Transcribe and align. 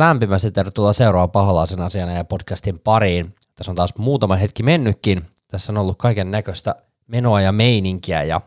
lämpimästi 0.00 0.50
tervetuloa 0.50 0.92
seuraavaan 0.92 1.30
paholaisen 1.30 1.80
asiana 1.80 2.12
ja 2.12 2.24
podcastin 2.24 2.78
pariin. 2.78 3.34
Tässä 3.56 3.72
on 3.72 3.76
taas 3.76 3.94
muutama 3.98 4.36
hetki 4.36 4.62
mennytkin. 4.62 5.22
Tässä 5.48 5.72
on 5.72 5.78
ollut 5.78 5.98
kaiken 5.98 6.30
näköistä 6.30 6.74
menoa 7.06 7.40
ja 7.40 7.52
meininkiä 7.52 8.22
ja 8.22 8.40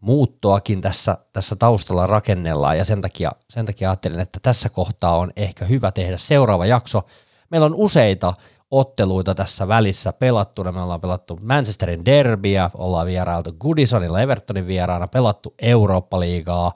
muuttoakin 0.00 0.80
tässä, 0.80 1.18
tässä 1.32 1.56
taustalla 1.56 2.06
rakennellaan 2.06 2.78
ja 2.78 2.84
sen 2.84 3.00
takia, 3.00 3.30
sen 3.50 3.66
takia 3.66 3.90
ajattelin, 3.90 4.20
että 4.20 4.40
tässä 4.42 4.68
kohtaa 4.68 5.16
on 5.18 5.32
ehkä 5.36 5.64
hyvä 5.64 5.92
tehdä 5.92 6.16
seuraava 6.16 6.66
jakso. 6.66 7.02
Meillä 7.50 7.64
on 7.64 7.74
useita 7.74 8.34
otteluita 8.70 9.34
tässä 9.34 9.68
välissä 9.68 10.12
pelattuna. 10.12 10.72
Me 10.72 10.82
ollaan 10.82 11.00
pelattu 11.00 11.38
Manchesterin 11.42 12.04
derbiä, 12.04 12.70
ollaan 12.74 13.06
vierailtu 13.06 13.52
Goodisonilla 13.60 14.20
Evertonin 14.20 14.66
vieraana, 14.66 15.08
pelattu 15.08 15.54
Eurooppa-liigaa, 15.58 16.72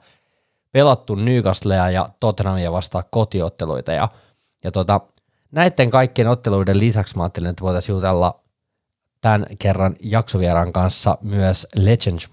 pelattu 0.76 1.14
Newcastlea 1.14 1.90
ja 1.90 2.08
Tottenhamia 2.20 2.72
vastaan 2.72 3.04
kotiotteluita. 3.10 3.92
Ja, 3.92 4.08
ja 4.64 4.72
tota, 4.72 5.00
näiden 5.50 5.90
kaikkien 5.90 6.28
otteluiden 6.28 6.78
lisäksi 6.78 7.16
mä 7.16 7.22
ajattelin, 7.22 7.50
että 7.50 7.64
voitaisiin 7.64 7.94
jutella 7.94 8.40
tämän 9.20 9.46
kerran 9.58 9.96
jaksovieraan 10.00 10.72
kanssa 10.72 11.18
myös 11.22 11.66
Legends 11.76 12.28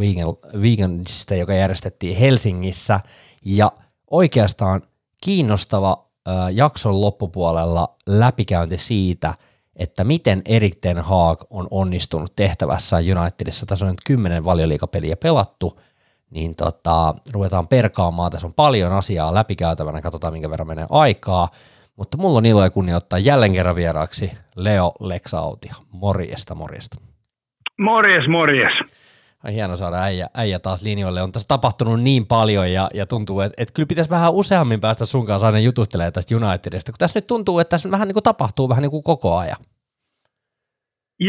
Weekendista, 0.58 1.36
joka 1.36 1.54
järjestettiin 1.54 2.18
Helsingissä. 2.18 3.00
Ja 3.46 3.72
oikeastaan 4.12 4.82
kiinnostava 5.24 6.08
äh, 6.28 6.36
jakson 6.52 7.02
loppupuolella 7.02 7.96
läpikäynti 8.06 8.78
siitä, 8.78 9.34
että 9.76 10.04
miten 10.04 10.42
Erik 10.46 10.76
Ten 10.82 11.00
Haag 11.00 11.42
on 11.50 11.68
onnistunut 11.72 12.36
tehtävässään 12.36 13.04
Unitedissa. 13.18 13.66
Tässä 13.66 13.86
on 13.86 13.92
nyt 13.92 14.02
kymmenen 14.06 14.46
valioliikapeliä 14.46 15.16
pelattu, 15.16 15.80
niin 16.34 16.56
tota, 16.56 17.16
ruvetaan 17.32 17.68
perkaamaan. 17.68 18.32
Tässä 18.32 18.48
on 18.48 18.54
paljon 18.54 18.92
asiaa 18.92 19.34
läpikäytävänä, 19.34 20.02
katsotaan 20.02 20.34
minkä 20.34 20.50
verran 20.50 20.68
menee 20.68 20.86
aikaa. 20.90 21.50
Mutta 21.96 22.18
mulla 22.18 22.38
on 22.38 22.46
ilo 22.46 22.64
ja 22.64 22.70
kunnia 22.70 22.98
ottaa 22.98 23.20
jälleen 23.20 23.54
kerran 23.54 23.76
vieraaksi 23.76 24.32
Leo 24.56 24.94
Lexautio. 25.00 25.74
Morjesta, 25.92 26.56
morjesta. 26.56 26.98
Morjes, 27.80 28.28
morjes. 28.30 28.74
Ai 29.44 29.54
hieno 29.54 29.78
saada 29.78 30.02
äijä, 30.02 30.30
äijä 30.34 30.60
taas 30.60 30.82
linjoille. 30.82 31.22
On 31.22 31.32
tässä 31.32 31.48
tapahtunut 31.48 32.02
niin 32.02 32.26
paljon 32.26 32.72
ja, 32.72 32.90
ja 32.94 33.06
tuntuu, 33.06 33.40
että, 33.40 33.56
että 33.62 33.74
kyllä 33.74 33.88
pitäisi 33.88 34.10
vähän 34.10 34.34
useammin 34.34 34.82
päästä 34.82 35.06
sun 35.06 35.26
kanssa 35.26 35.46
aina 35.46 35.60
jutustelemaan 35.60 36.14
tästä 36.14 36.36
Unitedista, 36.36 36.92
kun 36.92 37.00
tässä 37.00 37.18
nyt 37.18 37.28
tuntuu, 37.28 37.60
että 37.60 37.70
tässä 37.70 37.92
vähän 37.92 38.08
niin 38.08 38.14
kuin 38.14 38.24
tapahtuu 38.24 38.70
vähän 38.70 38.82
niin 38.82 38.92
kuin 38.92 39.04
koko 39.04 39.38
ajan. 39.38 39.58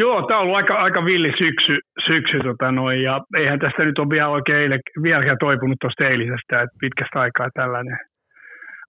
Joo, 0.00 0.22
tämä 0.22 0.38
on 0.38 0.42
ollut 0.42 0.56
aika, 0.56 0.74
aika 0.74 1.04
villi 1.04 1.32
syksy, 1.38 1.78
syksy 2.06 2.38
tota 2.38 2.72
noin, 2.72 3.02
ja 3.02 3.20
eihän 3.36 3.58
tästä 3.58 3.84
nyt 3.84 3.98
ole 3.98 4.10
vielä 4.10 4.28
oikein 4.28 4.80
vieläkään 5.02 5.36
toipunut 5.40 5.76
tuosta 5.80 6.04
eilisestä, 6.04 6.62
että 6.62 6.76
pitkästä 6.80 7.20
aikaa 7.20 7.48
tällainen 7.54 7.98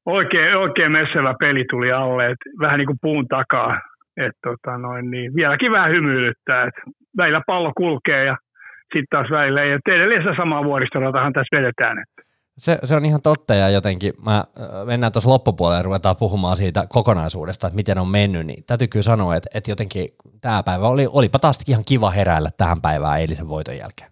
oikein, 0.06 0.56
oikein 0.56 0.92
messevä 0.92 1.34
peli 1.40 1.66
tuli 1.70 1.92
alle, 1.92 2.26
että 2.26 2.50
vähän 2.60 2.78
niin 2.78 2.86
kuin 2.88 2.98
puun 3.02 3.28
takaa. 3.28 3.82
Et 4.18 4.36
tota 4.44 4.78
noin, 4.78 5.12
niin 5.12 5.36
vieläkin 5.36 5.72
vähän 5.72 5.92
hymyilyttää, 5.92 6.64
että 6.64 6.82
välillä 7.18 7.42
pallo 7.48 7.72
kulkee 7.78 8.26
ja 8.26 8.38
sitten 8.82 9.06
taas 9.10 9.32
välillä 9.32 9.64
ei. 9.64 9.72
Et 9.72 9.88
edelleen 9.88 10.36
samaa 10.36 10.64
vuoristoratahan 10.64 11.34
tässä 11.34 11.58
vedetään. 11.58 11.98
Että. 12.00 12.15
Se, 12.58 12.80
se, 12.84 12.96
on 12.96 13.06
ihan 13.06 13.22
totta 13.24 13.54
ja 13.54 13.70
jotenkin 13.70 14.14
mä, 14.26 14.44
mennään 14.86 15.12
tuossa 15.12 15.30
loppupuolelle 15.30 15.80
ja 15.80 15.84
ruvetaan 15.84 16.16
puhumaan 16.20 16.58
siitä 16.58 16.84
kokonaisuudesta, 16.90 17.68
että 17.68 17.76
miten 17.76 18.00
on 18.00 18.08
mennyt, 18.08 18.46
niin 18.48 18.64
täytyy 18.68 18.88
kyllä 18.88 19.04
sanoa, 19.04 19.36
että, 19.36 19.50
että 19.54 19.72
jotenkin 19.72 20.06
tämä 20.42 20.64
päivä 20.66 20.88
oli, 20.88 21.06
olipa 21.14 21.40
taas 21.40 21.70
ihan 21.70 21.84
kiva 21.88 22.10
heräillä 22.12 22.50
tähän 22.58 22.82
päivään 22.82 23.20
eilisen 23.20 23.50
voiton 23.50 23.78
jälkeen. 23.78 24.12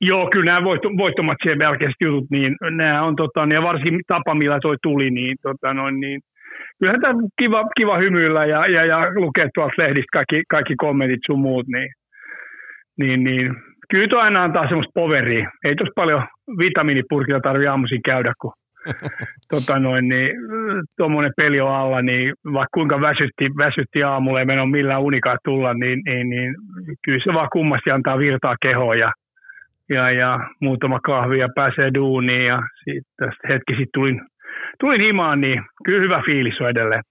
Joo, 0.00 0.28
kyllä 0.32 0.52
nämä 0.52 0.64
voitto, 0.64 0.88
voittomatsien 0.88 1.60
jälkeiset 1.60 2.00
jutut, 2.00 2.30
niin 2.30 2.56
nämä 2.70 3.02
on, 3.02 3.16
tota, 3.16 3.40
ja 3.54 3.62
varsinkin 3.62 4.00
tapa, 4.06 4.34
millä 4.34 4.58
toi 4.62 4.76
tuli, 4.82 5.10
niin, 5.10 5.36
tota, 5.42 5.74
noin, 5.74 6.00
niin 6.00 6.20
kyllähän 6.78 7.00
tämä 7.00 7.14
kiva, 7.38 7.64
kiva 7.76 7.98
hymyillä 7.98 8.44
ja, 8.46 8.66
ja, 8.66 8.84
ja 8.84 8.98
lukea 9.14 9.48
tuolta 9.54 9.74
lehdistä 9.78 10.12
kaikki, 10.12 10.42
kaikki 10.50 10.74
kommentit 10.76 11.20
sun 11.26 11.38
muut, 11.38 11.66
niin, 11.66 11.90
niin, 12.98 13.24
niin 13.24 13.54
kyllä 13.90 14.08
tuo 14.08 14.18
aina 14.18 14.44
antaa 14.44 14.68
semmoista 14.68 15.00
poveria. 15.00 15.50
Ei 15.64 15.76
tuossa 15.76 15.92
paljon 15.96 16.22
vitamiinipurkilla 16.58 17.40
tarvitse 17.40 17.68
aamuisin 17.68 18.02
käydä, 18.02 18.32
kun 18.40 18.52
tota 19.50 19.78
noin, 19.78 20.08
niin, 20.08 20.30
tuommoinen 20.96 21.32
peli 21.36 21.60
on 21.60 21.74
alla, 21.74 22.02
niin 22.02 22.34
vaikka 22.44 22.74
kuinka 22.74 23.00
väsytti, 23.00 23.50
väsytti 23.58 24.02
aamulla 24.02 24.40
ja 24.40 24.46
meno 24.46 24.66
millään 24.66 25.02
unikaan 25.02 25.38
tulla, 25.44 25.74
niin, 25.74 26.02
niin, 26.06 26.30
niin 26.30 26.54
kyllä 27.04 27.20
se 27.24 27.34
vaan 27.34 27.48
kummasti 27.52 27.90
antaa 27.90 28.18
virtaa 28.18 28.56
kehoon 28.62 28.98
ja 28.98 29.12
ja, 29.90 30.10
ja 30.10 30.40
muutama 30.60 31.00
kahvi 31.00 31.38
ja 31.38 31.48
pääsee 31.54 31.90
duuniin 31.94 32.46
ja 32.46 32.62
sitten 32.84 33.32
hetki 33.48 33.72
sitten 33.72 33.94
tulin, 33.94 34.20
tulin 34.80 35.00
himaan, 35.00 35.40
niin 35.40 35.62
kyllä 35.84 36.02
hyvä 36.02 36.22
fiilis 36.26 36.60
on 36.60 36.70
edelleen. 36.70 37.02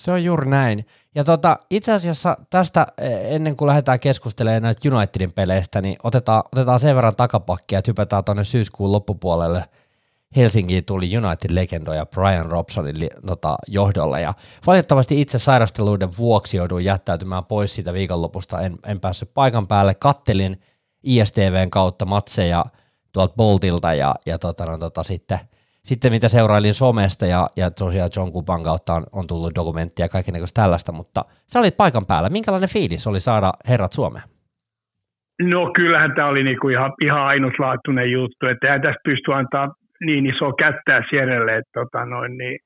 Se 0.00 0.12
on 0.12 0.24
juuri 0.24 0.50
näin. 0.50 0.86
Ja 1.14 1.24
tota, 1.24 1.58
itse 1.70 1.92
asiassa 1.92 2.36
tästä 2.50 2.86
e, 2.98 3.34
ennen 3.36 3.56
kuin 3.56 3.68
lähdetään 3.68 4.00
keskustelemaan 4.00 4.62
näitä 4.62 4.96
Unitedin 4.96 5.32
peleistä, 5.32 5.80
niin 5.80 5.96
otetaan, 6.02 6.42
otetaan 6.52 6.80
sen 6.80 6.96
verran 6.96 7.16
takapakkia, 7.16 7.78
että 7.78 7.90
hypätään 7.90 8.24
tuonne 8.24 8.44
syyskuun 8.44 8.92
loppupuolelle. 8.92 9.64
Helsinkiin 10.36 10.84
tuli 10.84 11.16
United-legendoja 11.16 12.06
Brian 12.06 12.46
Robsonin 12.46 13.10
tota, 13.26 13.56
johdolla 13.68 14.18
ja 14.18 14.34
valitettavasti 14.66 15.20
itse 15.20 15.38
sairasteluiden 15.38 16.16
vuoksi 16.18 16.56
jouduin 16.56 16.84
jättäytymään 16.84 17.44
pois 17.44 17.74
siitä 17.74 17.92
viikonlopusta, 17.92 18.60
en, 18.60 18.78
en 18.86 19.00
päässyt 19.00 19.34
paikan 19.34 19.66
päälle, 19.66 19.94
kattelin– 19.94 20.60
ISTVn 21.02 21.70
kautta 21.70 22.04
matseja 22.04 22.64
tuolta 23.12 23.34
Boltilta 23.36 23.94
ja, 23.94 24.14
ja 24.26 24.38
tota, 24.38 24.66
no, 24.66 24.78
tota, 24.78 25.02
sitten, 25.02 25.38
sitten 25.84 26.12
mitä 26.12 26.28
seurailin 26.28 26.74
somesta 26.74 27.26
ja, 27.26 27.46
ja 27.56 27.70
tosiaan 27.70 28.10
John 28.16 28.32
Kupan 28.32 28.64
kautta 28.64 28.94
on, 28.94 29.04
on 29.12 29.26
tullut 29.26 29.54
dokumenttia 29.54 30.04
ja 30.04 30.08
kaikenlaista 30.08 30.62
tällaista, 30.62 30.92
mutta 30.92 31.20
sä 31.46 31.58
olit 31.58 31.76
paikan 31.76 32.06
päällä. 32.06 32.28
Minkälainen 32.28 32.68
fiilis 32.68 33.06
oli 33.06 33.20
saada 33.20 33.52
herrat 33.68 33.92
Suomeen? 33.92 34.24
No 35.42 35.70
kyllähän 35.76 36.14
tämä 36.14 36.28
oli 36.28 36.42
niinku 36.44 36.68
ihan, 36.68 36.92
ihan 37.02 37.22
ainutlaatuinen 37.22 38.10
juttu, 38.10 38.46
että 38.46 38.66
eihän 38.66 38.82
tästä 38.82 39.00
pysty 39.04 39.34
antaa 39.34 39.68
niin 40.06 40.26
iso 40.26 40.52
kättää 40.52 41.02
Sierelle, 41.10 41.56
että 41.56 41.70
tota 41.74 42.04
noin, 42.04 42.38
niin 42.38 42.58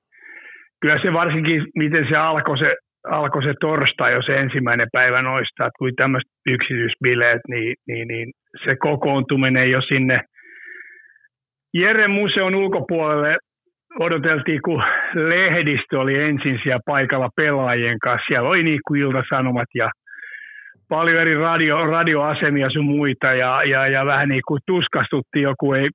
kyllä 0.81 0.99
se 1.03 1.13
varsinkin, 1.13 1.67
miten 1.75 2.07
se 2.11 2.17
alkoi 2.17 2.59
se 2.59 2.77
alkoi 3.11 3.43
se 3.43 3.55
torstai 3.61 4.13
jo 4.13 4.23
se 4.23 4.37
ensimmäinen 4.37 4.89
päivä 4.93 5.23
noista, 5.23 5.67
että 5.67 5.79
kuin 5.79 5.95
tämmöiset 5.97 6.31
yksityisbileet, 6.47 7.41
niin, 7.49 7.75
niin, 7.89 8.09
niin 8.09 8.33
se 8.65 8.77
kokoontuminen 8.77 9.71
jo 9.71 9.81
sinne 9.83 10.21
Jere 11.75 12.09
museon 12.09 12.55
ulkopuolelle 12.55 13.37
odoteltiin, 14.01 14.63
kun 14.65 14.83
lehdistö 15.15 16.01
oli 16.01 16.23
ensin 16.23 16.61
siellä 16.63 16.81
paikalla 16.87 17.29
pelaajien 17.37 17.99
kanssa. 17.99 18.27
Siellä 18.27 18.49
oli 18.49 18.63
niin 18.63 18.81
kuin 18.87 19.01
iltasanomat 19.01 19.69
ja 19.75 19.91
paljon 20.89 21.21
eri 21.21 21.39
radio, 21.39 21.87
radioasemia 21.87 22.71
sun 22.71 22.85
muita 22.85 23.27
ja, 23.27 23.65
ja, 23.65 23.87
ja 23.89 24.07
vähän 24.07 24.29
niin 24.29 24.43
kuin 24.49 24.61
tuskastuttiin 24.67 25.43
joku, 25.43 25.73
ei, 25.73 25.89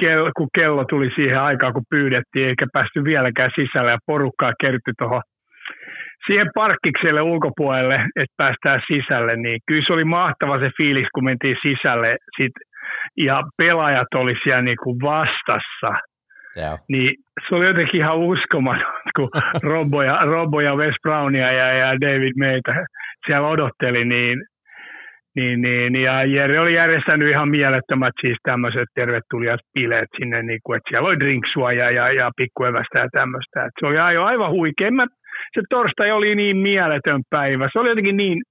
kello, 0.00 0.30
kun 0.36 0.48
kello 0.54 0.84
tuli 0.84 1.10
siihen 1.14 1.40
aikaan, 1.40 1.72
kun 1.72 1.90
pyydettiin, 1.90 2.48
eikä 2.48 2.66
päästy 2.72 3.04
vieläkään 3.04 3.50
sisälle 3.54 3.90
ja 3.90 3.98
porukkaa 4.06 4.52
kertyi 4.60 4.94
tuohon 4.98 5.22
siihen 6.26 6.50
parkkikselle 6.54 7.22
ulkopuolelle, 7.22 7.94
että 7.94 8.34
päästään 8.36 8.80
sisälle, 8.86 9.36
niin 9.36 9.60
kyllä 9.66 9.84
se 9.86 9.92
oli 9.92 10.04
mahtava 10.04 10.58
se 10.58 10.70
fiilis, 10.76 11.08
kun 11.14 11.24
mentiin 11.24 11.56
sisälle 11.62 12.16
sit, 12.36 12.52
ja 13.16 13.42
pelaajat 13.56 14.14
oli 14.14 14.34
siellä 14.42 14.62
niin 14.62 14.76
kuin 14.82 14.96
vastassa. 15.02 16.00
Yeah. 16.56 16.78
Niin 16.88 17.14
se 17.48 17.54
oli 17.54 17.66
jotenkin 17.66 18.00
ihan 18.00 18.16
uskomaton, 18.16 18.92
kun 19.16 19.28
Robbo 19.72 20.02
ja, 20.02 20.18
Robbo 20.24 20.60
ja 20.60 20.74
Wes 20.74 20.94
Brownia 21.02 21.52
ja, 21.52 21.72
ja 21.72 22.00
David 22.00 22.32
meitä 22.36 22.86
siellä 23.26 23.48
odotteli, 23.48 24.04
niin, 24.04 24.38
niin, 25.36 25.60
niin, 25.60 25.96
ja 25.96 26.24
Jere 26.24 26.60
oli 26.60 26.74
järjestänyt 26.74 27.30
ihan 27.30 27.48
mielettömät 27.48 28.12
siis 28.20 28.36
tämmöiset 28.42 28.88
tervetulijat 28.94 29.60
bileet 29.74 30.08
sinne, 30.16 30.42
niin 30.42 30.60
kuin, 30.64 30.76
että 30.76 30.88
siellä 30.88 31.08
oli 31.08 31.20
drinksua 31.20 31.72
ja, 31.72 31.90
ja, 31.90 32.12
ja 32.12 32.30
pikkuevästä 32.36 32.98
ja 32.98 33.08
tämmöistä. 33.12 33.60
Että 33.60 33.80
se 33.80 33.86
oli 33.86 33.98
aivan, 33.98 34.26
aivan 34.26 34.50
huikea. 34.50 34.90
Mä 34.90 35.06
se 35.54 35.62
torstai 35.70 36.10
oli 36.10 36.34
niin 36.34 36.56
mieletön 36.56 37.22
päivä. 37.30 37.68
Se 37.72 37.78
oli 37.78 37.88
jotenkin 37.88 38.16
niin, 38.16 38.42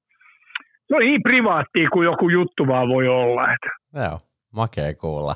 se 0.87 0.95
oli 0.95 1.05
niin 1.05 1.23
privaattia 1.23 1.89
kuin 1.89 2.05
joku 2.05 2.29
juttu 2.29 2.67
vaan 2.67 2.87
voi 2.89 3.07
olla. 3.07 3.43
Että. 3.43 3.69
Joo, 3.93 4.19
makea 4.51 4.93
kuulla. 4.93 5.35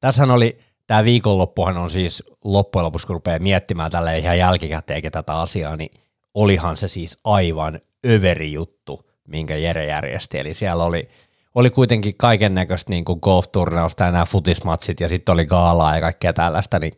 Tässähän 0.00 0.30
oli, 0.30 0.58
tämä 0.86 1.04
viikonloppuhan 1.04 1.76
on 1.76 1.90
siis 1.90 2.24
loppujen 2.44 2.84
lopuksi, 2.84 3.06
kun 3.06 3.16
rupeaa 3.16 3.38
miettimään 3.38 3.90
tällä 3.90 4.12
ihan 4.12 4.38
jälkikäteen 4.38 5.02
tätä 5.12 5.40
asiaa, 5.40 5.76
niin 5.76 5.90
olihan 6.34 6.76
se 6.76 6.88
siis 6.88 7.18
aivan 7.24 7.80
överi 8.06 8.52
juttu, 8.52 9.00
minkä 9.28 9.56
Jere 9.56 9.86
järjesti. 9.86 10.38
Eli 10.38 10.54
siellä 10.54 10.84
oli, 10.84 11.08
oli 11.54 11.70
kuitenkin 11.70 12.12
kaiken 12.18 12.54
näköistä 12.54 12.90
niin 12.90 13.04
golf-turnausta 13.04 14.04
ja 14.04 14.10
nämä 14.10 14.24
futismatsit 14.24 15.00
ja 15.00 15.08
sitten 15.08 15.32
oli 15.32 15.46
gaalaa 15.46 15.94
ja 15.94 16.00
kaikkea 16.00 16.32
tällaista, 16.32 16.78
niin 16.78 16.92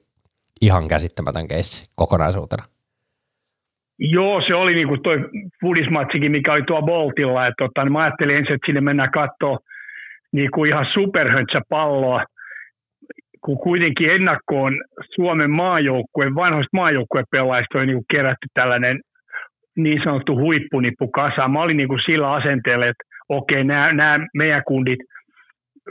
ihan 0.60 0.88
käsittämätön 0.88 1.48
keissi 1.48 1.88
kokonaisuutena. 1.96 2.64
Joo, 3.98 4.42
se 4.46 4.54
oli 4.54 4.74
niin 4.74 4.88
kuin 4.88 5.02
toi 5.02 5.18
Fudismatsikin, 5.60 6.32
mikä 6.32 6.52
oli 6.52 6.62
tuo 6.62 6.82
Boltilla. 6.82 7.46
Että 7.46 7.64
tota, 7.64 7.84
niin 7.84 7.92
mä 7.92 8.02
ajattelin 8.02 8.36
ensin, 8.36 8.54
että 8.54 8.66
sinne 8.66 8.80
mennään 8.80 9.10
katsoa 9.10 9.58
niin 10.34 10.50
kuin 10.54 10.70
ihan 10.70 10.86
superhöntsä 10.94 11.60
palloa, 11.68 12.24
kun 13.44 13.58
kuitenkin 13.58 14.10
ennakkoon 14.10 14.72
Suomen 15.14 15.50
maajoukkueen, 15.50 16.34
vanhoista 16.34 16.76
maajoukkuepelaajista 16.76 17.78
oli 17.78 17.86
niin 17.86 18.10
kerätty 18.10 18.46
tällainen 18.54 19.00
niin 19.76 20.00
sanottu 20.04 20.36
huippunippu 20.36 21.08
kasa. 21.08 21.48
Mä 21.48 21.62
olin 21.62 21.76
niin 21.76 21.88
kuin 21.88 22.00
sillä 22.06 22.32
asenteella, 22.32 22.86
että 22.86 23.04
okei, 23.28 23.64
nämä, 23.64 23.92
nämä 23.92 24.26
meidän 24.34 24.62
kundit, 24.66 24.98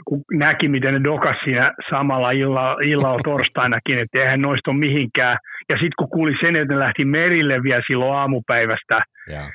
kun 0.04 0.22
näki, 0.32 0.68
miten 0.68 0.94
ne 0.94 1.00
dokas 1.04 1.36
siinä 1.44 1.72
samalla 1.90 2.30
illalla, 2.30 2.76
illalla 2.82 3.20
torstainakin, 3.24 3.98
että 3.98 4.18
eihän 4.18 4.42
noista 4.42 4.70
ole 4.70 4.78
mihinkään. 4.78 5.38
Ja 5.68 5.74
sitten 5.74 5.98
kun 5.98 6.10
kuuli 6.10 6.34
sen, 6.40 6.56
että 6.56 6.74
ne 6.74 6.80
lähti 6.80 7.04
merille 7.04 7.62
vielä 7.62 7.82
silloin 7.86 8.16
aamupäivästä, 8.16 9.02
yeah 9.30 9.50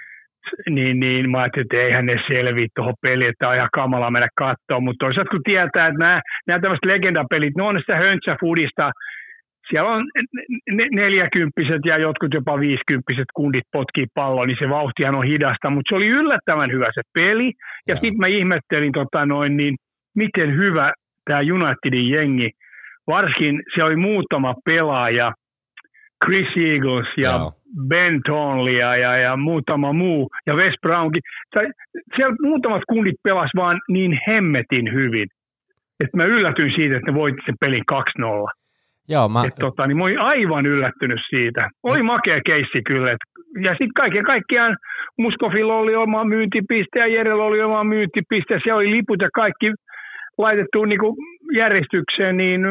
niin, 0.70 1.00
niin 1.00 1.32
mä 1.32 1.40
ajattelin, 1.40 1.66
että 1.66 1.78
eihän 1.78 2.06
ne 2.06 2.16
selviä 2.28 2.68
tuohon 2.76 2.94
peliin, 3.02 3.30
että 3.30 3.50
on 3.50 3.56
ihan 3.56 3.70
kamala 3.74 4.12
mennä 4.12 4.28
katsoa, 4.36 4.80
mutta 4.80 5.06
toisaalta 5.06 5.30
kun 5.30 5.44
tietää, 5.44 5.88
että 5.88 6.00
nämä, 6.00 6.22
nämä 6.48 6.60
tämmöiset 6.60 6.86
legendapelit, 6.86 7.56
ne 7.58 7.64
on 7.64 7.80
sitä 7.80 7.96
höntsäfudista, 7.96 8.92
siellä 9.70 9.90
on 9.90 10.06
neljäkymppiset 10.92 11.82
ja 11.86 11.98
jotkut 11.98 12.34
jopa 12.34 12.60
viisikymppiset 12.60 13.28
kundit 13.34 13.64
potkii 13.72 14.06
palloa, 14.14 14.46
niin 14.46 14.58
se 14.60 14.70
vauhtihan 14.70 15.16
on 15.16 15.26
hidasta, 15.26 15.70
mutta 15.70 15.90
se 15.90 15.96
oli 15.96 16.08
yllättävän 16.08 16.72
hyvä 16.72 16.88
se 16.94 17.02
peli, 17.14 17.52
ja 17.88 17.96
sitten 17.96 18.18
mä 18.18 18.28
ihmettelin, 18.28 18.92
tota 18.92 19.26
noin, 19.26 19.58
niin, 19.58 19.76
miten 20.16 20.56
hyvä 20.56 20.94
tämä 21.26 21.40
Unitedin 21.40 22.10
jengi, 22.10 22.50
varsinkin 23.08 23.64
se 23.76 23.84
oli 23.84 23.96
muutama 23.96 24.56
pelaaja, 24.66 25.32
Chris 26.26 26.48
Eagles 26.58 27.08
ja 27.18 27.32
Joo. 27.32 27.52
Ben 27.88 28.22
Tonlia 28.26 28.98
ja, 28.98 29.18
ja 29.18 29.38
muutama 29.38 29.94
muu, 29.94 30.30
ja 30.46 30.54
Wes 30.54 30.74
Brownkin. 30.82 31.22
Siellä 32.16 32.36
muutamat 32.42 32.82
kundit 32.90 33.16
pelas 33.24 33.52
vaan 33.56 33.80
niin 33.90 34.20
hemmetin 34.28 34.94
hyvin, 34.94 35.28
että 36.00 36.18
mä 36.18 36.26
yllätyin 36.26 36.72
siitä, 36.76 36.96
että 36.96 37.12
ne 37.12 37.18
voitti 37.18 37.42
sen 37.46 37.56
pelin 37.60 37.84
2-0. 37.92 38.60
Joo, 39.10 39.30
mä... 39.30 39.44
Et, 39.48 39.54
tota, 39.60 39.88
niin 39.88 39.98
mä 39.98 40.04
olin 40.04 40.20
aivan 40.20 40.66
yllättynyt 40.66 41.20
siitä. 41.30 41.70
Oli 41.84 42.04
makea 42.04 42.42
keissi 42.46 42.82
kyllä. 42.82 43.12
Et, 43.12 43.18
ja 43.62 43.72
sitten 43.72 43.94
kaiken 43.96 44.24
kaikkiaan 44.24 44.78
Muskofilla 45.18 45.76
oli 45.76 45.96
oma 45.96 46.24
myyntipiste 46.24 47.00
ja 47.00 47.08
Jerellä 47.08 47.44
oli 47.44 47.62
oma 47.62 47.84
myyntipiste. 47.84 48.60
Siellä 48.64 48.78
oli 48.78 48.92
liput 48.92 49.22
ja 49.22 49.30
kaikki 49.34 49.74
laitettu 50.38 50.86
niin 50.86 51.00
kuin 51.00 51.16
järjestykseen, 51.54 52.38
niin 52.38 52.62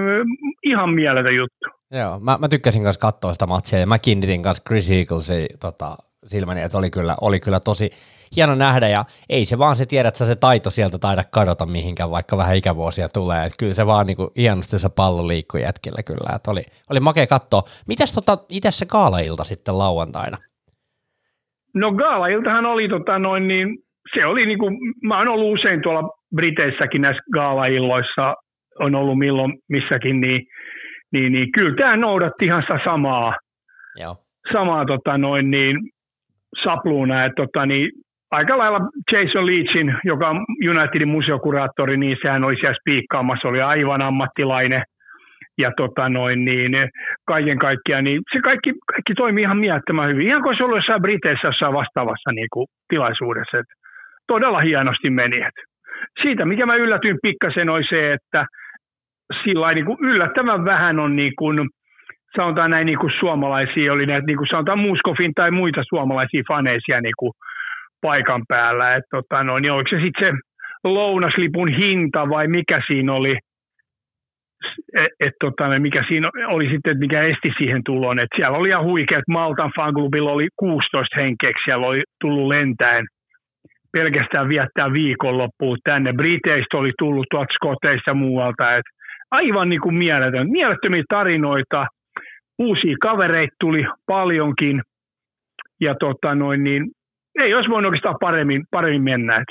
ihan 0.63 0.91
mieletön 0.91 1.37
juttu. 1.37 1.78
Joo, 1.93 2.21
mä, 2.21 2.39
mä 2.41 2.49
tykkäsin 2.49 2.83
kanssa 2.83 3.01
katsoa 3.01 3.33
sitä 3.33 3.47
matsia 3.47 3.79
ja 3.79 3.87
mä 3.87 3.99
kiinnitin 3.99 4.43
kanssa 4.43 4.63
Chris 4.69 4.91
Eaglesin 4.91 5.47
tota, 5.61 5.97
silmäni, 6.27 6.63
että 6.63 6.79
oli 6.79 6.91
kyllä, 6.91 7.17
oli 7.21 7.41
kyllä 7.41 7.61
tosi 7.61 7.91
hieno 8.37 8.55
nähdä 8.55 8.89
ja 8.89 9.05
ei 9.31 9.45
se 9.47 9.59
vaan 9.59 9.77
se 9.77 9.87
tiedä, 9.87 10.09
että 10.09 10.25
se 10.25 10.37
taito 10.37 10.71
sieltä 10.71 10.99
taida 10.99 11.23
kadota 11.33 11.67
mihinkään, 11.67 12.11
vaikka 12.11 12.37
vähän 12.37 12.57
ikävuosia 12.57 13.09
tulee. 13.09 13.47
Että 13.47 13.59
kyllä 13.59 13.75
se 13.75 13.87
vaan 13.87 14.07
niinku 14.07 14.33
hienosti 14.37 14.79
se 14.79 14.89
pallo 14.97 15.29
liikkui 15.29 15.63
jätkillä 15.63 16.03
kyllä, 16.03 16.37
että 16.37 16.51
oli, 16.51 16.63
oli 16.91 17.01
makea 17.01 17.27
katsoa. 17.27 17.63
Mitäs 17.89 18.13
tota, 18.13 18.39
itse 18.49 18.71
se 18.71 18.87
gaalailta 18.87 19.45
sitten 19.45 19.79
lauantaina? 19.79 20.37
No 21.75 21.93
gaalailtahan 21.93 22.67
oli 22.67 22.89
tota 22.89 23.19
noin 23.19 23.49
niin, 23.49 23.79
se 24.15 24.27
oli 24.27 24.47
niinku, 24.47 24.71
mä 25.03 25.19
oon 25.19 25.29
ollut 25.29 25.59
usein 25.59 25.83
tuolla 25.83 26.11
Briteissäkin 26.35 27.03
näissä 27.03 27.23
gaalailloissa, 27.33 28.35
on 28.81 28.95
ollut 28.95 29.19
milloin 29.19 29.59
missäkin, 29.69 30.21
niin, 30.21 30.47
niin, 31.13 31.33
niin 31.33 31.53
kyllä 31.53 31.77
tämä 31.77 31.97
noudatti 31.97 32.45
ihan 32.45 32.63
samaa, 32.85 33.37
Joo. 33.97 34.17
samaa 34.53 34.85
tota 34.85 35.19
noin 35.19 35.51
niin, 35.51 35.77
sapluuna, 36.65 37.25
että 37.25 37.43
tota, 37.43 37.67
niin, 37.67 37.91
aika 38.31 38.59
lailla 38.59 38.81
Jason 39.13 39.47
Leachin, 39.47 39.97
joka 40.05 40.29
on 40.29 40.45
Unitedin 40.71 41.09
museokuraattori, 41.09 41.97
niin 41.97 42.17
sehän 42.23 42.45
oli 42.45 42.57
siellä 42.57 42.77
spiikkaamassa, 42.81 43.49
oli 43.49 43.61
aivan 43.61 44.03
ammattilainen. 44.03 44.83
Ja 45.59 45.73
tota 45.77 46.09
noin, 46.09 46.45
niin 46.45 46.73
kaiken 47.27 47.59
kaikkiaan, 47.59 48.05
niin 48.05 48.21
se 48.33 48.41
kaikki, 48.41 48.73
kaikki 48.93 49.15
toimii 49.15 49.43
ihan 49.43 49.59
miettömän 49.59 50.09
hyvin. 50.09 50.27
Ihan 50.27 50.43
kuin 50.43 50.57
se 50.57 50.65
ollut 50.65 50.79
jossain 50.79 51.03
Briteissä 51.03 51.49
jossain 51.49 51.75
vastaavassa 51.75 52.33
niin 52.33 52.47
kuin, 52.53 52.67
tilaisuudessa. 52.89 53.59
Että 53.59 53.75
todella 54.27 54.61
hienosti 54.61 55.11
meni. 55.11 55.37
Että 55.37 55.63
siitä, 56.23 56.45
mikä 56.45 56.67
mä 56.67 56.75
yllätyin 56.75 57.19
pikkasen, 57.23 57.69
oli 57.69 57.85
se, 57.89 58.13
että 58.13 58.47
sillä 59.45 59.75
niin 59.75 59.85
kuin 59.85 59.99
yllättävän 60.01 60.65
vähän 60.65 60.99
on 60.99 61.17
niin 61.17 61.33
kuin, 61.39 61.69
sanotaan 62.37 62.71
näin 62.71 62.87
niin 62.87 62.99
kuin 62.99 63.13
suomalaisia, 63.21 63.93
oli 63.93 64.07
näitä 64.07 64.27
niin 64.27 64.37
kuin 64.37 64.49
sanotaan 64.49 64.79
Muskofin 64.79 65.33
tai 65.35 65.51
muita 65.51 65.83
suomalaisia 65.89 66.43
faneisia 66.49 67.01
niin 67.01 67.15
kuin 67.19 67.33
paikan 68.01 68.43
päällä. 68.49 68.95
Et, 68.95 69.05
tota, 69.11 69.45
no, 69.45 69.59
niin 69.59 69.73
oliko 69.73 69.91
se 69.91 70.01
sitten 70.03 70.35
se 70.35 70.41
lounaslipun 70.85 71.69
hinta 71.69 72.29
vai 72.29 72.49
mikä 72.49 72.83
siinä 72.87 73.13
oli, 73.13 73.39
et, 74.95 75.13
et, 75.21 75.35
tota, 75.41 75.79
mikä 75.79 76.05
siinä 76.09 76.31
oli 76.47 76.65
sitten, 76.65 76.91
että 76.91 77.01
mikä 77.01 77.23
esti 77.23 77.53
siihen 77.59 77.83
tulon. 77.85 78.19
Et 78.19 78.29
siellä 78.37 78.59
oli 78.59 78.69
ihan 78.69 78.85
huikea, 78.85 79.19
että 79.19 79.33
Maltan 79.33 79.73
fanklubilla 79.77 80.33
oli 80.33 80.49
16 80.57 81.21
henkeä, 81.21 81.53
siellä 81.65 81.87
oli 81.87 82.03
tullut 82.21 82.49
lentäen 82.49 83.07
pelkästään 83.93 84.49
viettää 84.49 84.93
viikonloppuun 84.93 85.79
tänne. 85.85 86.13
Briteistä 86.13 86.77
oli 86.77 86.93
tullut 86.99 87.27
tuolta 87.31 87.55
Skoteista 87.55 88.15
muualta. 88.15 88.77
Et 88.77 88.85
aivan 89.31 89.69
niin 89.69 89.81
kuin 89.81 89.95
mieletön, 89.95 90.51
mielettömiä 90.51 91.03
tarinoita. 91.09 91.87
Uusia 92.59 92.97
kavereita 93.03 93.57
tuli 93.61 93.85
paljonkin. 94.07 94.83
Ja 95.81 95.95
tota 96.01 96.35
noin, 96.35 96.65
niin 96.65 96.91
ei 97.39 97.55
olisi 97.55 97.71
voinut 97.71 97.89
oikeastaan 97.89 98.17
paremmin, 98.21 98.65
paremmin 98.71 99.03
mennä. 99.03 99.37
Et. 99.37 99.49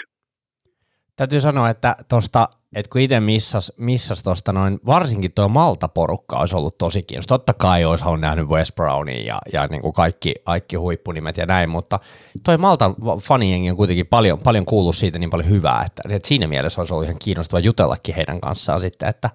Täytyy 1.15 1.41
sanoa, 1.41 1.69
että 1.69 1.95
tosta, 2.09 2.49
että 2.75 2.89
kun 2.89 3.01
itse 3.01 3.19
missas, 3.19 3.73
missas 3.77 4.23
tosta 4.23 4.53
noin, 4.53 4.79
varsinkin 4.85 5.31
tuo 5.35 5.47
Malta-porukka 5.47 6.39
olisi 6.39 6.55
ollut 6.55 6.77
tosi 6.77 7.03
kiinnostunut. 7.03 7.41
Totta 7.41 7.53
kai 7.53 7.85
olisi 7.85 8.05
nähnyt 8.19 8.47
West 8.47 8.75
Brownin 8.75 9.25
ja, 9.25 9.37
ja 9.53 9.67
niin 9.67 9.81
kuin 9.81 9.93
kaikki, 9.93 10.35
kaikki 10.43 10.75
huippunimet 10.75 11.37
ja 11.37 11.45
näin, 11.45 11.69
mutta 11.69 11.99
toi 12.45 12.57
Maltan 12.57 12.95
fanijengi 13.21 13.69
on 13.69 13.77
kuitenkin 13.77 14.07
paljon, 14.07 14.39
paljon 14.43 14.65
kuullut 14.65 14.95
siitä 14.95 15.19
niin 15.19 15.29
paljon 15.29 15.49
hyvää, 15.49 15.83
että, 15.85 16.15
että 16.15 16.27
siinä 16.27 16.47
mielessä 16.47 16.81
olisi 16.81 16.93
ollut 16.93 17.05
ihan 17.05 17.19
kiinnostava 17.23 17.59
jutellakin 17.59 18.15
heidän 18.15 18.41
kanssaan 18.41 18.81
sitten, 18.81 19.09
että, 19.09 19.29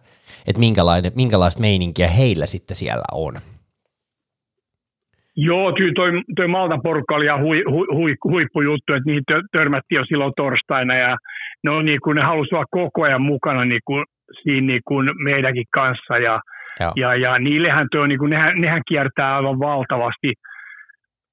että 0.47 1.17
minkälaista 1.17 1.61
meininkiä 1.61 2.09
heillä 2.09 2.47
sitten 2.47 2.77
siellä 2.77 3.05
on. 3.13 3.35
Joo, 5.37 5.73
kyllä 5.73 5.93
toi, 5.95 6.11
toi 6.37 6.49
Maltan 6.49 6.83
porukka 6.83 7.15
oli 7.15 7.25
ihan 7.25 7.41
hui, 7.41 7.63
hui, 7.71 7.87
hui, 7.93 8.17
huippujuttu, 8.25 8.93
että 8.93 9.07
niihin 9.07 9.25
törmättiin 9.53 9.97
jo 9.97 10.05
silloin 10.05 10.33
torstaina 10.37 10.95
ja 10.95 11.17
ne, 11.65 11.71
on 11.71 11.85
niin 11.85 12.01
kuin, 12.05 12.15
ne 12.15 12.23
halusivat 12.23 12.53
olla 12.57 12.67
koko 12.71 13.03
ajan 13.03 13.23
mukana 13.23 13.65
niin 13.65 13.81
kuin, 13.85 14.05
siinä 14.43 14.67
niin 14.67 14.81
kuin 14.85 15.11
meidänkin 15.25 15.65
kanssa 15.75 16.19
ja, 16.19 16.41
ja, 16.97 17.15
ja 17.15 17.39
niillehän 17.39 17.87
tuo, 17.93 18.07
niin 18.07 18.19
kuin, 18.19 18.31
nehän, 18.31 18.61
nehän 18.61 18.83
kiertää 18.89 19.37
aivan 19.37 19.59
valtavasti 19.59 20.33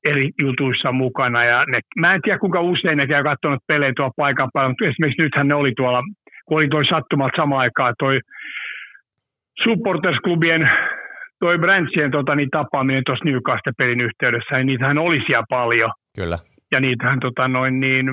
eri 0.06 0.30
jutuissa 0.42 0.92
mukana 0.92 1.46
ja 1.46 1.66
ne, 1.66 1.80
mä 1.98 2.14
en 2.14 2.22
tiedä 2.22 2.40
kuinka 2.40 2.62
usein 2.62 2.98
ne 2.98 3.08
käy 3.08 3.24
katsonut 3.24 3.64
pelejä 3.68 3.94
tuolla 3.96 4.14
paikan 4.18 4.50
päällä, 4.54 4.70
mutta 4.70 4.86
esimerkiksi 4.86 5.22
nythän 5.22 5.48
ne 5.48 5.56
oli 5.56 5.74
tuolla, 5.78 6.02
kun 6.46 6.58
oli 6.58 6.68
toi 6.68 6.86
sattumalta 6.86 7.38
samaan 7.38 7.62
aikaan 7.62 7.94
toi 8.00 8.20
supportersklubien 9.64 10.70
toi 11.40 11.58
Branchien 11.58 12.12
tota, 12.12 12.36
niin, 12.36 12.50
tapaaminen 12.50 13.04
tuossa 13.06 13.26
Newcastle-pelin 13.26 14.02
yhteydessä, 14.02 14.56
niin 14.56 14.66
niitähän 14.66 14.98
oli 14.98 15.22
siellä 15.26 15.46
paljon. 15.50 15.92
Kyllä. 16.16 16.38
Ja 16.72 16.80
niitähän 16.80 17.20
tota, 17.20 17.48
noin, 17.48 17.80
niin, 17.80 18.06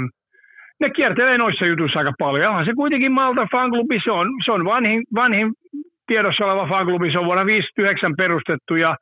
ne 0.80 0.90
kiertelee 0.90 1.38
noissa 1.38 1.66
jutuissa 1.66 1.98
aika 1.98 2.12
paljon. 2.18 2.48
Onhan 2.48 2.64
se 2.64 2.72
kuitenkin 2.76 3.12
Malta 3.12 3.46
fanklubi, 3.52 4.00
se 4.04 4.10
on, 4.10 4.28
se 4.44 4.52
on 4.52 4.64
vanhin, 4.64 5.02
vanhin 5.14 5.52
tiedossa 6.06 6.44
oleva 6.44 6.68
fanklubi, 6.68 7.12
se 7.12 7.18
on 7.18 7.26
vuonna 7.26 7.44
1959 7.44 8.16
perustettu 8.16 8.74
ja 8.76 8.96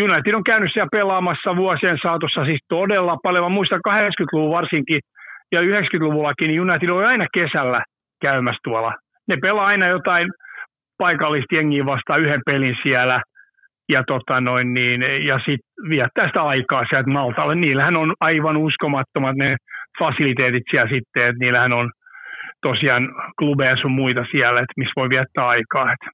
United 0.00 0.34
on 0.34 0.44
käynyt 0.44 0.72
siellä 0.72 0.88
pelaamassa 0.92 1.56
vuosien 1.56 1.98
saatossa 2.02 2.44
siis 2.44 2.60
todella 2.68 3.16
paljon. 3.22 3.44
Mä 3.44 3.48
muistan 3.48 3.80
80-luvun 3.88 4.50
varsinkin 4.50 5.00
ja 5.52 5.60
90-luvullakin, 5.60 6.48
niin 6.48 6.60
United 6.60 6.88
oli 6.88 7.04
aina 7.04 7.26
kesällä 7.34 7.82
käymässä 8.20 8.60
tuolla. 8.64 8.92
Ne 9.28 9.36
pelaa 9.36 9.66
aina 9.66 9.88
jotain 9.88 10.28
paikallista 10.98 11.54
jengiä 11.54 11.86
vastaan 11.86 12.20
yhden 12.20 12.40
pelin 12.46 12.76
siellä– 12.82 13.22
ja, 13.88 14.04
tota 14.06 14.40
noin, 14.40 14.74
niin, 14.74 15.26
ja 15.26 15.38
sitten 15.38 15.88
viettää 15.88 16.26
sitä 16.26 16.42
aikaa 16.42 16.84
sieltä 16.88 17.10
Maltalle. 17.10 17.54
Niillähän 17.54 17.96
on 17.96 18.14
aivan 18.20 18.56
uskomattomat 18.56 19.36
ne 19.36 19.56
fasiliteetit 19.98 20.62
siellä 20.70 20.88
sitten, 20.88 21.22
että 21.22 21.44
niillähän 21.44 21.72
on 21.72 21.90
tosiaan 22.62 23.08
klubeja 23.38 23.76
sun 23.76 23.92
muita 23.92 24.24
siellä, 24.30 24.60
että 24.60 24.74
missä 24.76 24.92
voi 24.96 25.08
viettää 25.08 25.48
aikaa. 25.48 25.92
Että 25.92 26.10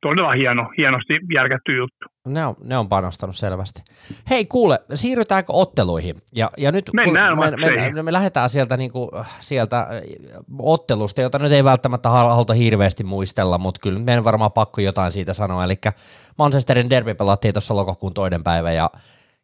todella 0.00 0.32
hieno, 0.32 0.70
hienosti 0.76 1.20
järkätty 1.34 1.76
juttu. 1.76 2.06
Ne 2.26 2.46
on, 2.46 2.54
ne 2.64 2.78
on 2.78 2.88
panostanut 2.88 3.36
selvästi. 3.36 3.82
Hei 4.30 4.46
kuule, 4.46 4.80
siirrytäänkö 4.94 5.52
otteluihin? 5.52 6.16
Ja, 6.32 6.50
ja 6.58 6.72
nyt 6.72 6.90
Mennään 6.94 7.38
me, 7.38 7.50
me, 7.50 7.92
me, 7.92 8.02
me, 8.02 8.12
lähdetään 8.12 8.50
sieltä, 8.50 8.76
niinku, 8.76 9.10
sieltä 9.40 9.86
ottelusta, 10.58 11.20
jota 11.20 11.38
nyt 11.38 11.52
ei 11.52 11.64
välttämättä 11.64 12.08
haluta 12.08 12.54
hirveästi 12.54 13.04
muistella, 13.04 13.58
mutta 13.58 13.80
kyllä 13.80 13.98
meidän 13.98 14.24
varmaan 14.24 14.52
pakko 14.52 14.80
jotain 14.80 15.12
siitä 15.12 15.34
sanoa. 15.34 15.64
Eli 15.64 15.78
Manchesterin 16.38 16.90
derby 16.90 17.14
pelattiin 17.14 17.54
tuossa 17.54 17.76
lokakuun 17.76 18.14
toinen 18.14 18.44
päivä 18.44 18.72
ja 18.72 18.90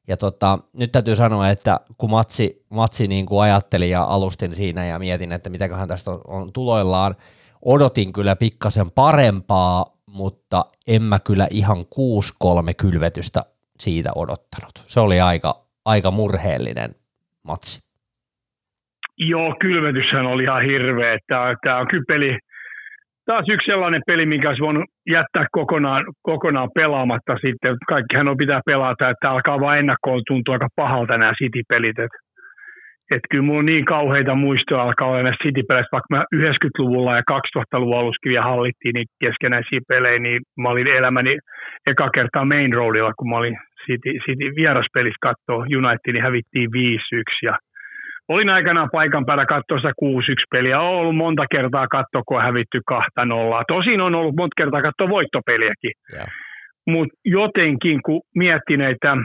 ja 0.08 0.16
tota, 0.16 0.58
nyt 0.78 0.92
täytyy 0.92 1.16
sanoa, 1.16 1.48
että 1.48 1.80
kun 1.98 2.10
Matsi, 2.10 2.64
Matsi 2.68 3.08
niin 3.08 3.26
kuin 3.26 3.42
ajattelin 3.42 3.90
ja 3.90 4.02
alustin 4.02 4.54
siinä 4.54 4.86
ja 4.86 4.98
mietin, 4.98 5.32
että 5.32 5.50
mitäköhän 5.50 5.88
tästä 5.88 6.10
on, 6.10 6.20
on 6.24 6.52
tuloillaan, 6.52 7.16
odotin 7.62 8.12
kyllä 8.12 8.36
pikkasen 8.36 8.90
parempaa, 8.90 9.86
mutta 10.14 10.64
en 10.88 11.02
mä 11.02 11.18
kyllä 11.26 11.46
ihan 11.50 11.76
6-3 11.76 11.80
kylvetystä 12.80 13.40
siitä 13.80 14.10
odottanut. 14.14 14.72
Se 14.86 15.00
oli 15.00 15.20
aika, 15.20 15.54
aika 15.84 16.10
murheellinen 16.10 16.90
matsi. 17.42 17.80
Joo, 19.18 19.56
kylvetyshän 19.60 20.26
oli 20.26 20.42
ihan 20.42 20.62
hirveä. 20.62 21.18
Tämä, 21.26 21.54
tämä 21.62 21.78
on 21.78 21.88
kyllä 21.88 22.04
peli, 22.08 22.38
taas 23.26 23.44
yksi 23.48 23.70
sellainen 23.70 24.02
peli, 24.06 24.26
minkä 24.26 24.48
olisi 24.48 24.62
voinut 24.62 24.84
jättää 25.10 25.46
kokonaan, 25.52 26.04
kokonaan 26.22 26.70
pelaamatta 26.74 27.34
sitten. 27.34 27.76
Kaikkihan 27.88 28.28
on 28.28 28.36
pitää 28.36 28.60
pelata, 28.66 29.10
että 29.10 29.30
alkaa 29.30 29.60
vain 29.60 29.78
ennakkoon 29.78 30.22
tuntua 30.26 30.54
aika 30.54 30.68
pahalta 30.76 31.18
nämä 31.18 31.32
City-pelit. 31.32 31.98
Että 31.98 32.18
et 33.10 33.20
kyllä 33.30 33.44
mulla 33.44 33.58
on 33.58 33.66
niin 33.66 33.84
kauheita 33.84 34.34
muistoja 34.34 34.82
alkaa 34.82 35.08
olla 35.08 35.22
näistä 35.22 35.44
City-peleistä, 35.44 35.96
vaikka 35.96 36.16
mä 36.16 36.24
90-luvulla 36.34 37.16
ja 37.16 37.22
2000-luvun 37.32 37.98
aluskin 37.98 38.30
vielä 38.30 38.44
hallittiin 38.44 38.94
niin 38.94 39.06
keskenäisiä 39.20 39.80
pelejä, 39.88 40.18
niin 40.18 40.40
mä 40.56 40.68
olin 40.68 40.86
elämäni 40.86 41.38
eka 41.86 42.10
kertaa 42.14 42.44
main 42.44 42.72
roadilla, 42.72 43.12
kun 43.18 43.30
mä 43.30 43.36
olin 43.36 43.56
City, 43.86 44.10
City 44.10 44.46
vieraspelissä 44.56 45.18
katsoa 45.20 45.66
Unitedin 45.78 46.22
hävittiin 46.22 46.70
5-1 46.70 46.72
ja 47.42 47.58
olin 48.28 48.48
aikanaan 48.48 48.88
paikan 48.92 49.26
päällä 49.26 49.46
katsoa 49.46 49.78
sitä 49.78 49.92
6-1 50.04 50.04
peliä. 50.50 50.80
On 50.80 50.96
ollut 50.96 51.16
monta 51.16 51.44
kertaa 51.50 51.86
katsoa, 51.86 52.22
kun 52.26 52.36
on 52.36 52.42
hävitty 52.42 52.80
2-0. 52.92 52.94
Tosin 53.68 54.00
on 54.00 54.14
ollut 54.14 54.36
monta 54.36 54.54
kertaa 54.56 54.82
katsoa 54.82 55.08
voittopeliäkin. 55.08 55.92
Yeah. 56.14 56.28
Mutta 56.86 57.14
jotenkin, 57.24 58.02
kun 58.02 58.20
miettii 58.34 58.76
näitä 58.76 59.16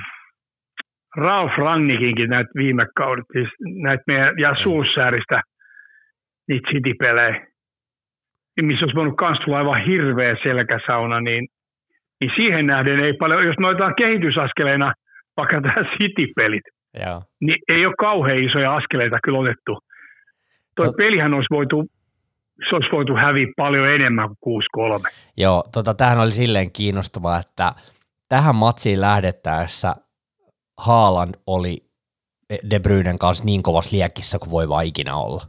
Ralf 1.17 1.51
Rangnikinkin 1.57 2.29
näitä 2.29 2.49
viime 2.55 2.85
kaudet, 2.95 3.25
siis 3.33 3.49
näitä 3.59 4.03
meidän, 4.07 4.39
ja 4.39 4.55
Sulssääristä 4.63 5.41
niitä 6.47 6.71
City-pelejä, 6.71 7.47
missä 8.61 8.85
olisi 8.85 8.95
voinut 8.95 9.17
kans 9.17 9.39
tulla 9.45 9.57
aivan 9.57 9.85
hirveä 9.85 10.35
selkäsauna, 10.43 11.19
niin, 11.21 11.47
niin 12.21 12.31
siihen 12.35 12.65
nähden 12.67 12.99
ei 12.99 13.13
paljon, 13.13 13.45
jos 13.45 13.59
noitaan 13.59 13.95
kehitysaskeleina 13.95 14.93
vaikka 15.37 15.61
tämä 15.61 15.83
City-pelit, 15.97 16.63
Joo. 17.05 17.21
niin 17.41 17.57
ei 17.67 17.85
ole 17.85 17.93
kauhean 17.99 18.43
isoja 18.43 18.75
askeleita 18.75 19.19
kyllä 19.23 19.39
otettu. 19.39 19.79
Tuo 20.75 20.85
Tot... 20.85 20.95
pelihän 20.95 21.33
olisi 21.33 21.47
voitu, 21.51 21.85
se 22.69 22.75
olisi 22.75 22.91
voitu 22.91 23.15
häviä 23.15 23.47
paljon 23.57 23.89
enemmän 23.89 24.29
kuin 24.39 24.63
6-3. 24.77 25.11
Joo, 25.37 25.63
tota, 25.73 25.93
tämähän 25.93 26.19
oli 26.19 26.31
silleen 26.31 26.71
kiinnostavaa, 26.71 27.39
että 27.39 27.71
tähän 28.29 28.55
matsiin 28.55 29.01
lähdettäessä 29.01 29.95
Haaland 30.77 31.35
oli 31.47 31.85
De 32.69 32.79
Bruynen 32.79 33.19
kanssa 33.19 33.43
niin 33.43 33.63
kovassa 33.63 33.95
liekissä 33.95 34.39
kuin 34.39 34.51
voi 34.51 34.69
vaan 34.69 34.85
ikinä 34.85 35.15
olla. 35.15 35.45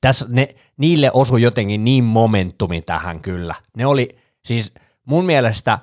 Tässä 0.00 0.26
ne, 0.28 0.48
niille 0.76 1.10
osui 1.12 1.42
jotenkin 1.42 1.84
niin 1.84 2.04
momentumi 2.04 2.82
tähän 2.82 3.22
kyllä. 3.22 3.54
Ne 3.76 3.86
oli 3.86 4.18
siis 4.44 4.72
mun 5.04 5.26
mielestä 5.26 5.78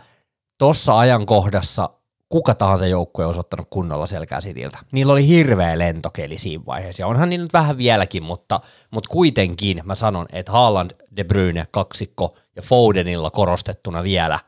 tuossa 0.58 1.00
ajankohdassa 1.00 1.90
kuka 2.30 2.56
tahansa 2.56 2.88
joukkue 2.88 3.26
olisi 3.26 3.40
ottanut 3.40 3.68
kunnolla 3.70 4.08
selkää 4.08 4.42
Citiltä. 4.42 4.78
Niillä 4.92 5.14
oli 5.14 5.28
hirveä 5.28 5.80
lentokeli 5.80 6.38
siinä 6.38 6.64
vaiheessa, 6.66 7.04
ja 7.04 7.08
onhan 7.08 7.30
niin 7.30 7.42
nyt 7.42 7.54
vähän 7.54 7.78
vieläkin, 7.78 8.24
mutta, 8.24 8.60
mutta 8.92 9.10
kuitenkin 9.10 9.82
mä 9.86 9.96
sanon, 9.96 10.26
että 10.32 10.52
Haaland, 10.52 10.92
De 11.18 11.24
Bruyne, 11.24 11.68
kaksikko 11.72 12.38
ja 12.56 12.62
Fodenilla 12.62 13.32
korostettuna 13.32 14.04
vielä, 14.04 14.40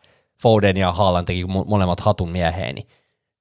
Foden 0.42 0.77
ja 0.77 0.92
Haaland 0.92 1.25
teki 1.25 1.46
molemmat 1.46 2.00
hatun 2.00 2.30
mieheeni, 2.30 2.88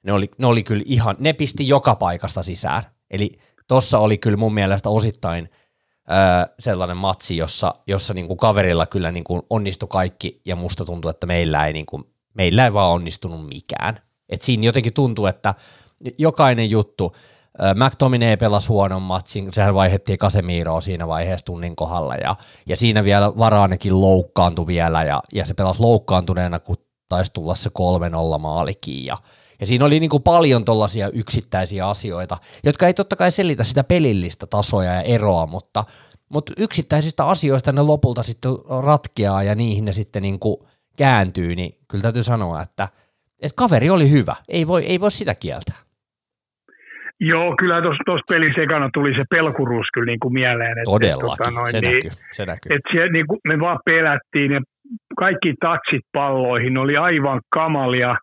ne 0.07 0.13
oli, 0.13 0.31
ne 0.39 0.47
oli 0.47 0.63
kyllä 0.63 0.83
ihan, 0.87 1.17
ne 1.19 1.33
pisti 1.33 1.69
joka 1.69 1.95
paikasta 1.95 2.43
sisään. 2.43 2.83
Eli 3.11 3.33
tossa 3.69 3.99
oli 3.99 4.19
kyllä 4.19 4.37
mun 4.37 4.55
mielestä 4.55 4.89
osittain 4.89 5.51
öö, 6.11 6.55
sellainen 6.59 6.97
matsi, 6.97 7.37
jossa, 7.37 7.75
jossa 7.87 8.15
niinku 8.15 8.37
kaverilla 8.37 8.87
kyllä 8.87 9.13
niinku 9.13 9.47
onnistui 9.51 9.89
kaikki, 9.89 10.41
ja 10.45 10.57
musta 10.57 10.85
tuntuu, 10.85 11.09
että 11.09 11.27
meillä 11.27 11.67
ei, 11.67 11.73
niinku, 11.73 12.03
meillä 12.35 12.65
ei 12.65 12.73
vaan 12.73 12.91
onnistunut 12.91 13.49
mikään. 13.49 14.01
Et 14.29 14.43
siinä 14.43 14.65
jotenkin 14.65 14.93
tuntuu, 14.93 15.27
että 15.27 15.55
jokainen 16.19 16.71
juttu, 16.71 17.17
McTominay 17.75 18.37
pelasi 18.37 18.69
huonon 18.69 19.03
matsin, 19.03 19.53
sehän 19.53 19.75
vaihettiin 19.75 20.19
Casemiroa 20.19 20.81
siinä 20.81 21.09
vaiheessa 21.09 21.47
tunnin 21.47 21.77
kohdalla, 21.77 22.15
ja, 22.15 22.37
ja 22.67 22.77
siinä 22.77 23.05
vielä 23.05 23.33
Varaanekin 23.39 24.01
loukkaantui 24.01 24.67
vielä, 24.67 25.05
ja, 25.05 25.23
ja 25.33 25.45
se 25.45 25.55
pelasi 25.55 25.81
loukkaantuneena, 25.81 26.59
kun 26.59 26.77
taisi 27.09 27.33
tulla 27.33 27.55
se 27.55 27.71
3-0 28.37 28.39
maalikin, 28.39 29.05
ja, 29.05 29.19
ja 29.61 29.67
siinä 29.67 29.85
oli 29.85 30.01
niin 30.01 30.11
kuin 30.11 30.23
paljon 30.23 30.65
tuollaisia 30.65 31.11
yksittäisiä 31.11 31.89
asioita, 31.89 32.37
jotka 32.65 32.87
ei 32.87 32.95
totta 32.95 33.17
kai 33.17 33.33
selitä 33.33 33.65
sitä 33.65 33.85
pelillistä 33.85 34.47
tasoja 34.47 34.95
ja 34.95 35.03
eroa, 35.03 35.47
mutta, 35.47 35.85
mutta 36.29 36.53
yksittäisistä 36.59 37.27
asioista 37.27 37.73
ne 37.73 37.83
lopulta 37.83 38.23
sitten 38.23 38.53
ratkeaa 38.85 39.43
ja 39.43 39.55
niihin 39.55 39.85
ne 39.85 39.93
sitten 39.93 40.23
niin 40.23 40.39
kuin 40.39 40.57
kääntyy, 40.99 41.55
niin 41.55 41.73
kyllä 41.89 42.03
täytyy 42.03 42.23
sanoa, 42.23 42.63
että, 42.63 42.89
että 43.43 43.57
kaveri 43.57 43.91
oli 43.91 44.11
hyvä, 44.11 44.37
ei 44.49 44.67
voi, 44.67 44.85
ei 44.85 45.01
voi 45.01 45.11
sitä 45.11 45.35
kieltää. 45.35 45.87
Joo, 47.21 47.55
kyllä 47.59 47.83
tuossa 47.83 48.25
pelissä 48.29 48.63
ekana 48.63 48.91
tuli 48.95 49.15
se 49.15 49.25
pelkuruus 49.31 49.87
kyllä 49.95 50.07
niin 50.07 50.21
kuin 50.21 50.35
mieleen. 50.35 50.71
Että, 50.71 50.85
Todellakin, 50.85 51.45
tota 51.45 51.51
noin, 51.51 51.71
se, 51.73 51.81
niin, 51.81 51.95
näkyy, 51.95 52.11
se 52.33 52.47
näkyy. 52.47 52.77
Että 52.77 52.91
se, 52.93 53.09
niin 53.09 53.27
kuin 53.27 53.41
me 53.49 53.61
vaan 53.61 53.79
pelättiin 53.85 54.53
ja 54.53 54.61
kaikki 55.17 55.55
tatsit 55.61 56.05
palloihin 56.13 56.79
oli 56.79 56.97
aivan 56.97 57.41
kamalia. 57.55 58.17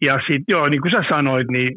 Ja 0.00 0.18
sitten 0.18 0.44
joo, 0.48 0.68
niin 0.68 0.80
kuin 0.80 0.92
sä 0.92 1.02
sanoit, 1.08 1.48
niin 1.48 1.72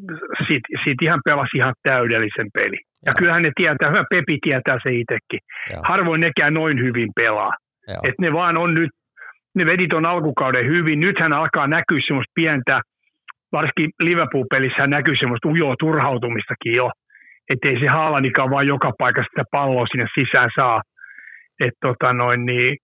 sit, 0.48 0.62
sit 0.84 1.02
ihan 1.02 1.20
pelasi 1.26 1.58
ihan 1.58 1.74
täydellisen 1.84 2.48
peli. 2.54 2.78
Ja 3.06 3.10
Joo. 3.10 3.16
kyllähän 3.18 3.44
ne 3.44 3.52
tietää, 3.56 3.90
hyvä 3.90 4.04
Pepi 4.10 4.38
tietää 4.42 4.78
se 4.84 4.90
itsekin. 4.92 5.40
Harvoin 5.84 6.22
nekään 6.22 6.54
noin 6.54 6.80
hyvin 6.80 7.10
pelaa. 7.16 7.54
Että 7.88 8.22
ne 8.22 8.34
vaan 8.34 8.58
on 8.58 8.74
nyt, 8.74 8.90
ne 9.56 9.66
vedi 9.66 9.88
ton 9.88 10.06
alkukauden 10.06 10.66
hyvin. 10.66 11.00
Nythän 11.00 11.34
alkaa 11.34 11.68
näkyä 11.68 12.00
semmoista 12.08 12.32
pientä, 12.36 12.82
varsinkin 13.52 13.90
Liverpool-pelissä 14.00 14.88
näkyy 14.88 15.16
semmoista 15.20 15.48
ujoa 15.48 15.76
turhautumistakin 15.80 16.74
jo. 16.74 16.92
Että 17.50 17.68
ei 17.68 17.80
se 17.80 17.88
Haalanikaan 17.88 18.50
vaan 18.50 18.68
joka 18.68 18.92
paikassa 18.98 19.30
sitä 19.30 19.44
palloa 19.52 19.86
sinne 19.88 20.08
sisään 20.16 20.50
saa. 20.56 20.82
Että 21.60 21.78
tota 21.82 22.14
noin, 22.14 22.46
niin 22.46 22.78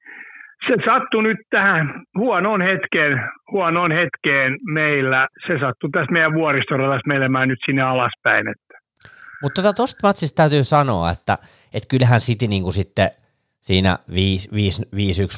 se 0.67 0.73
sattui 0.85 1.23
nyt 1.23 1.37
tähän 1.49 2.03
huonoon 2.17 2.61
hetkeen, 2.61 3.21
huonoon 3.51 3.91
hetkeen 3.91 4.57
meillä. 4.73 5.27
Se 5.47 5.59
sattui 5.59 5.89
tässä 5.89 6.11
meidän 6.11 6.33
vuoristoradassa 6.33 7.07
menemään 7.07 7.47
nyt 7.47 7.59
sinne 7.65 7.81
alaspäin. 7.81 8.47
Että. 8.47 8.79
Mutta 9.41 9.61
tota, 9.61 9.73
tuosta 9.73 10.07
matsista 10.07 10.35
täytyy 10.35 10.63
sanoa, 10.63 11.11
että, 11.11 11.37
että 11.73 11.87
kyllähän 11.89 12.19
City 12.19 12.47
niin 12.47 12.63
kuin 12.63 12.73
sitten 12.73 13.09
siinä 13.59 13.97
5-1 14.11 14.13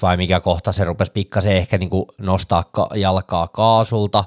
vai 0.02 0.18
mikä 0.18 0.40
kohta 0.40 0.72
se 0.72 0.84
rupesi 0.86 1.12
pikkasen 1.12 1.58
ehkä 1.58 1.78
niin 1.78 1.90
kuin 1.90 2.06
nostaa 2.22 2.64
jalkaa 2.96 3.48
kaasulta. 3.48 4.24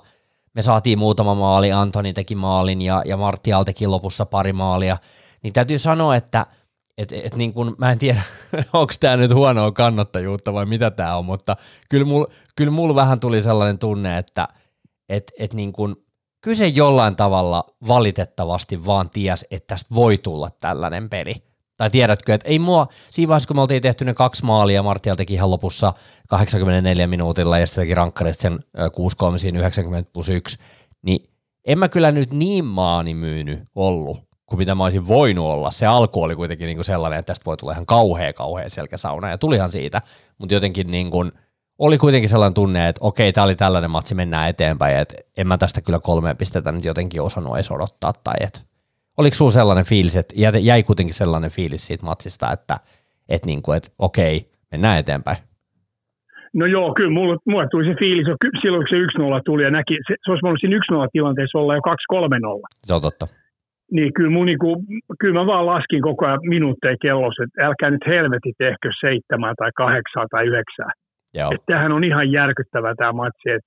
Me 0.55 0.63
saatiin 0.63 0.99
muutama 0.99 1.35
maali, 1.35 1.73
Antoni 1.73 2.13
teki 2.13 2.35
maalin 2.35 2.83
ja, 2.83 3.03
ja 3.07 3.17
Martial 3.17 3.65
teki 3.65 3.87
lopussa 3.87 4.27
pari 4.27 4.53
maalia. 4.53 4.97
Niin 5.43 5.53
täytyy 5.53 5.79
sanoa, 5.79 6.17
että– 6.17 6.47
et, 6.99 7.13
et 7.13 7.35
niin 7.35 7.53
kun, 7.53 7.75
mä 7.79 7.93
en 7.93 7.99
tiedä, 7.99 8.23
onko 8.73 8.93
tämä 9.01 9.17
nyt 9.17 9.35
huonoa 9.35 9.73
kannattajuutta 9.73 10.53
vai 10.53 10.67
mitä 10.67 10.91
tämä 10.91 11.17
on, 11.17 11.25
mutta 11.25 11.57
kyllä 11.91 12.05
mulla 12.05 12.27
kyl 12.57 12.71
mul 12.71 12.95
vähän 12.95 13.21
tuli 13.21 13.43
sellainen 13.43 13.79
tunne, 13.79 14.19
että 14.19 14.49
et, 15.09 15.33
et 15.39 15.55
niin 15.55 15.73
kun, 15.73 16.05
kyllä 16.41 16.57
se 16.57 16.67
jollain 16.67 17.17
tavalla 17.17 17.65
valitettavasti 17.89 18.87
vaan 18.87 19.11
ties, 19.11 19.47
että 19.51 19.67
tästä 19.67 19.95
voi 19.95 20.19
tulla 20.19 20.51
tällainen 20.51 21.11
peli. 21.11 21.35
Tai 21.77 21.91
tiedätkö, 21.91 22.35
että 22.35 22.49
ei 22.49 22.59
mua, 22.59 22.87
siinä 23.11 23.29
vaiheessa 23.29 23.47
kun 23.47 23.57
me 23.57 23.61
oltiin 23.61 23.83
tehty 23.83 24.05
ne 24.05 24.15
kaksi 24.15 24.45
maalia, 24.45 24.83
Martial 24.83 25.17
teki 25.17 25.35
ihan 25.35 25.51
lopussa 25.51 25.93
84 26.29 27.07
minuutilla 27.07 27.59
ja 27.59 27.67
sitten 27.67 27.83
teki 27.83 27.95
rankkarista 27.95 28.43
sen 28.43 28.59
6-3 29.35 29.39
siinä 29.39 29.59
90 29.59 30.11
plus 30.13 30.29
1, 30.29 30.59
niin 31.03 31.31
en 31.67 31.79
mä 31.79 31.89
kyllä 31.89 32.13
nyt 32.13 32.33
niin 32.33 32.65
maani 32.65 33.15
myynyt 33.15 33.61
ollut 33.75 34.34
kuin 34.57 34.63
mitä 34.63 34.75
mä 34.75 34.85
olisin 34.85 35.09
voinut 35.09 35.45
olla. 35.45 35.71
Se 35.71 35.87
alku 35.87 36.23
oli 36.23 36.37
kuitenkin 36.37 36.67
niin 36.67 36.77
kuin 36.77 36.85
sellainen, 36.85 37.19
että 37.19 37.27
tästä 37.27 37.45
voi 37.45 37.57
tulla 37.57 37.73
ihan 37.73 37.87
kauhea, 37.87 38.33
kauhea 38.33 38.69
selkäsauna, 38.69 39.31
ja 39.31 39.39
tulihan 39.39 39.71
siitä, 39.73 40.01
mutta 40.39 40.55
jotenkin 40.55 40.91
niin 40.91 41.11
kuin, 41.11 41.33
oli 41.79 41.99
kuitenkin 41.99 42.29
sellainen 42.29 42.55
tunne, 42.55 42.89
että 42.89 42.99
okei, 43.05 43.33
tämä 43.33 43.45
oli 43.45 43.57
tällainen 43.57 43.91
matsi, 43.91 44.15
mennään 44.15 44.49
eteenpäin, 44.49 44.97
että 44.97 45.15
en 45.37 45.47
mä 45.47 45.59
tästä 45.59 45.81
kyllä 45.81 45.99
kolme 45.99 46.35
pistettä 46.35 46.73
nyt 46.73 46.85
jotenkin 46.85 47.23
osannut 47.23 47.55
edes 47.55 47.71
odottaa, 47.71 48.13
tai 48.25 48.35
että 48.41 48.61
oliko 49.17 49.35
sulla 49.35 49.51
sellainen 49.51 49.85
fiilis, 49.85 50.17
että 50.17 50.35
jäi 50.61 50.83
kuitenkin 50.83 51.15
sellainen 51.15 51.51
fiilis 51.51 51.87
siitä 51.87 52.07
matsista, 52.07 52.53
että, 52.53 52.77
että, 53.29 53.47
niin 53.47 53.63
kuin, 53.63 53.77
että 53.77 53.91
okei, 53.99 54.51
mennään 54.73 54.99
eteenpäin? 54.99 55.37
No 56.55 56.67
joo, 56.67 56.95
kyllä 56.95 57.11
mulle, 57.11 57.37
mulle 57.47 57.69
tuli 57.71 57.85
se 57.85 57.95
fiilis, 57.99 58.27
silloin 58.63 58.85
kun 58.91 59.11
se 59.13 59.39
1-0 59.39 59.41
tuli 59.45 59.63
ja 59.63 59.71
näki, 59.71 59.95
se, 60.09 60.15
se 60.25 60.31
olisi 60.31 60.43
voinut 60.43 60.61
siinä 60.61 60.77
1-0 60.77 61.09
tilanteessa 61.13 61.59
olla 61.59 61.75
jo 61.75 61.81
2-3-0. 61.81 62.61
Se 62.87 62.95
on 62.95 63.03
totta 63.03 63.29
niin 63.93 64.13
kyllä, 64.13 64.31
mun, 64.31 64.47
niin 64.47 64.59
kuin, 64.59 64.77
kyllä 65.21 65.41
mä 65.41 65.47
vaan 65.47 65.67
laskin 65.67 66.03
koko 66.03 66.27
ajan 66.27 66.39
minuutteja 66.43 66.97
kellossa, 67.03 67.43
että 67.45 67.67
älkää 67.67 67.91
nyt 67.91 68.07
helvetit 68.07 68.61
ehkä 68.61 68.89
seitsemän 69.01 69.55
tai 69.59 69.71
kahdeksan 69.77 70.27
tai 70.31 70.47
yhdeksää. 70.47 70.91
Että 71.35 71.67
tämähän 71.67 71.93
on 71.93 72.05
ihan 72.05 72.33
järkyttävä 72.33 72.95
tämä 72.95 73.13
matsi. 73.13 73.51
Et, 73.51 73.65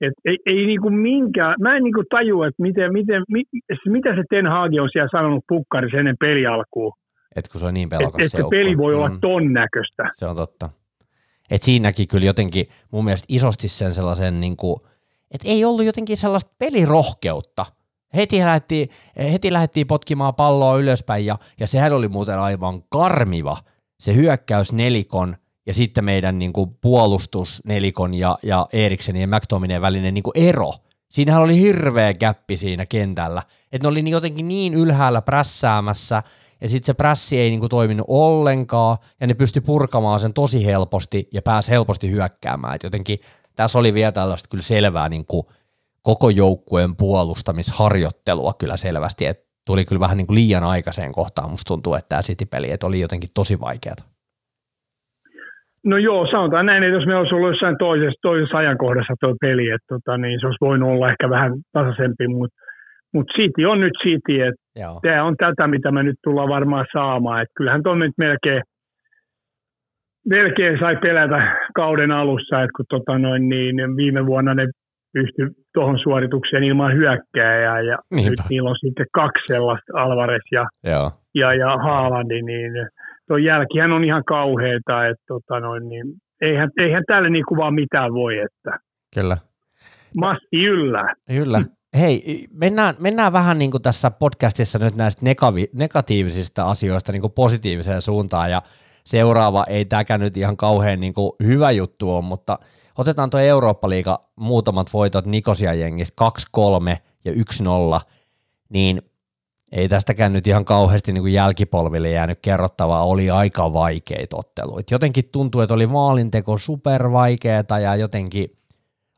et, 0.00 0.12
ei, 0.24 0.38
ei 0.46 0.66
niin 0.66 0.80
kuin 0.80 0.94
minkään, 0.94 1.54
mä 1.60 1.76
en 1.76 1.82
niin 1.82 1.94
kuin 1.94 2.06
tajua, 2.10 2.46
että 2.46 2.62
miten, 2.62 2.92
miten, 2.92 3.22
mit, 3.28 3.48
mitä 3.86 4.14
se 4.16 4.22
Ten 4.30 4.46
Hagi 4.46 4.80
on 4.80 4.88
siellä 4.92 5.08
sanonut 5.12 5.44
pukkarissa 5.48 5.98
ennen 5.98 6.16
peli 6.20 6.46
alkuun. 6.46 6.92
Et 7.36 7.48
kun 7.48 7.60
se 7.60 7.66
on 7.66 7.74
niin 7.74 7.88
pelokas 7.88 8.24
et, 8.24 8.30
se, 8.30 8.38
että 8.38 8.50
peli 8.50 8.78
voi 8.78 8.94
olla 8.94 9.08
mm. 9.08 9.20
ton 9.20 9.52
näköistä. 9.52 10.08
Se 10.12 10.26
on 10.26 10.36
totta. 10.36 10.68
että 11.50 11.64
siinäkin 11.64 12.08
kyllä 12.08 12.26
jotenkin 12.26 12.66
mun 12.90 13.04
mielestä 13.04 13.26
isosti 13.28 13.68
sen 13.68 13.92
sellaisen, 13.92 14.40
niin 14.40 14.56
että 15.34 15.48
ei 15.48 15.64
ollut 15.64 15.84
jotenkin 15.84 16.16
sellaista 16.16 16.54
pelirohkeutta. 16.58 17.66
Heti 18.16 18.38
lähdettiin, 18.38 18.88
heti 19.32 19.52
lähdettiin 19.52 19.86
potkimaan 19.86 20.34
palloa 20.34 20.78
ylöspäin 20.78 21.26
ja, 21.26 21.38
ja 21.60 21.66
sehän 21.66 21.92
oli 21.92 22.08
muuten 22.08 22.38
aivan 22.38 22.82
karmiva 22.88 23.56
se 24.00 24.14
hyökkäys 24.14 24.72
nelikon 24.72 25.36
ja 25.66 25.74
sitten 25.74 26.04
meidän 26.04 26.38
niin 26.38 26.52
kuin 26.52 26.70
puolustus 26.80 27.62
nelikon 27.64 28.14
ja, 28.14 28.38
ja 28.42 28.66
Eriksenin 28.72 29.20
ja 29.20 29.26
McTominay 29.26 29.80
välinen 29.80 30.14
niin 30.14 30.22
kuin 30.22 30.38
ero. 30.38 30.72
Siinähän 31.10 31.42
oli 31.42 31.60
hirveä 31.60 32.14
käppi 32.14 32.56
siinä 32.56 32.86
kentällä, 32.86 33.42
että 33.72 33.88
ne 33.88 33.90
oli 33.90 34.10
jotenkin 34.10 34.48
niin 34.48 34.74
ylhäällä 34.74 35.22
prässäämässä 35.22 36.22
ja 36.60 36.68
sitten 36.68 36.86
se 36.86 36.94
prässi 36.94 37.38
ei 37.38 37.50
niinku 37.50 37.68
toiminut 37.68 38.06
ollenkaan, 38.08 38.98
ja 39.20 39.26
ne 39.26 39.34
pysty 39.34 39.60
purkamaan 39.60 40.20
sen 40.20 40.32
tosi 40.32 40.66
helposti, 40.66 41.28
ja 41.32 41.42
pääsi 41.42 41.70
helposti 41.70 42.10
hyökkäämään. 42.10 42.74
Et 42.74 42.82
jotenkin 42.82 43.18
tässä 43.56 43.78
oli 43.78 43.94
vielä 43.94 44.12
tällaista 44.12 44.48
kyllä 44.48 44.62
selvää 44.62 45.08
niinku 45.08 45.50
koko 46.02 46.30
joukkueen 46.30 46.96
puolustamisharjoittelua 46.98 48.52
kyllä 48.60 48.76
selvästi, 48.76 49.26
että 49.26 49.44
tuli 49.66 49.84
kyllä 49.84 50.00
vähän 50.00 50.16
niinku 50.16 50.34
liian 50.34 50.64
aikaiseen 50.64 51.12
kohtaan, 51.12 51.50
musta 51.50 51.68
tuntuu, 51.68 51.94
että 51.94 52.08
tämä 52.08 52.22
City-peli, 52.22 52.70
että 52.70 52.86
oli 52.86 53.00
jotenkin 53.00 53.30
tosi 53.34 53.60
vaikeaa. 53.60 53.96
No 55.84 55.96
joo, 55.96 56.26
sanotaan 56.30 56.66
näin, 56.66 56.82
että 56.82 56.96
jos 56.96 57.06
me 57.06 57.16
olisi 57.16 57.34
ollut 57.34 57.50
jossain 57.50 57.76
toisessa, 57.78 58.18
toisessa 58.22 58.58
ajankohdassa 58.58 59.14
tuo 59.20 59.34
peli, 59.40 59.68
että 59.70 59.86
tota, 59.88 60.16
niin 60.16 60.40
se 60.40 60.46
olisi 60.46 60.64
voinut 60.66 60.88
olla 60.88 61.10
ehkä 61.10 61.30
vähän 61.30 61.52
tasaisempi, 61.72 62.28
mutta 62.28 62.62
mutta 63.14 63.32
City 63.32 63.64
on 63.64 63.80
nyt 63.80 63.92
City, 64.02 64.40
että 64.42 64.62
tämä 65.02 65.24
on 65.24 65.36
tätä, 65.36 65.66
mitä 65.66 65.90
me 65.90 66.02
nyt 66.02 66.16
tullaan 66.24 66.48
varmaan 66.48 66.86
saamaan. 66.92 67.42
Et 67.42 67.48
kyllähän 67.56 67.82
tuonne 67.82 68.06
nyt 68.06 68.18
melkein, 68.18 68.62
melkein 70.28 70.78
sai 70.78 70.96
pelätä 70.96 71.56
kauden 71.74 72.10
alussa, 72.10 72.62
että 72.62 72.76
kun 72.76 72.84
tota 72.88 73.18
noin, 73.18 73.48
niin 73.48 73.96
viime 73.96 74.26
vuonna 74.26 74.54
ne 74.54 74.66
pystyi 75.12 75.46
tuohon 75.74 75.98
suoritukseen 76.02 76.64
ilman 76.64 76.96
hyökkääjää 76.96 77.80
ja 77.80 77.98
Niinpä. 78.10 78.30
nyt 78.30 78.40
niillä 78.50 78.70
on 78.70 78.76
sitten 78.80 79.06
kaksi 79.12 79.44
sellaista, 79.46 79.92
Alvarez 80.02 80.42
ja, 80.52 80.66
ja, 81.34 81.54
ja 81.54 81.76
Haalandi, 81.76 82.42
niin 82.42 82.72
tuo 83.28 83.36
jälkihän 83.36 83.92
on 83.92 84.04
ihan 84.04 84.24
kauheita, 84.24 85.06
että 85.06 85.24
tota 85.28 85.60
noin, 85.60 85.88
niin 85.88 86.06
eihän, 86.40 86.70
eihän 86.80 87.02
tälle 87.06 87.30
niin 87.30 87.44
kuin 87.48 87.58
vaan 87.58 87.74
mitään 87.74 88.12
voi, 88.12 88.38
että 88.38 88.78
Kyllä. 89.14 89.36
Masti 90.16 90.64
yllää. 90.64 91.14
Kyllä. 91.26 91.62
Hei, 91.98 92.46
mennään, 92.52 92.94
mennään 92.98 93.32
vähän 93.32 93.58
niin 93.58 93.70
kuin 93.70 93.82
tässä 93.82 94.10
podcastissa 94.10 94.78
nyt 94.78 94.94
näistä 94.94 95.24
negavi, 95.24 95.68
negatiivisista 95.74 96.64
asioista 96.70 97.12
niin 97.12 97.20
kuin 97.22 97.32
positiiviseen 97.32 98.02
suuntaan, 98.02 98.50
ja 98.50 98.62
seuraava 99.04 99.64
ei 99.68 99.84
tämäkään 99.84 100.20
nyt 100.20 100.36
ihan 100.36 100.56
kauhean 100.56 101.00
niin 101.00 101.14
kuin 101.14 101.32
hyvä 101.46 101.70
juttu 101.70 102.14
on, 102.14 102.24
mutta 102.24 102.58
otetaan 102.98 103.30
tuo 103.30 103.40
Eurooppa-liiga 103.40 104.28
muutamat 104.36 104.92
voitot 104.92 105.26
Nikosia 105.26 105.74
jengistä 105.74 106.24
2-3 106.94 106.96
ja 107.24 107.32
1-0, 107.32 107.36
niin 108.68 109.02
ei 109.72 109.88
tästäkään 109.88 110.32
nyt 110.32 110.46
ihan 110.46 110.64
kauheasti 110.64 111.12
niin 111.12 111.22
kuin 111.22 111.32
jälkipolville 111.32 112.10
jäänyt 112.10 112.38
kerrottavaa, 112.42 113.04
oli 113.04 113.30
aika 113.30 113.72
vaikeita 113.72 114.36
otteluita. 114.36 114.94
Jotenkin 114.94 115.28
tuntuu, 115.32 115.60
että 115.60 115.74
oli 115.74 115.86
maalinteko 115.86 116.58
supervaikeeta 116.58 117.78
ja 117.78 117.96
jotenkin– 117.96 118.50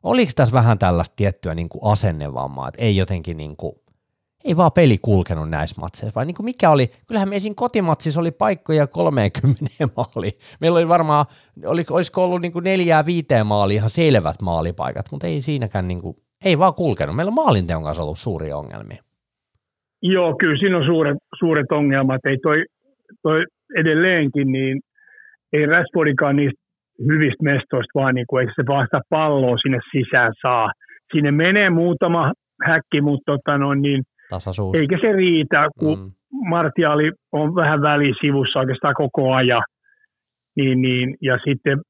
Oliko 0.04 0.32
tässä 0.36 0.52
vähän 0.52 0.78
tällaista 0.78 1.12
tiettyä 1.16 1.54
niin 1.54 1.68
kuin 1.68 1.92
asennevammaa, 1.92 2.68
että 2.68 2.82
ei 2.82 2.96
jotenkin 2.96 3.36
niin 3.36 3.56
kuin, 3.56 3.72
ei 4.44 4.56
vaan 4.56 4.72
peli 4.72 4.98
kulkenut 5.02 5.50
näissä 5.50 5.80
matseissa, 5.80 6.18
vai 6.18 6.26
niin 6.26 6.34
kuin 6.34 6.44
mikä 6.44 6.70
oli, 6.70 6.86
kyllähän 7.06 7.28
me 7.28 7.38
siinä 7.38 7.54
kotimatsissa 7.56 8.20
oli 8.20 8.30
paikkoja 8.30 8.86
30 8.86 9.64
maali. 9.96 10.30
Meillä 10.60 10.78
oli 10.78 10.88
varmaan, 10.88 11.26
oli, 11.66 11.84
olisiko 11.90 12.24
ollut 12.24 12.40
niin 12.40 12.52
kuin 12.52 12.64
neljää 12.64 13.06
viiteen 13.06 13.46
maali 13.46 13.74
ihan 13.74 13.90
selvät 13.90 14.42
maalipaikat, 14.42 15.06
mutta 15.12 15.26
ei 15.26 15.40
siinäkään 15.40 15.88
niin 15.88 16.00
kuin, 16.00 16.16
ei 16.44 16.58
vaan 16.58 16.74
kulkenut. 16.74 17.16
Meillä 17.16 17.30
on 17.30 17.34
maalinteon 17.34 17.84
kanssa 17.84 18.02
ollut 18.02 18.18
suuria 18.18 18.56
ongelmia. 18.56 19.02
Joo, 20.02 20.36
kyllä 20.40 20.58
siinä 20.58 20.76
on 20.76 20.84
suuret, 20.84 21.18
suuret 21.38 21.72
ongelmat. 21.72 22.20
Ei 22.26 22.38
toi, 22.42 22.64
toi 23.22 23.44
edelleenkin, 23.76 24.52
niin 24.52 24.80
ei 25.52 25.66
Rashfordikaan 25.66 26.36
niistä 26.36 26.60
hyvistä 27.08 27.44
mestoista, 27.44 27.90
vaan 27.94 28.14
niin 28.14 28.26
kuin, 28.28 28.40
eikö 28.40 28.52
se 28.56 28.66
vaan 28.66 28.86
sitä 28.86 29.00
palloa 29.10 29.56
sinne 29.56 29.78
sisään 29.92 30.32
saa. 30.42 30.72
Sinne 31.12 31.30
menee 31.30 31.70
muutama 31.70 32.32
häkki, 32.64 33.00
mutta 33.00 33.32
tota 33.32 33.58
noin, 33.58 33.82
niin, 33.82 34.02
Tasaisuus. 34.30 34.78
eikä 34.78 34.98
se 35.00 35.12
riitä, 35.12 35.68
kun 35.78 35.98
mm. 35.98 36.12
Martiali 36.48 37.12
on 37.32 37.54
vähän 37.54 37.82
välisivussa 37.82 38.58
oikeastaan 38.58 38.94
koko 38.94 39.32
ajan. 39.32 39.62
Niin, 40.56 40.82
niin, 40.82 41.16
ja 41.20 41.38
sitten 41.44 41.80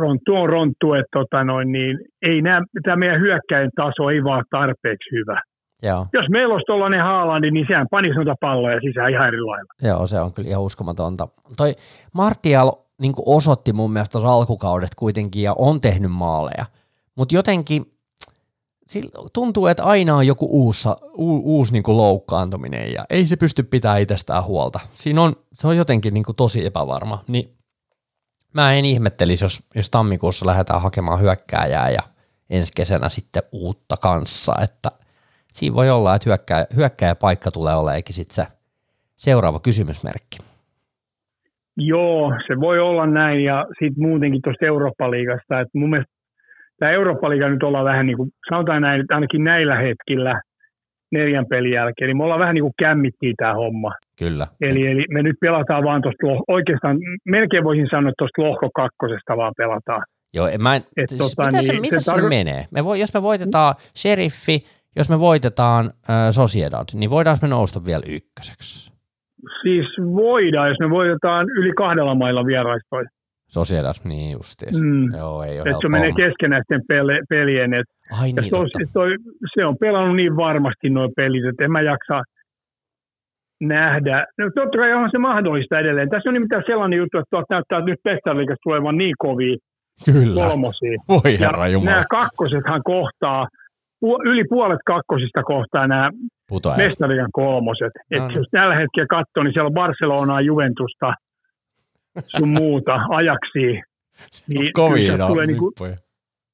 Ronttu 0.00 0.34
on 0.34 0.48
Ronttu, 0.48 0.94
että 0.94 1.08
tota 1.12 1.44
noin, 1.44 1.72
niin, 1.72 1.98
ei 2.22 2.42
nämä, 2.42 2.62
tämä 2.82 2.96
meidän 2.96 3.20
hyökkäin 3.20 3.70
taso 3.76 4.10
ei 4.10 4.24
vaan 4.24 4.44
tarpeeksi 4.50 5.10
hyvä. 5.12 5.40
Joo. 5.82 6.06
Jos 6.12 6.26
meillä 6.30 6.52
olisi 6.54 6.66
tuollainen 6.66 7.02
Haalandi, 7.02 7.50
niin 7.50 7.66
sehän 7.68 7.86
panisi 7.90 8.14
noita 8.14 8.34
palloja 8.40 8.80
sisään 8.80 9.10
ihan 9.10 9.28
eri 9.28 9.40
lailla. 9.40 9.72
Joo, 9.82 10.06
se 10.06 10.20
on 10.20 10.32
kyllä 10.32 10.48
ihan 10.48 10.62
uskomatonta. 10.62 11.28
Toi 11.56 11.74
Martial 12.14 12.72
niin 13.00 13.12
osoitti 13.26 13.72
mun 13.72 13.92
mielestä 13.92 14.12
tuossa 14.12 14.32
alkukaudesta 14.32 14.96
kuitenkin 14.98 15.42
ja 15.42 15.54
on 15.58 15.80
tehnyt 15.80 16.10
maaleja, 16.10 16.66
mutta 17.16 17.34
jotenkin 17.34 17.82
tuntuu, 19.32 19.66
että 19.66 19.84
aina 19.84 20.16
on 20.16 20.26
joku 20.26 20.48
uusi, 20.50 20.88
u, 21.18 21.56
uusi 21.58 21.72
niin 21.72 21.82
kuin 21.82 21.96
loukkaantuminen 21.96 22.92
ja 22.92 23.04
ei 23.10 23.26
se 23.26 23.36
pysty 23.36 23.62
pitämään 23.62 24.00
itsestään 24.00 24.44
huolta. 24.44 24.80
Siinä 24.94 25.22
on, 25.22 25.36
se 25.52 25.66
on 25.66 25.76
jotenkin 25.76 26.14
niin 26.14 26.24
kuin 26.24 26.36
tosi 26.36 26.66
epävarma. 26.66 27.24
Niin 27.28 27.50
mä 28.54 28.72
en 28.74 28.84
ihmettelisi, 28.84 29.44
jos, 29.44 29.62
jos 29.74 29.90
tammikuussa 29.90 30.46
lähdetään 30.46 30.82
hakemaan 30.82 31.20
hyökkääjää 31.20 31.90
ja 31.90 32.00
ensi 32.50 32.72
kesänä 32.76 33.08
sitten 33.08 33.42
uutta 33.52 33.96
kanssa, 33.96 34.54
että 34.62 34.90
siinä 35.54 35.76
voi 35.76 35.90
olla, 35.90 36.14
että 36.14 36.30
hyökkää, 36.30 36.66
hyökkääjä 36.76 37.14
paikka 37.14 37.50
tulee 37.50 37.74
oleekin 37.74 38.14
sitten 38.14 38.34
se 38.34 38.46
seuraava 39.16 39.60
kysymysmerkki. 39.60 40.38
Joo, 41.76 42.32
se 42.46 42.60
voi 42.60 42.78
olla 42.78 43.06
näin 43.06 43.44
ja 43.44 43.66
sitten 43.68 44.02
muutenkin 44.08 44.42
tuosta 44.42 44.66
Eurooppa-liigasta, 44.66 45.60
että 45.60 45.78
mun 45.78 45.90
mielestä 45.90 46.15
tämä 46.78 46.92
Eurooppa-liiga 46.92 47.48
nyt 47.48 47.62
ollaan 47.62 47.84
vähän 47.84 48.06
niin 48.06 48.16
kuin, 48.16 48.30
sanotaan 48.48 48.82
näin, 48.82 49.00
että 49.00 49.14
ainakin 49.14 49.44
näillä 49.44 49.76
hetkillä 49.76 50.40
neljän 51.12 51.46
pelin 51.46 51.72
jälkeen, 51.72 52.08
niin 52.08 52.16
me 52.16 52.24
ollaan 52.24 52.40
vähän 52.40 52.54
niin 52.54 52.62
kuin 52.62 52.74
kämmittiin 52.78 53.34
tämä 53.36 53.54
homma. 53.54 53.92
Kyllä. 54.18 54.46
Eli, 54.60 54.86
eli 54.86 55.04
me 55.10 55.22
nyt 55.22 55.36
pelataan 55.40 55.84
vaan 55.84 56.02
tuosta, 56.02 56.26
oikeastaan 56.48 56.98
melkein 57.24 57.64
voisin 57.64 57.88
sanoa, 57.90 58.08
että 58.08 58.18
tuosta 58.18 58.42
lohko 58.42 58.70
kakkosesta 58.74 59.36
vaan 59.36 59.52
pelataan. 59.56 60.02
Joo, 60.34 60.48
mä 60.58 60.76
en, 60.76 60.82
Et, 60.96 61.08
siis 61.08 61.20
tota, 61.20 61.46
mitä 61.46 61.62
se, 61.62 61.72
niin, 61.72 61.80
mitä 61.80 62.00
se, 62.00 62.04
se 62.04 62.12
tarko- 62.12 62.28
menee? 62.28 62.64
Me 62.70 62.84
voi, 62.84 63.00
jos 63.00 63.14
me 63.14 63.22
voitetaan 63.22 63.74
sheriffi, 63.96 64.64
jos 64.96 65.08
me 65.08 65.20
voitetaan 65.20 65.84
äh, 65.86 66.16
Sociedad, 66.30 66.88
niin 66.94 67.10
voidaanko 67.10 67.38
me 67.42 67.48
nousta 67.48 67.84
vielä 67.84 68.02
ykköseksi? 68.08 68.92
Siis 69.62 69.86
voidaan, 69.98 70.68
jos 70.68 70.78
me 70.80 70.90
voitetaan 70.90 71.46
yli 71.50 71.72
kahdella 71.72 72.14
mailla 72.14 72.46
vieraistoja. 72.46 73.08
Sosiaalis, 73.48 74.04
niin 74.04 74.32
justiin. 74.32 74.84
Mm. 74.84 75.14
Joo, 75.18 75.42
ei 75.42 75.60
ole 75.60 75.74
se 75.80 75.88
menee 75.88 76.12
keskenäisten 76.12 76.80
pele, 76.88 77.20
pelien. 77.28 77.74
Et, 77.74 77.86
Ai 78.20 78.32
niin, 78.32 78.50
toi, 78.50 78.66
toi, 78.92 79.16
se 79.54 79.64
on 79.64 79.76
pelannut 79.80 80.16
niin 80.16 80.36
varmasti 80.36 80.90
nuo 80.90 81.08
pelit, 81.16 81.44
että 81.44 81.64
en 81.64 81.72
mä 81.72 81.80
jaksa 81.80 82.22
nähdä. 83.60 84.26
No 84.38 84.50
totta 84.54 84.78
kai 84.78 84.92
on 84.92 85.10
se 85.10 85.18
mahdollista 85.18 85.78
edelleen. 85.78 86.10
Tässä 86.10 86.30
on 86.30 86.34
nimittäin 86.34 86.62
sellainen 86.66 86.96
juttu, 86.96 87.18
että 87.18 87.36
näyttää, 87.50 87.78
että 87.78 87.90
nyt 87.90 88.00
Pestarliikasta 88.04 88.62
tulevan 88.64 88.98
niin 88.98 89.14
kovia 89.18 89.56
Kyllä. 90.04 90.42
kolmosia. 90.48 90.98
Voi 91.08 91.38
herra 91.40 91.68
Jumala. 91.68 91.90
Nämä 91.90 92.04
kakkosethan 92.10 92.82
kohtaa 92.84 93.46
yli 94.24 94.44
puolet 94.48 94.80
kakkosista 94.86 95.42
kohtaa 95.42 95.86
nämä 95.86 96.10
Mestarian 96.76 97.28
kolmoset. 97.32 97.92
No, 97.94 98.16
Et 98.16 98.22
no. 98.22 98.30
jos 98.30 98.46
tällä 98.50 98.74
hetkellä 98.74 99.06
katsoo, 99.06 99.42
niin 99.42 99.52
siellä 99.52 99.66
on 99.66 99.74
Barcelonaa, 99.74 100.40
Juventusta, 100.40 101.14
sun 102.26 102.48
muuta, 102.48 103.00
ajaksi. 103.08 103.60
Niin 104.48 104.72
kovia 104.72 105.16
no, 105.16 105.26
tulee 105.26 105.46
niin 105.46 105.58
kuin, 105.58 105.72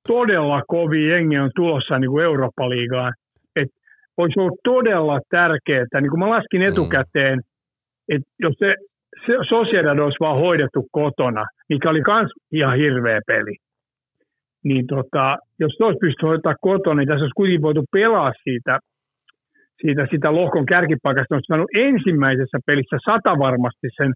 todella 0.09 0.62
kovia 0.68 1.14
jengi 1.14 1.38
on 1.38 1.51
tulossa 1.57 1.98
niin 1.98 2.11
kuin 2.11 2.25
Eurooppa-liigaan. 2.25 3.12
Et 3.57 3.68
olisi 4.16 4.40
ollut 4.40 4.61
todella 4.64 5.20
tärkeää, 5.31 6.01
niin 6.01 6.11
kuin 6.11 6.18
mä 6.18 6.31
laskin 6.31 6.61
mm. 6.61 6.68
etukäteen, 6.68 7.38
mm. 7.38 8.16
että 8.16 8.29
jos 8.40 8.55
se, 8.59 8.75
se 9.27 9.33
Sociedad 9.48 9.98
olisi 9.98 10.20
vaan 10.20 10.38
hoidettu 10.38 10.88
kotona, 10.92 11.44
mikä 11.68 11.90
oli 11.90 12.03
myös 12.07 12.31
ihan 12.53 12.77
hirveä 12.77 13.20
peli, 13.27 13.57
niin 14.64 14.87
tota, 14.87 15.38
jos 15.61 15.72
se 15.77 15.85
olisi 15.85 15.98
pystynyt 15.98 16.31
hoitaa 16.31 16.55
kotona, 16.61 16.98
niin 16.98 17.09
tässä 17.09 17.25
olisi 17.25 17.40
kuitenkin 17.40 17.62
voitu 17.62 17.85
pelaa 17.92 18.33
siitä, 18.42 18.79
siitä 19.81 20.07
sitä 20.11 20.35
lohkon 20.35 20.66
kärkipaikasta. 20.66 21.35
Olisi 21.35 21.46
saanut 21.46 21.70
ensimmäisessä 21.75 22.59
pelissä 22.66 22.96
sata 23.05 23.38
varmasti 23.38 23.88
sen 23.96 24.12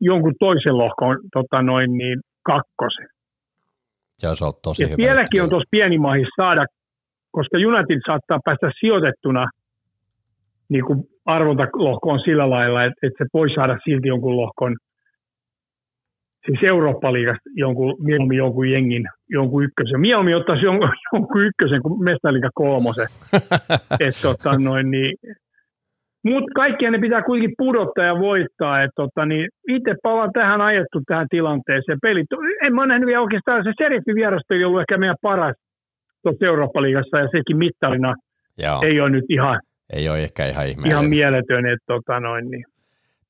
jonkun 0.00 0.34
toisen 0.40 0.78
lohkon 0.78 1.18
tota 1.32 1.62
noin, 1.62 1.98
niin 1.98 2.20
kakkosen. 2.42 3.08
Se 4.18 4.28
olisi 4.28 4.44
ollut 4.44 4.62
tosi 4.62 4.82
ja 4.82 4.88
hyvä. 4.88 4.96
Vieläkin 4.96 5.42
on 5.42 5.50
tuossa 5.50 5.68
pieni 5.70 5.98
mahi 5.98 6.24
saada, 6.36 6.66
koska 7.30 7.58
United 7.58 8.00
saattaa 8.06 8.38
päästä 8.44 8.70
sijoitettuna 8.80 9.46
niin 10.68 10.84
kuin 10.84 11.04
arvontalohkoon 11.24 12.20
sillä 12.20 12.50
lailla, 12.50 12.84
että, 12.84 13.06
että 13.06 13.24
se 13.24 13.28
voi 13.34 13.50
saada 13.54 13.78
silti 13.84 14.08
jonkun 14.08 14.36
lohkon 14.36 14.76
siis 16.46 16.62
Eurooppa-liigasta 16.62 17.50
jonkun, 17.54 17.96
mieluummin 17.98 18.38
jonkun 18.38 18.70
jengin, 18.70 19.08
jonkun 19.28 19.64
ykkösen. 19.64 20.00
Mieluummin 20.00 20.36
ottaisi 20.36 20.64
jonkun, 20.64 20.90
jonkun 21.12 21.44
ykkösen 21.44 21.82
kuin 21.82 22.04
Mestaliiga 22.04 22.50
kolmosen. 22.54 23.06
Et, 24.00 24.14
tota, 24.22 24.58
noin, 24.58 24.90
niin, 24.90 25.16
mutta 26.24 26.52
kaikkien 26.54 26.92
ne 26.92 26.98
pitää 26.98 27.22
kuitenkin 27.22 27.54
pudottaa 27.58 28.04
ja 28.04 28.18
voittaa. 28.18 28.82
Et, 28.82 28.90
tota, 28.96 29.26
niin 29.26 29.48
itse 29.68 29.94
palaan 30.02 30.30
tähän 30.32 30.60
ajettu 30.60 31.00
tähän 31.06 31.26
tilanteeseen. 31.30 31.98
Pelit, 32.02 32.26
en 32.62 32.74
mä 32.74 32.86
nähnyt 32.86 33.06
vielä 33.06 33.20
oikeastaan 33.22 33.64
se 33.64 33.72
seriffi 33.78 34.14
vieraspeli 34.14 34.64
ollut 34.64 34.80
ehkä 34.80 34.98
meidän 34.98 35.16
paras 35.22 35.56
tuossa 36.22 36.46
Eurooppa-liigassa 36.46 37.18
ja 37.18 37.28
sekin 37.36 37.56
mittarina 37.56 38.14
Joo. 38.58 38.82
ei 38.82 39.00
ole 39.00 39.10
nyt 39.10 39.24
ihan, 39.28 39.60
Ei 39.92 40.08
ole 40.08 40.22
ehkä 40.22 40.46
ihan 40.46 40.66
ihan 40.86 41.04
mieletön. 41.04 41.66
Et, 41.66 41.78
tota, 41.86 42.20
noin, 42.20 42.50
niin. 42.50 42.64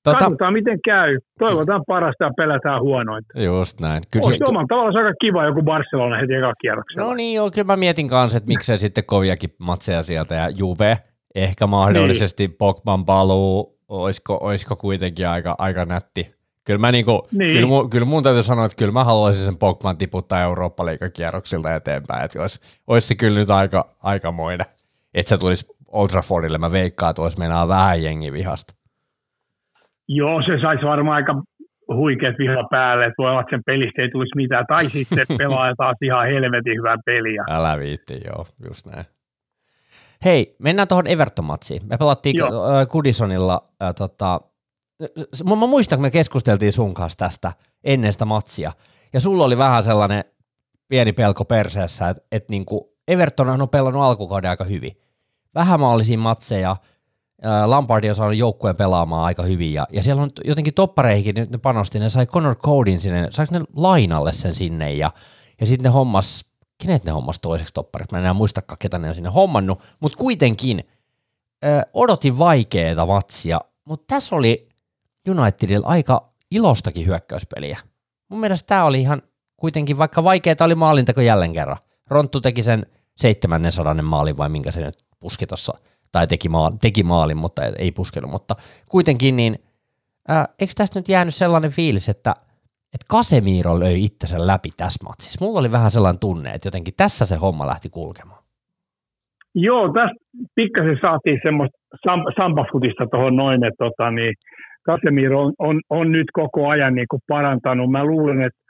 tota, 0.05 0.19
Katsotaan 0.19 0.53
miten 0.53 0.79
käy. 0.85 1.19
Toivotaan 1.39 1.83
parasta 1.87 2.25
ja 2.25 2.31
pelätään 2.37 2.81
huonointa. 2.81 3.43
just 3.43 3.81
näin. 3.81 4.03
Kyllä, 4.13 4.27
Olisi 4.27 4.39
se- 4.39 4.45
oman 4.49 4.67
tavallaan 4.67 4.97
aika 4.97 5.15
kiva 5.21 5.45
joku 5.45 5.63
Barcelona 5.63 6.17
heti 6.19 6.35
eka 6.35 6.53
kierroksella. 6.61 7.09
No 7.09 7.15
niin, 7.15 7.35
joo, 7.37 7.51
kyllä 7.51 7.67
mä 7.67 7.77
mietin 7.77 8.09
kanssa, 8.09 8.39
että 8.39 8.49
miksei 8.49 8.79
sitten 8.79 9.05
koviakin 9.07 9.51
matseja 9.59 10.03
sieltä 10.03 10.35
ja 10.35 10.49
Juve, 10.51 10.99
ehkä 11.35 11.67
mahdollisesti 11.67 12.47
niin. 12.47 12.57
Pogban 12.59 13.05
paluu, 13.05 13.79
olisiko, 13.89 14.39
olisiko 14.41 14.77
kuitenkin 14.77 15.29
aika, 15.29 15.55
aika 15.59 15.85
nätti. 15.85 16.35
Kyllä, 16.65 16.79
mä 16.79 16.93
niinku, 16.93 17.29
Niin. 17.33 17.53
kyllä, 17.53 17.67
mun, 17.67 17.91
kyllä 17.91 18.05
mun 18.07 18.23
täytyy 18.23 18.43
sanoa, 18.43 18.65
että 18.65 18.77
kyllä 18.77 18.93
mä 18.93 19.05
haluaisin 19.05 19.45
sen 19.45 19.57
Pogban 19.57 19.97
tiputtaa 19.99 20.43
eurooppa 20.43 20.85
kierroksilta 21.13 21.75
eteenpäin, 21.75 22.25
että 22.25 22.41
olisi, 22.41 22.61
olisi 22.87 23.09
se 23.09 23.15
kyllä 23.15 23.39
nyt 23.39 23.51
aika, 23.51 23.89
aikamoinen, 24.03 24.67
että 25.15 25.29
se 25.29 25.39
tulisi 25.39 25.67
Old 25.87 26.09
Traffordille, 26.09 26.59
mä 26.59 26.73
veikkaan, 26.73 27.11
että 27.11 27.23
olisi 27.23 27.39
meinaa 27.39 27.69
vähän 27.69 28.03
jengi 28.03 28.33
vihasta. 28.33 28.75
Joo, 30.09 30.43
se 30.43 30.61
saisi 30.63 30.85
varmaan 30.85 31.17
aika 31.17 31.43
huikeat 31.95 32.35
viha 32.39 32.69
päälle, 32.71 33.05
että 33.05 33.15
voi 33.19 33.31
olla, 33.31 33.41
että 33.41 33.57
sen 33.57 33.65
pelistä 33.67 34.03
ei 34.03 34.11
tulisi 34.11 34.37
mitään. 34.37 34.65
Tai 34.69 34.91
sitten 34.91 35.27
pelaa 35.39 35.75
taas 35.77 35.97
ihan 36.03 36.27
helvetin 36.27 36.77
hyvää 36.79 36.97
peliä. 37.07 37.45
Älä 37.51 37.79
viitti, 37.79 38.21
joo, 38.27 38.47
just 38.69 38.87
näin. 38.87 39.05
Hei, 40.25 40.57
mennään 40.59 40.89
tuohon 40.89 41.07
Everton-matsiin. 41.07 41.83
Me 41.87 41.97
pelattiin 41.97 42.37
Joo. 42.37 42.49
äh, 42.49 42.87
Goodisonilla, 42.87 43.69
äh, 43.83 43.95
tota, 43.95 44.41
mä 45.45 45.57
mä 45.57 45.67
muistan, 45.67 45.97
kun 45.97 46.03
me 46.03 46.11
keskusteltiin 46.11 46.73
sun 46.73 46.95
kanssa 46.95 47.19
tästä 47.19 47.53
ennen 47.85 48.13
sitä 48.13 48.25
matsia, 48.25 48.73
ja 49.13 49.21
sulla 49.21 49.45
oli 49.45 49.59
vähän 49.59 49.83
sellainen 49.83 50.25
pieni 50.89 51.13
pelko 51.13 51.45
perseessä, 51.45 52.09
että 52.09 52.23
et 52.33 52.49
niinku 52.49 52.97
Everton 53.09 53.63
on 53.63 53.69
pelannut 53.69 54.03
alkukauden 54.03 54.51
aika 54.51 54.65
hyvin. 54.65 55.01
Vähämaallisia 55.55 56.19
matseja, 56.19 56.77
äh, 57.47 57.69
Lampardi 57.69 58.09
on 58.09 58.15
saanut 58.15 58.37
joukkueen 58.37 58.77
pelaamaan 58.77 59.25
aika 59.25 59.43
hyvin, 59.43 59.73
ja, 59.73 59.87
ja 59.93 60.03
siellä 60.03 60.23
on 60.23 60.31
jotenkin 60.45 60.75
toppareihin 60.75 61.35
nyt 61.35 61.51
ne 61.51 61.59
panosti, 61.59 61.99
ne 61.99 62.09
sai 62.09 62.27
Connor 62.27 62.57
Codin 62.57 63.01
sinne, 63.01 63.29
saiko 63.31 63.59
ne 63.59 63.65
lainalle 63.77 64.33
sen 64.33 64.55
sinne, 64.55 64.93
ja, 64.93 65.11
ja 65.61 65.67
sitten 65.67 65.85
ne 65.85 65.91
hommas, 65.91 66.45
kenet 66.83 67.05
ne 67.05 67.13
hommas 67.13 67.39
toiseksi 67.39 67.75
toppariksi, 67.75 68.15
mä 68.15 68.19
en 68.19 68.25
enää 68.25 68.35
muistakaan, 68.35 68.79
ketä 68.81 68.99
ne 68.99 69.09
on 69.09 69.15
sinne 69.15 69.31
hommannut, 69.31 69.83
mutta 70.01 70.19
kuitenkin 70.19 70.85
ö, 71.65 71.83
odotin 71.95 72.39
vaikeaa 72.39 73.07
matsia, 73.07 73.61
mutta 73.85 74.15
tässä 74.15 74.37
oli 74.37 74.69
Unitedilla 75.29 75.87
aika 75.87 76.29
ilostakin 76.51 77.07
hyökkäyspeliä. 77.07 77.79
Mun 78.29 78.41
mielestä 78.41 78.67
tämä 78.67 78.85
oli 78.85 79.01
ihan 79.01 79.23
kuitenkin, 79.57 79.99
vaikka 79.99 80.25
vaikeaa 80.25 80.57
oli 80.61 80.75
maalinteko 80.75 81.21
jälleen 81.21 81.53
kerran. 81.53 81.77
Ronttu 82.07 82.41
teki 82.41 82.63
sen 82.63 82.87
700 83.17 83.95
maalin 84.03 84.37
vai 84.37 84.49
minkä 84.49 84.71
se 84.71 84.81
nyt 84.81 85.05
puski 85.21 85.47
tuossa, 85.47 85.75
tai 86.13 86.27
teki, 86.27 86.49
maal, 86.49 86.71
teki 86.81 87.03
maalin, 87.03 87.37
mutta 87.37 87.65
ei- 87.65 87.73
ei 87.79 87.93
puskenut, 87.93 88.31
mutta 88.31 88.57
kuitenkin 88.89 89.37
niin, 89.37 89.65
ää, 90.29 90.49
eikö 90.59 90.73
tästä 90.77 90.99
nyt 90.99 91.09
jäänyt 91.09 91.35
sellainen 91.35 91.71
fiilis, 91.71 92.09
että 92.09 92.35
että 92.95 93.07
Casemiro 93.13 93.81
löi 93.81 94.05
itsensä 94.05 94.47
läpi 94.47 94.69
tässä 94.77 95.05
matsissa. 95.09 95.45
Mulla 95.45 95.61
oli 95.61 95.73
vähän 95.73 95.91
sellainen 95.91 96.21
tunne, 96.21 96.51
että 96.51 96.67
jotenkin 96.67 96.95
tässä 96.97 97.27
se 97.27 97.37
homma 97.37 97.67
lähti 97.67 97.89
kulkemaan. 97.89 98.43
Joo, 99.55 99.93
tästä 99.93 100.17
pikkasen 100.55 100.99
saatiin 101.01 101.41
semmoista 101.43 101.79
sam- 102.07 102.35
sampafutista 102.37 103.07
tuohon 103.11 103.37
noin, 103.37 103.65
että 103.65 103.85
tota, 103.85 104.11
niin 104.11 104.35
Casemiro 104.87 105.43
on, 105.43 105.53
on, 105.59 105.81
on, 105.91 106.13
nyt 106.13 106.27
koko 106.33 106.69
ajan 106.69 106.95
niin 106.95 107.07
kuin 107.11 107.23
parantanut. 107.29 107.91
Mä 107.91 108.05
luulen, 108.05 108.43
että 108.43 108.61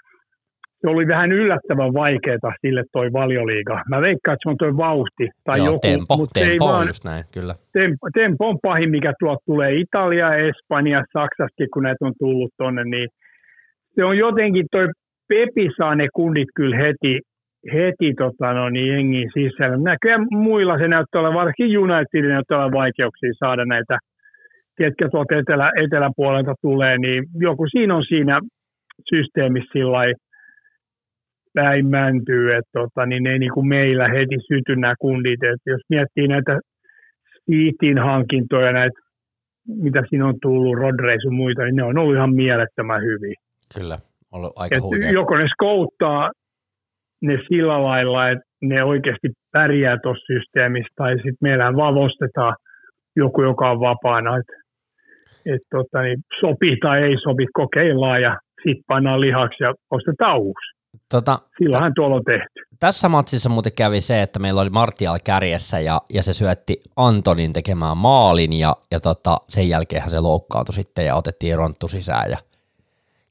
se 0.80 0.88
oli 0.88 1.06
vähän 1.06 1.32
yllättävän 1.32 1.94
vaikeaa 1.94 2.52
sille 2.60 2.84
toi 2.92 3.12
valioliiga. 3.12 3.82
Mä 3.88 4.00
veikkaan, 4.00 4.34
että 4.34 4.42
se 4.42 4.50
on 4.50 4.56
toi 4.56 4.76
vauhti 4.76 5.28
tai 5.44 5.58
Joo, 5.58 5.66
joku, 5.66 5.78
tempo, 5.82 6.16
mutta 6.16 6.40
ei 6.40 6.46
tempo 6.46 6.64
on 6.64 6.72
vaan, 6.72 6.86
just 6.86 7.04
näin, 7.04 7.24
kyllä. 7.32 7.54
tempo, 7.72 8.08
tempo 8.14 8.48
on 8.48 8.58
pahin, 8.62 8.90
mikä 8.90 9.12
tuolta 9.20 9.42
tulee 9.46 9.74
Italia, 9.74 10.34
Espanja, 10.34 11.04
Saksastakin, 11.12 11.70
kun 11.72 11.82
näitä 11.82 12.04
on 12.04 12.12
tullut 12.18 12.52
tonne, 12.56 12.84
niin 12.84 13.08
se 13.98 14.04
on 14.04 14.18
jotenkin 14.18 14.66
toi 14.70 14.86
Pepi 15.28 15.68
saa 15.76 15.94
ne 15.94 16.06
kundit 16.14 16.48
kyllä 16.54 16.76
heti, 16.76 17.20
heti 17.72 18.14
tota, 18.18 18.52
no, 18.52 18.68
niin 18.70 18.88
jengiin 18.92 19.30
sisällä. 19.34 19.76
Näköjään 19.76 20.26
muilla 20.30 20.78
se 20.78 20.88
näyttää 20.88 21.20
olla, 21.20 21.34
varsinkin 21.34 21.78
Unitedin 21.78 22.28
näyttää 22.28 22.58
olla 22.58 22.72
vaikeuksia 22.72 23.32
saada 23.38 23.64
näitä, 23.64 23.98
ketkä 24.78 25.08
tuolta 25.08 25.34
etelä, 25.36 25.72
eteläpuolelta 25.84 26.54
tulee, 26.62 26.98
niin 26.98 27.24
joku 27.34 27.66
siinä 27.70 27.96
on 27.96 28.04
siinä 28.04 28.40
systeemissä 29.14 29.72
sillä 29.72 30.14
päin 31.54 31.86
mäntyy, 31.86 32.54
että 32.54 32.70
tota, 32.72 33.06
niin 33.06 33.26
ei 33.26 33.38
niin 33.38 33.52
kuin 33.54 33.68
meillä 33.68 34.08
heti 34.08 34.36
syty 34.48 34.76
nämä 34.76 34.94
kundit. 34.98 35.42
että 35.42 35.70
jos 35.70 35.80
miettii 35.90 36.28
näitä 36.28 36.58
Speedin 37.36 37.98
hankintoja, 37.98 38.72
näitä, 38.72 39.00
mitä 39.82 40.02
siinä 40.08 40.26
on 40.26 40.34
tullut, 40.42 40.78
Rodrey 40.78 41.16
sun 41.22 41.34
muita, 41.34 41.64
niin 41.64 41.76
ne 41.76 41.82
on 41.82 41.98
ollut 41.98 42.14
ihan 42.14 42.34
mielettömän 42.34 43.02
hyviä. 43.02 43.47
Kyllä, 43.74 43.98
ollut 44.32 44.52
aika 44.56 44.76
Et 44.76 44.82
huikea. 44.82 45.10
joko 45.10 45.36
ne 45.36 45.48
skouttaa 45.48 46.30
ne 47.22 47.38
sillä 47.48 47.82
lailla, 47.82 48.28
että 48.28 48.44
ne 48.62 48.84
oikeasti 48.84 49.28
pärjää 49.52 49.98
tuossa 50.02 50.24
systeemissä, 50.34 50.92
tai 50.96 51.14
sitten 51.14 51.36
meillä 51.40 51.76
vaan 51.76 51.98
ostetaan 51.98 52.56
joku, 53.16 53.42
joka 53.42 53.70
on 53.70 53.80
vapaana, 53.80 54.38
että 54.38 54.52
et, 55.46 55.62
tota, 55.70 56.02
niin 56.02 56.18
sopii 56.40 56.76
tai 56.76 57.02
ei 57.02 57.16
sopi, 57.22 57.46
kokeillaan 57.52 58.22
ja 58.22 58.36
sitten 58.64 58.84
pannaan 58.86 59.20
lihaksi 59.20 59.64
ja 59.64 59.74
ostetaan 59.90 60.38
uusi. 60.38 60.78
Tota, 61.10 61.38
Sillähän 61.58 61.92
tuolla 61.94 62.16
on 62.16 62.24
tehty. 62.24 62.76
tässä 62.80 63.08
matsissa 63.08 63.48
muuten 63.48 63.72
kävi 63.76 64.00
se, 64.00 64.22
että 64.22 64.38
meillä 64.38 64.60
oli 64.60 64.70
Martial 64.70 65.18
kärjessä 65.24 65.80
ja, 65.80 66.00
ja 66.14 66.22
se 66.22 66.34
syötti 66.34 66.80
Antonin 66.96 67.52
tekemään 67.52 67.96
maalin 67.96 68.52
ja, 68.52 68.76
ja 68.90 69.00
tota, 69.00 69.36
sen 69.48 69.68
jälkeen 69.68 70.10
se 70.10 70.20
loukkaantui 70.20 70.74
sitten 70.74 71.06
ja 71.06 71.16
otettiin 71.16 71.56
Ronttu 71.56 71.88
sisään. 71.88 72.30
Ja, 72.30 72.36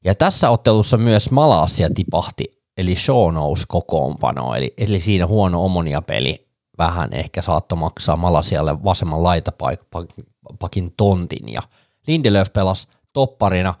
ja 0.08 0.14
tässä 0.14 0.50
ottelussa 0.50 0.96
myös 0.96 1.30
Malasia 1.30 1.88
tipahti, 1.94 2.44
eli 2.76 2.96
Shaw 2.96 3.34
nousi 3.34 3.64
kokoonpano, 3.68 4.54
eli, 4.54 4.74
eli 4.78 4.98
siinä 4.98 5.26
huono 5.26 5.64
omonia 5.64 6.02
peli 6.02 6.48
vähän 6.78 7.12
ehkä 7.12 7.42
saattoi 7.42 7.78
maksaa 7.78 8.16
Malasialle 8.16 8.84
vasemman 8.84 9.22
laitapakin 9.22 10.94
tontin 10.96 11.52
ja 11.52 11.62
Lindelöf 12.06 12.52
pelasi 12.52 12.88
topparina, 13.12 13.74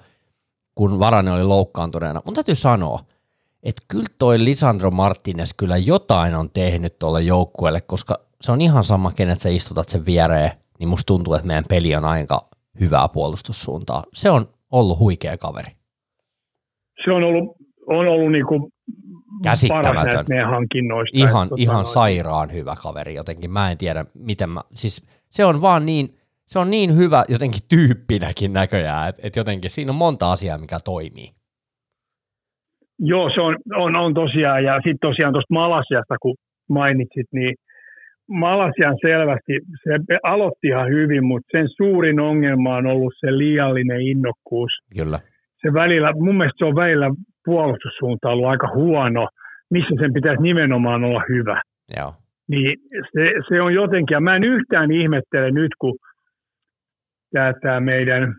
kun 0.74 0.98
Varane 0.98 1.32
oli 1.32 1.44
loukkaantuneena. 1.44 2.22
Mun 2.24 2.34
täytyy 2.34 2.54
sanoa, 2.54 3.00
että 3.62 3.82
kyllä 3.88 4.06
toi 4.18 4.44
Lisandro 4.44 4.90
Martinez 4.90 5.50
kyllä 5.56 5.76
jotain 5.76 6.34
on 6.34 6.50
tehnyt 6.50 6.98
tuolle 6.98 7.22
joukkueelle, 7.22 7.80
koska 7.80 8.20
se 8.40 8.52
on 8.52 8.60
ihan 8.60 8.84
sama, 8.84 9.12
kenet 9.12 9.40
sä 9.40 9.48
istutat 9.48 9.88
sen 9.88 10.06
viereen, 10.06 10.50
niin 10.78 10.88
musta 10.88 11.06
tuntuu, 11.06 11.34
että 11.34 11.46
meidän 11.46 11.64
peli 11.68 11.96
on 11.96 12.04
aika 12.04 12.48
hyvää 12.80 13.08
puolustussuuntaa. 13.08 14.04
Se 14.14 14.30
on 14.30 14.48
ollut 14.70 14.98
huikea 14.98 15.38
kaveri. 15.38 15.77
Se 17.04 17.12
on 17.12 17.24
ollut, 17.24 17.56
on 17.86 18.08
ollut 18.08 18.32
niinku 18.32 18.70
Käsittämätön. 19.44 19.94
paras 19.94 20.06
näistä 20.06 20.28
meidän 20.28 20.50
hankinnoista. 20.50 21.18
Ihan, 21.18 21.46
että, 21.46 21.48
tota, 21.48 21.62
ihan 21.62 21.84
sairaan 21.84 22.52
hyvä 22.52 22.74
kaveri 22.82 23.14
jotenkin. 23.14 23.50
Mä 23.50 23.70
en 23.70 23.78
tiedä, 23.78 24.04
miten 24.14 24.50
mä, 24.50 24.60
siis 24.72 25.06
se 25.30 25.44
on 25.44 25.62
vaan 25.62 25.86
niin, 25.86 26.08
se 26.46 26.58
on 26.58 26.70
niin 26.70 26.96
hyvä 26.96 27.24
jotenkin 27.28 27.60
tyyppinäkin 27.68 28.52
näköjään, 28.52 29.08
että 29.08 29.22
et 29.24 29.36
jotenkin 29.36 29.70
siinä 29.70 29.92
on 29.92 29.96
monta 29.96 30.32
asiaa, 30.32 30.58
mikä 30.58 30.78
toimii. 30.84 31.28
Joo, 32.98 33.30
se 33.34 33.40
on, 33.40 33.56
on, 33.76 33.96
on 33.96 34.14
tosiaan. 34.14 34.64
Ja 34.64 34.74
sitten 34.74 34.98
tosiaan 35.00 35.32
tuosta 35.32 35.54
Malasiasta, 35.54 36.16
kun 36.22 36.36
mainitsit, 36.68 37.26
niin 37.32 37.54
Malasian 38.28 38.96
selvästi, 39.00 39.52
se 39.84 40.18
aloitti 40.22 40.66
ihan 40.68 40.88
hyvin, 40.88 41.24
mutta 41.24 41.48
sen 41.52 41.68
suurin 41.76 42.20
ongelma 42.20 42.76
on 42.76 42.86
ollut 42.86 43.14
se 43.20 43.38
liiallinen 43.38 44.00
innokkuus. 44.00 44.72
Kyllä. 44.98 45.20
Se 45.62 45.72
välillä, 45.72 46.12
mun 46.12 46.36
mielestä 46.36 46.58
se 46.58 46.64
on 46.64 46.76
välillä 46.76 47.10
puolustussuunta 47.44 48.28
ollut 48.28 48.48
aika 48.48 48.68
huono, 48.74 49.28
missä 49.70 49.94
sen 50.00 50.12
pitäisi 50.12 50.42
nimenomaan 50.42 51.04
olla 51.04 51.22
hyvä. 51.28 51.62
Joo. 51.96 52.12
Niin 52.48 52.78
se, 53.12 53.32
se 53.48 53.62
on 53.62 53.74
jotenkin, 53.74 54.14
ja 54.14 54.20
mä 54.20 54.36
en 54.36 54.44
yhtään 54.44 54.92
ihmettele 54.92 55.50
nyt, 55.50 55.72
kun 55.78 55.98
tämä, 57.60 57.80
meidän 57.80 58.34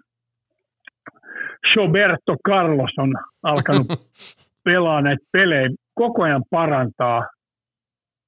Roberto 1.75 2.35
Carlos 2.47 2.91
on 2.97 3.13
alkanut 3.43 3.87
pelaa 4.65 5.01
näitä 5.01 5.25
pelejä, 5.31 5.69
koko 5.93 6.23
ajan 6.23 6.43
parantaa, 6.49 7.27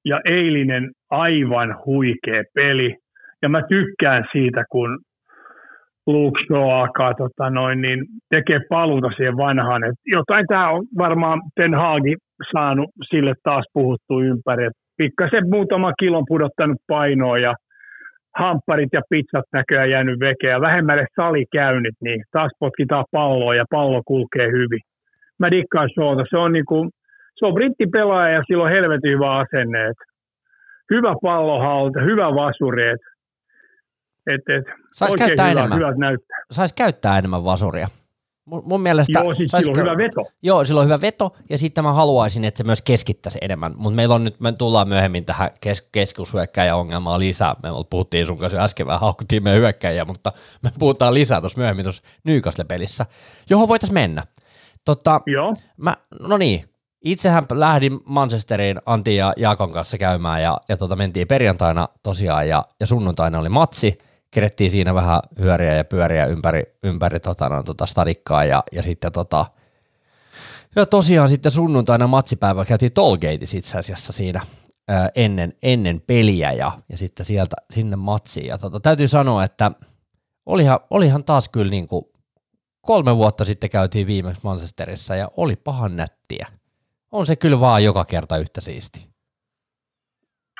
ja 0.04 0.20
eilinen 0.24 0.90
aivan 1.10 1.76
huikea 1.86 2.42
peli. 2.54 2.96
Ja 3.42 3.48
mä 3.48 3.62
tykkään 3.68 4.24
siitä, 4.32 4.64
kun 4.70 4.98
Luke 6.06 6.40
Shaw 6.46 6.70
alkaa 6.70 7.14
tota 7.14 7.50
noin, 7.50 7.80
niin 7.80 8.04
tekee 8.30 8.60
paluuta 8.68 9.10
siihen 9.16 9.36
vanhaan. 9.36 9.84
Et 9.84 9.94
jotain 10.06 10.46
tämä 10.46 10.70
on 10.70 10.84
varmaan 10.98 11.40
Ten 11.54 11.74
Hagi 11.74 12.16
saanut 12.52 12.90
sille 13.10 13.34
taas 13.42 13.64
puhuttu 13.72 14.20
ympäri. 14.20 14.68
pikkasen 14.96 15.50
muutama 15.50 15.92
kilon 15.98 16.24
pudottanut 16.28 16.78
painoa 16.88 17.38
ja 17.38 17.54
hampparit 18.36 18.88
ja 18.92 19.02
pizzat 19.10 19.44
näköjään 19.52 19.90
jäänyt 19.90 20.20
vekeä. 20.20 20.60
Vähemmälle 20.60 21.06
salikäynnit, 21.16 21.94
niin 22.00 22.24
taas 22.32 22.50
potkitaan 22.58 23.04
palloa 23.10 23.54
ja 23.54 23.64
pallo 23.70 24.02
kulkee 24.06 24.46
hyvin. 24.46 24.80
Mä 25.38 25.50
dikkaan 25.50 25.88
Shawta. 25.94 26.24
Se 26.30 26.36
on, 26.36 26.52
niinku, 26.52 26.90
se 27.38 27.46
on 27.46 27.54
brittipelaaja 27.54 28.34
ja 28.34 28.42
sillä 28.46 28.64
on 28.64 28.70
helvetin 28.70 29.10
hyvä 29.10 29.30
asenne. 29.36 29.78
Hyvä 30.90 31.14
pallohalta, 31.22 32.00
hyvä 32.00 32.34
vasuri. 32.34 32.88
Et, 32.88 33.00
et, 34.26 34.40
et, 34.48 34.64
Saisi 34.92 35.16
käyttää 35.16 35.48
hyvä, 35.48 35.60
enemmän. 35.60 35.78
Hyvät 35.78 35.96
näyttää. 35.96 36.38
Saisi 36.50 36.74
käyttää 36.74 37.18
enemmän 37.18 37.44
vasuria. 37.44 37.88
Mun, 38.44 38.62
mun 38.64 38.80
mielestä... 38.80 39.18
Joo, 39.18 39.34
siis 39.34 39.50
sillä 39.50 39.70
on 39.70 39.78
hyvä 39.78 39.96
veto. 39.96 40.24
Joo, 40.42 40.64
sillä 40.64 40.80
on 40.80 40.84
hyvä 40.84 41.00
veto, 41.00 41.36
ja 41.50 41.58
sitten 41.58 41.84
mä 41.84 41.92
haluaisin, 41.92 42.44
että 42.44 42.58
se 42.58 42.64
myös 42.64 42.82
keskittäisi 42.82 43.38
enemmän. 43.40 43.72
Mutta 43.76 43.96
meillä 43.96 44.14
on 44.14 44.24
nyt, 44.24 44.40
me 44.40 44.52
tullaan 44.52 44.88
myöhemmin 44.88 45.24
tähän 45.24 45.50
kes, 45.60 45.90
ongelmaan 46.74 47.20
lisää. 47.20 47.56
Me 47.62 47.68
puhuttiin 47.90 48.26
sun 48.26 48.38
kanssa 48.38 48.58
äsken 48.58 48.86
vähän 48.86 49.00
haukuttiin 49.00 49.42
meidän 49.42 49.60
hyökkäjä, 49.60 50.04
mutta 50.04 50.32
me 50.62 50.70
puhutaan 50.78 51.14
lisää 51.14 51.40
tuossa 51.40 51.58
myöhemmin 51.58 51.84
tuossa 51.84 52.02
Newcastle-pelissä, 52.24 53.06
johon 53.50 53.68
voitaisiin 53.68 53.94
mennä. 53.94 54.22
Totta, 54.84 55.20
Joo. 55.26 55.54
Mä, 55.76 55.96
no 56.20 56.36
niin, 56.36 56.68
itsehän 57.04 57.46
lähdin 57.52 58.00
Manchesteriin 58.04 58.78
Antti 58.86 59.16
ja 59.16 59.32
Jaakon 59.36 59.72
kanssa 59.72 59.98
käymään, 59.98 60.42
ja, 60.42 60.58
ja 60.68 60.76
tota, 60.76 60.96
mentiin 60.96 61.28
perjantaina 61.28 61.88
tosiaan, 62.02 62.48
ja, 62.48 62.64
ja 62.80 62.86
sunnuntaina 62.86 63.38
oli 63.38 63.48
matsi, 63.48 63.98
kerettiin 64.32 64.70
siinä 64.70 64.94
vähän 64.94 65.20
hyöriä 65.38 65.74
ja 65.74 65.84
pyöriä 65.84 66.26
ympäri, 66.26 66.62
ympäri 66.82 67.20
tota, 67.20 67.48
no, 67.48 67.62
tota 67.62 67.86
stadikkaa 67.86 68.44
ja, 68.44 68.62
ja 68.72 68.82
sitten 68.82 69.12
tota, 69.12 69.46
ja 70.76 70.86
tosiaan 70.86 71.28
sitten 71.28 71.52
sunnuntaina 71.52 72.06
matsipäivä 72.06 72.64
käytiin 72.64 72.92
Tollgateissa 72.92 73.58
itse 73.58 73.78
asiassa 73.78 74.12
siinä 74.12 74.46
ää, 74.88 75.10
ennen, 75.14 75.52
ennen 75.62 76.02
peliä 76.06 76.52
ja, 76.52 76.78
ja 76.88 76.96
sitten 76.96 77.26
sieltä 77.26 77.56
sinne 77.70 77.96
matsiin. 77.96 78.46
Ja 78.46 78.58
tota, 78.58 78.80
täytyy 78.80 79.08
sanoa, 79.08 79.44
että 79.44 79.70
olihan, 80.46 80.80
olihan 80.90 81.24
taas 81.24 81.48
kyllä 81.48 81.70
niin 81.70 81.88
kuin 81.88 82.04
kolme 82.80 83.16
vuotta 83.16 83.44
sitten 83.44 83.70
käytiin 83.70 84.06
viimeksi 84.06 84.40
Manchesterissa 84.44 85.16
ja 85.16 85.30
oli 85.36 85.56
pahan 85.56 85.96
nättiä. 85.96 86.46
On 87.10 87.26
se 87.26 87.36
kyllä 87.36 87.60
vaan 87.60 87.84
joka 87.84 88.04
kerta 88.04 88.38
yhtä 88.38 88.60
siisti. 88.60 89.11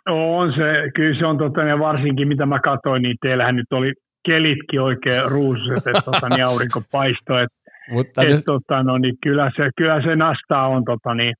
On 0.08 0.52
se, 0.52 0.90
kyllä 0.94 1.18
se 1.18 1.26
on 1.26 1.38
totta, 1.38 1.62
ja 1.62 1.78
varsinkin 1.78 2.28
mitä 2.28 2.46
mä 2.46 2.60
katsoin, 2.60 3.02
niin 3.02 3.16
teillähän 3.22 3.56
nyt 3.56 3.72
oli 3.72 3.92
kelitkin 4.26 4.80
oikein 4.80 5.22
ruususet, 5.30 5.76
että 5.76 6.02
tota, 6.04 6.28
niin 6.28 6.46
aurinko 6.46 6.82
paistoi. 6.92 7.42
Et, 7.42 7.48
Mutta 7.92 8.22
et, 8.22 8.28
nyt... 8.28 8.44
tota, 8.46 8.82
no, 8.82 8.98
niin 8.98 9.14
kyllä, 9.22 9.50
se, 9.56 9.70
kyllä 9.76 10.02
se 10.02 10.16
nastaa 10.16 10.68
on 10.68 10.84
tota, 10.84 11.14
niin, 11.14 11.34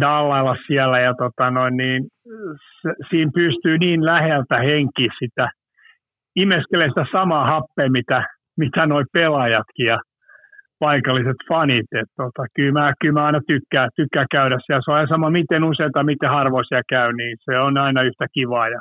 dallailla 0.00 0.56
siellä 0.66 1.00
ja 1.00 1.14
tota, 1.14 1.50
no, 1.50 1.68
niin, 1.68 2.04
se, 2.82 2.90
siinä 3.10 3.30
pystyy 3.34 3.78
niin 3.78 4.04
läheltä 4.04 4.58
henki 4.58 5.08
sitä 5.18 5.48
imeskelee 6.36 6.88
sitä 6.88 7.06
samaa 7.12 7.46
happea, 7.46 7.90
mitä, 7.90 8.24
mitä 8.58 8.86
noi 8.86 9.04
pelaajatkin. 9.12 9.86
Ja 9.86 9.98
paikalliset 10.78 11.36
fanit. 11.48 11.86
Et 12.00 12.08
tota, 12.16 12.42
kyllä, 12.54 12.80
mä, 12.80 12.92
kyllä 13.00 13.12
mä 13.12 13.26
aina 13.26 13.40
tykkään, 13.46 13.90
tykkää 13.96 14.26
käydä 14.30 14.58
siellä. 14.66 14.82
Se 14.84 14.90
on 14.90 14.96
aina 14.96 15.08
sama, 15.08 15.30
miten 15.30 15.64
usein 15.64 15.90
miten 16.02 16.30
harvoin 16.30 16.64
siellä 16.68 16.82
käy, 16.88 17.12
niin 17.12 17.36
se 17.44 17.58
on 17.58 17.78
aina 17.78 18.02
yhtä 18.02 18.26
kivaa. 18.32 18.68
Ja, 18.68 18.80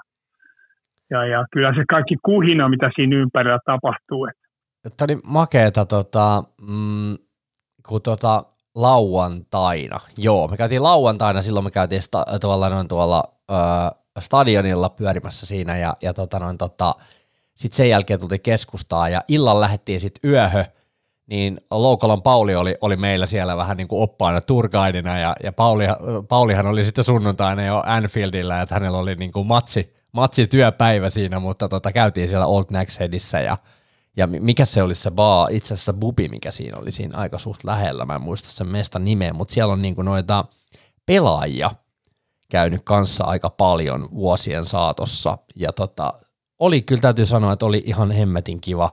ja, 1.09 1.25
ja 1.25 1.45
kyllä 1.51 1.73
se 1.73 1.83
kaikki 1.89 2.15
kuhina, 2.25 2.69
mitä 2.69 2.91
siinä 2.95 3.17
ympärillä 3.17 3.59
tapahtuu. 3.65 4.27
Tämä 4.97 5.07
oli 5.09 5.21
makeeta, 5.23 5.85
tota, 5.85 6.43
mm, 6.61 7.17
kun 7.89 8.01
tota, 8.01 8.43
lauantaina, 8.75 9.99
joo, 10.17 10.47
me 10.47 10.57
käytiin 10.57 10.83
lauantaina, 10.83 11.41
silloin 11.41 11.65
me 11.65 11.71
käytiin 11.71 12.01
sta, 12.01 12.25
tavallaan 12.41 12.71
noin 12.71 12.87
tuolla 12.87 13.23
ö, 13.51 13.55
stadionilla 14.19 14.89
pyörimässä 14.89 15.45
siinä, 15.45 15.77
ja, 15.77 15.97
ja 16.01 16.13
tota, 16.13 16.39
tota, 16.57 16.95
sitten 17.55 17.77
sen 17.77 17.89
jälkeen 17.89 18.19
tultiin 18.19 18.41
keskustaa, 18.41 19.09
ja 19.09 19.21
illan 19.27 19.61
lähdettiin 19.61 20.01
sitten 20.01 20.31
yöhö, 20.31 20.63
niin 21.27 21.61
Loukolon 21.71 22.21
Pauli 22.21 22.55
oli, 22.55 22.75
oli 22.81 22.95
meillä 22.95 23.25
siellä 23.25 23.57
vähän 23.57 23.77
niin 23.77 23.87
kuin 23.87 24.01
oppaana 24.01 24.41
turgaidina, 24.41 25.19
ja, 25.19 25.35
ja 25.43 25.51
Pauli, 25.51 25.85
Paulihan 26.27 26.67
oli 26.67 26.85
sitten 26.85 27.03
sunnuntaina 27.03 27.65
jo 27.65 27.83
Anfieldillä, 27.85 28.61
että 28.61 28.75
hänellä 28.75 28.97
oli 28.97 29.15
niin 29.15 29.31
kuin 29.31 29.47
matsi, 29.47 29.95
matsi 30.11 30.47
työpäivä 30.47 31.09
siinä, 31.09 31.39
mutta 31.39 31.69
tota, 31.69 31.91
käytiin 31.91 32.27
siellä 32.27 32.45
Old 32.45 32.65
Naxheadissä, 32.69 33.39
ja, 33.39 33.57
ja 34.17 34.27
mikä 34.27 34.65
se 34.65 34.83
olisi 34.83 35.01
se 35.01 35.11
baa, 35.11 35.47
itse 35.51 35.73
asiassa 35.73 35.93
Bubi, 35.93 36.29
mikä 36.29 36.51
siinä 36.51 36.77
oli 36.79 36.91
siinä 36.91 37.17
aika 37.17 37.37
suht 37.37 37.63
lähellä, 37.63 38.05
mä 38.05 38.15
en 38.15 38.21
muista 38.21 38.49
sen 38.49 38.67
mestan 38.67 39.05
nimeä, 39.05 39.33
mutta 39.33 39.53
siellä 39.53 39.73
on 39.73 39.81
niin 39.81 39.95
kuin 39.95 40.05
noita 40.05 40.45
pelaajia 41.05 41.71
käynyt 42.49 42.81
kanssa 42.83 43.23
aika 43.23 43.49
paljon 43.49 44.09
vuosien 44.11 44.65
saatossa, 44.65 45.37
ja 45.55 45.73
tota, 45.73 46.13
oli 46.59 46.81
kyllä 46.81 47.01
täytyy 47.01 47.25
sanoa, 47.25 47.53
että 47.53 47.65
oli 47.65 47.83
ihan 47.85 48.11
hemmetin 48.11 48.61
kiva, 48.61 48.91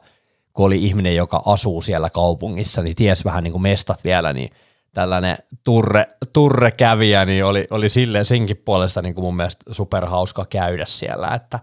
kun 0.52 0.66
oli 0.66 0.84
ihminen, 0.84 1.16
joka 1.16 1.42
asuu 1.46 1.82
siellä 1.82 2.10
kaupungissa, 2.10 2.82
niin 2.82 2.96
ties 2.96 3.24
vähän 3.24 3.44
niin 3.44 3.52
kuin 3.52 3.62
mestat 3.62 4.04
vielä, 4.04 4.32
niin 4.32 4.50
tällainen 4.94 5.36
turre, 5.64 6.06
turre 6.32 6.70
kävijä, 6.70 7.24
niin 7.24 7.44
oli, 7.44 7.66
oli 7.70 7.88
silleen 7.88 8.24
senkin 8.24 8.62
puolesta 8.64 9.02
niin 9.02 9.14
kuin 9.14 9.24
mun 9.24 9.36
mielestä 9.36 9.74
superhauska 9.74 10.44
käydä 10.44 10.84
siellä, 10.86 11.28
että 11.34 11.58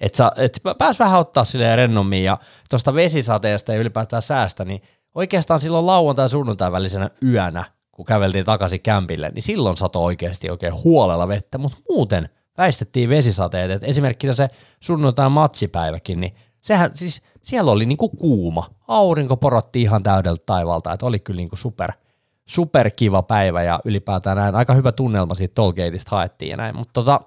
et, 0.00 0.14
sa, 0.14 0.32
et 0.36 0.60
pääs 0.78 0.98
vähän 0.98 1.20
ottaa 1.20 1.44
silleen 1.44 1.78
rennommin. 1.78 2.24
Ja 2.24 2.38
tuosta 2.70 2.94
vesisateesta 2.94 3.72
ja 3.72 3.80
ylipäätään 3.80 4.22
säästä, 4.22 4.64
niin 4.64 4.82
oikeastaan 5.14 5.60
silloin 5.60 5.86
lauantai 5.86 6.28
sunnuntai 6.28 6.72
välisenä 6.72 7.10
yönä, 7.24 7.64
kun 7.92 8.04
käveltiin 8.04 8.44
takaisin 8.44 8.80
kämpille, 8.80 9.30
niin 9.34 9.42
silloin 9.42 9.76
sato 9.76 10.04
oikeasti 10.04 10.50
oikein 10.50 10.74
huolella 10.74 11.28
vettä, 11.28 11.58
mutta 11.58 11.78
muuten 11.88 12.28
väistettiin 12.58 13.08
vesisateet, 13.08 13.70
että 13.70 13.86
esimerkkinä 13.86 14.32
se 14.32 14.48
sunnuntai 14.80 15.30
matsipäiväkin, 15.30 16.20
niin 16.20 16.34
sehän 16.60 16.90
siis 16.94 17.22
siellä 17.42 17.70
oli 17.70 17.86
niinku 17.86 18.08
kuuma. 18.08 18.70
Aurinko 18.88 19.36
porotti 19.36 19.82
ihan 19.82 20.02
täydeltä 20.02 20.42
taivalta, 20.46 20.92
että 20.92 21.06
oli 21.06 21.18
kyllä 21.18 21.36
niinku 21.36 21.56
super, 21.56 21.92
super 22.46 22.90
kiva 22.90 23.22
päivä 23.22 23.62
ja 23.62 23.80
ylipäätään 23.84 24.36
näin 24.36 24.54
aika 24.54 24.74
hyvä 24.74 24.92
tunnelma 24.92 25.34
siitä 25.34 25.54
Tollgateista 25.54 26.16
haettiin 26.16 26.50
ja 26.50 26.56
näin, 26.56 26.76
mutta 26.76 26.92
tota, 26.92 27.20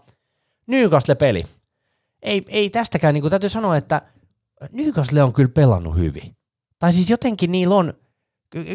Newcastle-peli. 0.68 1.46
Ei, 2.22 2.46
ei 2.50 2.70
tästäkään, 2.70 3.14
niinku 3.14 3.30
täytyy 3.30 3.50
sanoa, 3.50 3.78
että 3.78 4.02
Newcastle 4.72 5.24
on 5.24 5.34
kyllä 5.34 5.52
pelannut 5.54 5.96
hyvin. 5.96 6.36
Tai 6.80 6.94
siis 6.94 7.10
jotenkin 7.10 7.52
niillä 7.52 7.76
on, 7.76 7.94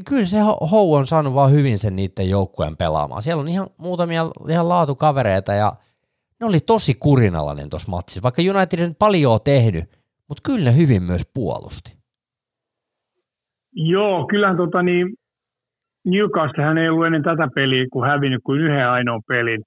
kyllä 0.05 0.27
se 0.27 0.39
Hou 0.71 0.95
on 0.95 1.07
saanut 1.07 1.35
vaan 1.35 1.53
hyvin 1.53 1.79
sen 1.79 1.97
niiden 1.97 2.31
joukkueen 2.31 2.77
pelaamaan. 2.77 3.23
Siellä 3.23 3.41
on 3.41 3.49
ihan 3.49 3.71
muutamia 3.77 4.31
ihan 4.49 4.69
laatukavereita 4.69 5.55
ja 5.55 5.77
ne 6.41 6.47
oli 6.47 6.61
tosi 6.61 6.95
kurinalainen 6.95 7.71
tuossa 7.71 7.91
matsissa. 7.91 8.23
Vaikka 8.23 8.43
United 8.43 8.95
paljon 8.99 9.33
on 9.33 9.41
tehnyt, 9.45 9.98
mutta 10.29 10.43
kyllä 10.47 10.65
ne 10.65 10.77
hyvin 10.77 11.03
myös 11.03 11.31
puolusti. 11.35 11.99
Joo, 13.73 14.27
kyllähän 14.27 14.57
tota 14.57 14.83
niin, 14.83 15.07
Newcastlehän 16.07 16.79
ei 16.79 16.89
ollut 16.89 17.07
ennen 17.07 17.23
tätä 17.23 17.49
peliä 17.55 17.87
kuin 17.93 18.09
hävinnyt 18.11 18.41
kuin 18.45 18.61
yhden 18.61 18.89
ainoan 18.89 19.23
pelin. 19.29 19.63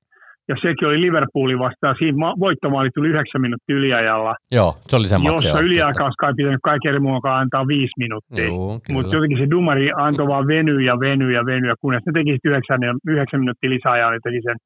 Ja 0.48 0.56
sekin 0.62 0.88
oli 0.88 1.02
Liverpoolin 1.02 1.60
vastaan. 1.60 1.96
Siinä 2.00 2.18
voittomaali 2.40 2.90
tuli 2.96 3.10
yhdeksän 3.10 3.42
minuuttia 3.42 3.76
yliajalla. 3.76 4.36
Joo, 4.52 4.76
se 4.88 4.96
oli 4.96 5.08
se 5.08 5.18
matsi. 5.18 5.48
Jossa 5.48 5.62
yliaikaa 5.62 6.06
olisi 6.06 6.36
pitänyt 6.38 6.60
kaiken 6.64 7.02
mukaan 7.02 7.42
antaa 7.42 7.68
viisi 7.68 7.94
minuuttia. 7.98 8.50
Mutta 8.90 9.16
jotenkin 9.16 9.40
se 9.40 9.50
dumari 9.50 9.92
antoi 9.96 10.28
vaan 10.28 10.48
venyä 10.48 10.82
ja 10.82 11.00
venyä 11.00 11.32
ja 11.40 11.46
venyä, 11.46 11.74
kunnes 11.82 12.04
ne 12.06 12.12
teki 12.14 12.38
yhdeksän, 12.44 12.80
yhdeksän 13.08 13.40
minuuttia 13.40 13.70
lisäajaa, 13.70 14.12
niin 14.12 14.22
teki 14.24 14.42
sen 14.44 14.58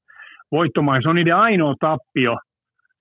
voittomaali. 0.51 1.03
Se 1.03 1.09
on 1.09 1.15
niiden 1.15 1.35
ainoa 1.35 1.75
tappio. 1.79 2.35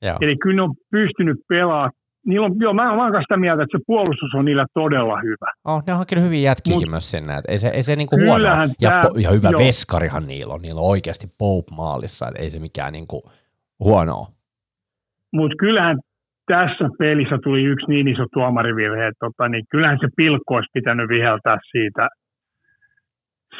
Joo. 0.02 0.18
Eli 0.20 0.36
kyllä 0.42 0.56
ne 0.56 0.62
on 0.62 0.74
pystynyt 0.90 1.38
pelaamaan 1.48 1.90
niillä 2.26 2.46
on, 2.46 2.52
joo, 2.60 2.74
mä, 2.74 2.84
mä 2.96 3.04
oon 3.04 3.22
sitä 3.22 3.36
mieltä, 3.36 3.62
että 3.62 3.78
se 3.78 3.84
puolustus 3.86 4.34
on 4.34 4.44
niillä 4.44 4.66
todella 4.74 5.20
hyvä. 5.20 5.52
Oh, 5.64 5.82
ne 5.86 5.92
on 5.92 5.96
hankkinut 5.96 6.24
hyvin 6.24 6.42
jätkiäkin 6.42 6.90
myös 6.90 7.10
sinne, 7.10 7.36
että 7.36 7.52
ei 7.52 7.58
se, 7.58 7.68
ei 7.68 7.82
se 7.82 7.96
niinku 7.96 8.16
huono. 8.26 8.44
Ja, 8.80 8.90
tää, 8.90 9.02
ja 9.16 9.30
hyvä 9.30 9.50
joo. 9.50 9.60
veskarihan 9.60 10.26
niillä 10.26 10.54
on, 10.54 10.62
niillä 10.62 10.80
on 10.80 10.90
oikeasti 10.90 11.26
Pope 11.38 11.74
maalissa, 11.76 12.28
että 12.28 12.42
ei 12.42 12.50
se 12.50 12.58
mikään 12.58 12.92
niinku 12.92 13.22
huonoa. 13.80 14.26
Mutta 15.32 15.56
kyllähän 15.58 15.96
tässä 16.46 16.88
pelissä 16.98 17.38
tuli 17.44 17.62
yksi 17.62 17.86
niin 17.88 18.08
iso 18.08 18.24
tuomarivirhe, 18.32 19.06
että 19.06 19.26
tota, 19.26 19.48
niin 19.48 19.64
kyllähän 19.70 19.98
se 20.00 20.08
pilkko 20.16 20.54
olisi 20.54 20.70
pitänyt 20.74 21.08
viheltää 21.08 21.58
siitä 21.70 22.08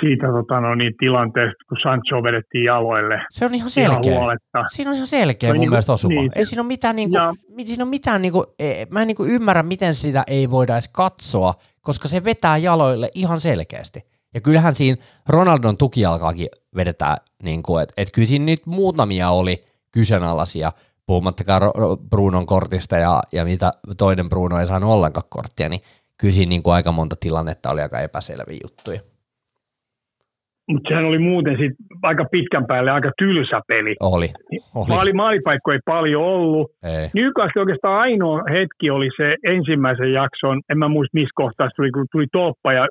siitä 0.01 0.27
tota, 0.27 0.61
no, 0.61 0.75
niin, 0.75 0.95
tilanteesta, 0.99 1.65
kun 1.69 1.79
Sancho 1.83 2.23
vedettiin 2.23 2.65
jaloille. 2.65 3.21
Se 3.31 3.45
on 3.45 3.55
ihan 3.55 3.71
selkeä. 3.71 4.13
Ihan 4.13 4.39
siinä 4.71 4.91
on 4.91 4.97
ihan 4.97 5.07
selkeä 5.07 5.51
mun 5.51 5.61
niin, 5.61 5.71
mielestä 5.71 5.93
osuma. 5.93 6.21
Niin, 6.21 6.33
ei 6.35 6.47
siinä 6.47 6.63
ole 6.63 6.67
mitään, 6.67 6.97
niin 6.97 7.11
kuin, 7.11 7.21
ja, 7.59 7.67
siinä 7.67 7.85
ole 7.85 7.91
mitään 7.91 8.23
niin 8.23 8.33
kuin, 8.33 8.45
mä 8.91 9.03
en 9.03 9.07
niin 9.07 9.17
kuin 9.17 9.31
ymmärrä, 9.31 9.63
miten 9.63 9.95
sitä 9.95 10.25
ei 10.27 10.51
voida 10.51 10.75
edes 10.75 10.89
katsoa, 10.89 11.55
koska 11.81 12.09
se 12.09 12.25
vetää 12.25 12.57
jaloille 12.57 13.11
ihan 13.15 13.41
selkeästi. 13.41 14.05
Ja 14.35 14.41
kyllähän 14.41 14.75
siinä 14.75 15.03
Ronaldon 15.29 15.77
tukijalkaakin 15.77 16.49
vedetään, 16.77 17.17
niin 17.43 17.63
kuin, 17.63 17.83
että 17.83 17.95
et 17.97 18.11
kyllä 18.13 18.27
siinä 18.27 18.45
nyt 18.45 18.67
muutamia 18.67 19.31
oli 19.31 19.65
kyseenalaisia, 19.91 20.73
puhumattakaan 21.07 21.63
Brunon 22.11 22.47
kortista 22.47 22.97
ja, 22.97 23.23
ja 23.33 23.45
mitä 23.45 23.73
toinen 23.99 24.29
Bruno 24.29 24.59
ei 24.61 24.67
saanut 24.67 24.91
ollenkaan 24.91 25.27
korttia, 25.29 25.69
niin 25.69 25.81
kyllä 26.17 26.35
siinä 26.35 26.49
niin 26.49 26.63
kuin 26.63 26.75
aika 26.75 26.93
monta 26.93 27.17
tilannetta 27.21 27.71
oli 27.71 27.83
aika 27.83 28.01
epäselviä 28.01 28.59
juttuja. 28.63 29.01
Mutta 30.69 30.89
sehän 30.89 31.05
oli 31.05 31.19
muuten 31.19 31.57
sit 31.59 31.73
aika 32.03 32.25
pitkän 32.31 32.67
päälle 32.67 32.91
aika 32.91 33.11
tylsä 33.19 33.61
peli. 33.69 33.95
Oli. 34.01 34.29
oli. 34.75 34.89
Maali, 34.89 35.13
maalipaikko 35.13 35.73
ei 35.73 35.79
paljon 35.85 36.23
ollut. 36.23 36.71
Ei. 36.83 37.11
Newcastle 37.15 37.61
oikeastaan 37.61 38.01
ainoa 38.01 38.43
hetki 38.51 38.91
oli 38.91 39.09
se 39.17 39.37
ensimmäisen 39.45 40.13
jakson, 40.13 40.61
en 40.71 40.79
mä 40.79 40.89
muista 40.89 41.19
missä 41.19 41.33
kohtaa 41.35 41.67
tuli, 41.77 41.91
kun 41.91 42.07
tuli 42.13 42.27
toppa 42.33 42.73
ja, 42.73 42.89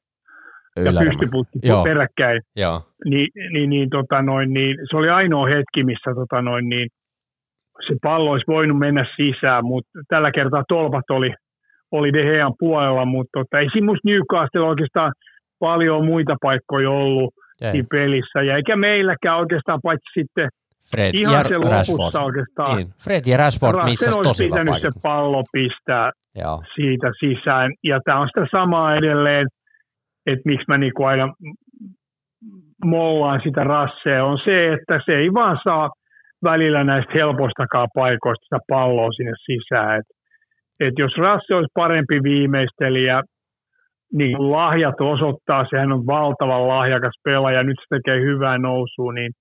ja 0.76 0.92
pystyputti 1.00 1.60
Joo. 1.64 1.84
peräkkäin. 1.84 2.42
Joo. 2.56 2.82
Niin, 3.06 3.28
niin, 3.54 3.70
niin, 3.70 3.90
tota 3.90 4.22
noin, 4.22 4.54
niin, 4.54 4.78
se 4.90 4.98
oli 4.98 5.10
ainoa 5.10 5.48
hetki, 5.48 5.84
missä 5.84 6.12
tota 6.16 6.42
noin, 6.42 6.70
niin, 6.70 6.90
se 7.88 7.96
pallo 8.02 8.32
olisi 8.32 8.48
voinut 8.48 8.80
mennä 8.80 9.06
sisään, 9.16 9.66
mutta 9.66 10.00
tällä 10.08 10.32
kertaa 10.32 10.64
tolpat 10.68 11.10
oli, 11.10 11.34
oli 11.92 12.14
De 12.14 12.24
Gean 12.24 12.54
puolella, 12.60 13.06
mutta 13.06 13.40
tota, 13.40 13.60
ei 13.60 13.70
siinä 13.74 13.94
Newcastle 14.06 14.62
oikeastaan 14.62 15.14
paljon 15.60 16.06
muita 16.06 16.36
paikkoja 16.42 16.90
ollut 16.90 17.34
Ei. 17.64 17.84
pelissä, 17.92 18.42
ja 18.42 18.56
eikä 18.56 18.76
meilläkään 18.76 19.38
oikeastaan 19.38 19.80
paitsi 19.84 20.20
sitten 20.20 20.50
Fred 20.92 21.14
ihan 21.14 21.34
ja 21.34 21.44
se 21.44 21.58
lopussa 21.58 21.94
Rashford. 21.96 22.26
oikeastaan. 22.26 22.78
Niin. 22.78 22.88
Fred 23.04 23.24
ja 23.26 23.38
Rashford 23.38 23.76
olisi 23.76 24.06
tosi 24.24 24.44
pitänyt 24.46 24.82
se 24.82 24.90
pallo 25.04 25.44
pistää 25.52 26.12
Joo. 26.36 26.64
siitä 26.76 27.12
sisään. 27.20 27.72
Ja 27.84 28.00
tämä 28.06 28.20
on 28.20 28.28
sitä 28.28 28.48
samaa 28.52 28.96
edelleen, 28.96 29.48
että 30.26 30.42
miksi 30.46 30.66
mä 30.68 30.78
niinku 30.78 31.04
aina 31.04 31.34
mollaan 32.86 33.42
sitä 33.44 33.64
rassea, 33.64 34.26
on 34.26 34.40
se, 34.46 34.74
että 34.74 35.00
se 35.06 35.12
ei 35.12 35.34
vaan 35.34 35.58
saa 35.64 35.90
välillä 36.44 36.84
näistä 36.84 37.12
helpostakaan 37.14 37.88
paikoista 37.96 38.44
sitä 38.44 38.60
palloa 38.70 39.12
sinne 39.12 39.34
sisään. 39.46 40.00
Et, 40.00 40.06
et 40.80 40.94
jos 40.98 41.18
Rasse 41.18 41.56
olisi 41.56 41.72
parempi 41.74 42.24
viimeistelijä, 42.24 43.22
niin 44.14 44.38
kuin 44.38 44.52
lahjat 44.52 45.02
osoittaa, 45.02 45.66
sehän 45.70 45.92
on 45.92 46.06
valtavan 46.06 46.68
lahjakas 46.68 47.14
pelaaja, 47.24 47.64
nyt 47.64 47.78
se 47.80 47.96
tekee 47.96 48.22
hyvää 48.22 48.58
nousua, 48.58 49.14
niin 49.14 49.32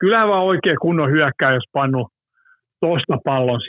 kyllähän 0.00 0.28
vaan 0.28 0.44
oikein 0.44 0.76
kunnon 0.82 1.10
hyökkää, 1.10 1.54
jos 1.54 1.64
pannu 1.72 2.08
tosta 2.80 3.18
pallon 3.24 3.60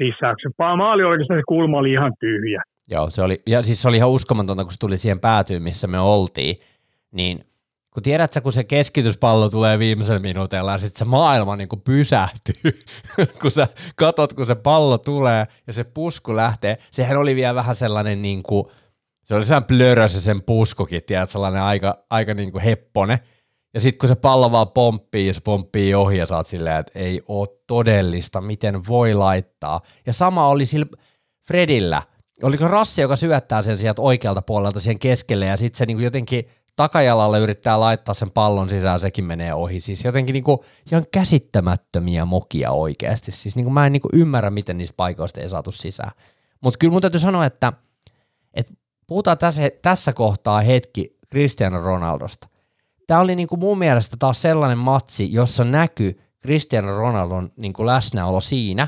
pa- 0.61 0.77
maali 0.77 1.03
oikeastaan 1.03 1.39
se 1.39 1.43
kulma 1.47 1.77
oli 1.77 1.91
ihan 1.91 2.13
tyhjä. 2.19 2.61
Joo, 2.87 3.09
se 3.09 3.21
oli, 3.21 3.41
ja 3.47 3.63
siis 3.63 3.81
se 3.81 3.87
oli 3.87 3.97
ihan 3.97 4.09
uskomatonta, 4.09 4.63
kun 4.63 4.71
se 4.71 4.79
tuli 4.79 4.97
siihen 4.97 5.19
päätyyn, 5.19 5.63
missä 5.63 5.87
me 5.87 5.99
oltiin, 5.99 6.55
niin 7.11 7.39
kun 7.93 8.03
tiedät 8.03 8.33
sä, 8.33 8.41
kun 8.41 8.51
se 8.51 8.63
keskityspallo 8.63 9.49
tulee 9.49 9.79
viimeisellä 9.79 10.19
minuutilla 10.19 10.71
ja 10.71 10.77
sitten 10.77 10.99
se 10.99 11.05
maailma 11.05 11.55
niin 11.55 11.69
kuin 11.69 11.81
pysähtyy, 11.81 12.79
kun 13.41 13.51
sä 13.51 13.67
katot, 13.95 14.33
kun 14.33 14.45
se 14.45 14.55
pallo 14.55 14.97
tulee 14.97 15.47
ja 15.67 15.73
se 15.73 15.83
pusku 15.83 16.35
lähtee, 16.35 16.77
sehän 16.91 17.17
oli 17.17 17.35
vielä 17.35 17.55
vähän 17.55 17.75
sellainen 17.75 18.21
niin 18.21 18.43
kuin, 18.43 18.65
se 19.31 19.35
oli 19.35 19.45
sellainen 19.45 19.67
blörö 19.67 20.09
se 20.09 20.21
sen 20.21 20.41
puskukin, 20.41 21.01
tiedät, 21.03 21.29
sellainen 21.29 21.61
aika, 21.61 21.97
aika 22.09 22.33
niin 22.33 22.51
kuin 22.51 22.63
heppone, 22.63 23.19
ja 23.73 23.79
sitten 23.79 23.97
kun 23.99 24.09
se 24.09 24.15
pallo 24.15 24.51
vaan 24.51 24.71
pomppii 24.71 25.27
ja 25.27 25.33
se 25.33 25.41
pomppii 25.43 25.95
ohi 25.95 26.17
ja 26.17 26.25
oot 26.31 26.47
silleen, 26.47 26.79
että 26.79 26.99
ei 26.99 27.21
ole 27.27 27.47
todellista, 27.67 28.41
miten 28.41 28.87
voi 28.87 29.13
laittaa. 29.13 29.81
Ja 30.05 30.13
sama 30.13 30.47
oli 30.47 30.65
sillä 30.65 30.85
Fredillä. 31.47 32.01
Oliko 32.43 32.67
Rassi, 32.67 33.01
joka 33.01 33.15
syöttää 33.15 33.61
sen 33.61 33.77
sieltä 33.77 34.01
oikealta 34.01 34.41
puolelta 34.41 34.79
siihen 34.79 34.99
keskelle 34.99 35.45
ja 35.45 35.57
sitten 35.57 35.77
se 35.77 35.85
niinku 35.85 36.03
jotenkin 36.03 36.49
takajalalle 36.75 37.39
yrittää 37.39 37.79
laittaa 37.79 38.13
sen 38.13 38.31
pallon 38.31 38.69
sisään, 38.69 38.99
sekin 38.99 39.25
menee 39.25 39.53
ohi. 39.53 39.79
Siis 39.79 40.05
jotenkin 40.05 40.33
niinku 40.33 40.65
ihan 40.91 41.05
käsittämättömiä 41.11 42.25
mokia 42.25 42.71
oikeasti. 42.71 43.31
Siis 43.31 43.55
niinku 43.55 43.71
mä 43.71 43.85
en 43.85 43.91
niinku 43.91 44.09
ymmärrä, 44.13 44.49
miten 44.49 44.77
niistä 44.77 44.97
paikoista 44.97 45.41
ei 45.41 45.49
saatu 45.49 45.71
sisään. 45.71 46.11
Mutta 46.61 46.77
kyllä 46.77 46.91
mun 46.91 47.01
täytyy 47.01 47.19
sanoa, 47.19 47.45
että, 47.45 47.73
että 48.53 48.73
puhutaan 49.11 49.37
tässä, 49.37 49.61
tässä 49.81 50.13
kohtaa 50.13 50.61
hetki 50.61 51.17
Cristiano 51.29 51.81
Ronaldosta. 51.81 52.47
Tämä 53.07 53.19
oli 53.19 53.35
niinku 53.35 53.57
mun 53.57 53.77
mielestä 53.77 54.17
taas 54.19 54.41
sellainen 54.41 54.77
matsi, 54.77 55.33
jossa 55.33 55.63
näkyy 55.63 56.19
Cristiano 56.41 56.97
Ronaldon 56.97 57.51
niinku 57.55 57.85
läsnäolo 57.85 58.41
siinä, 58.41 58.87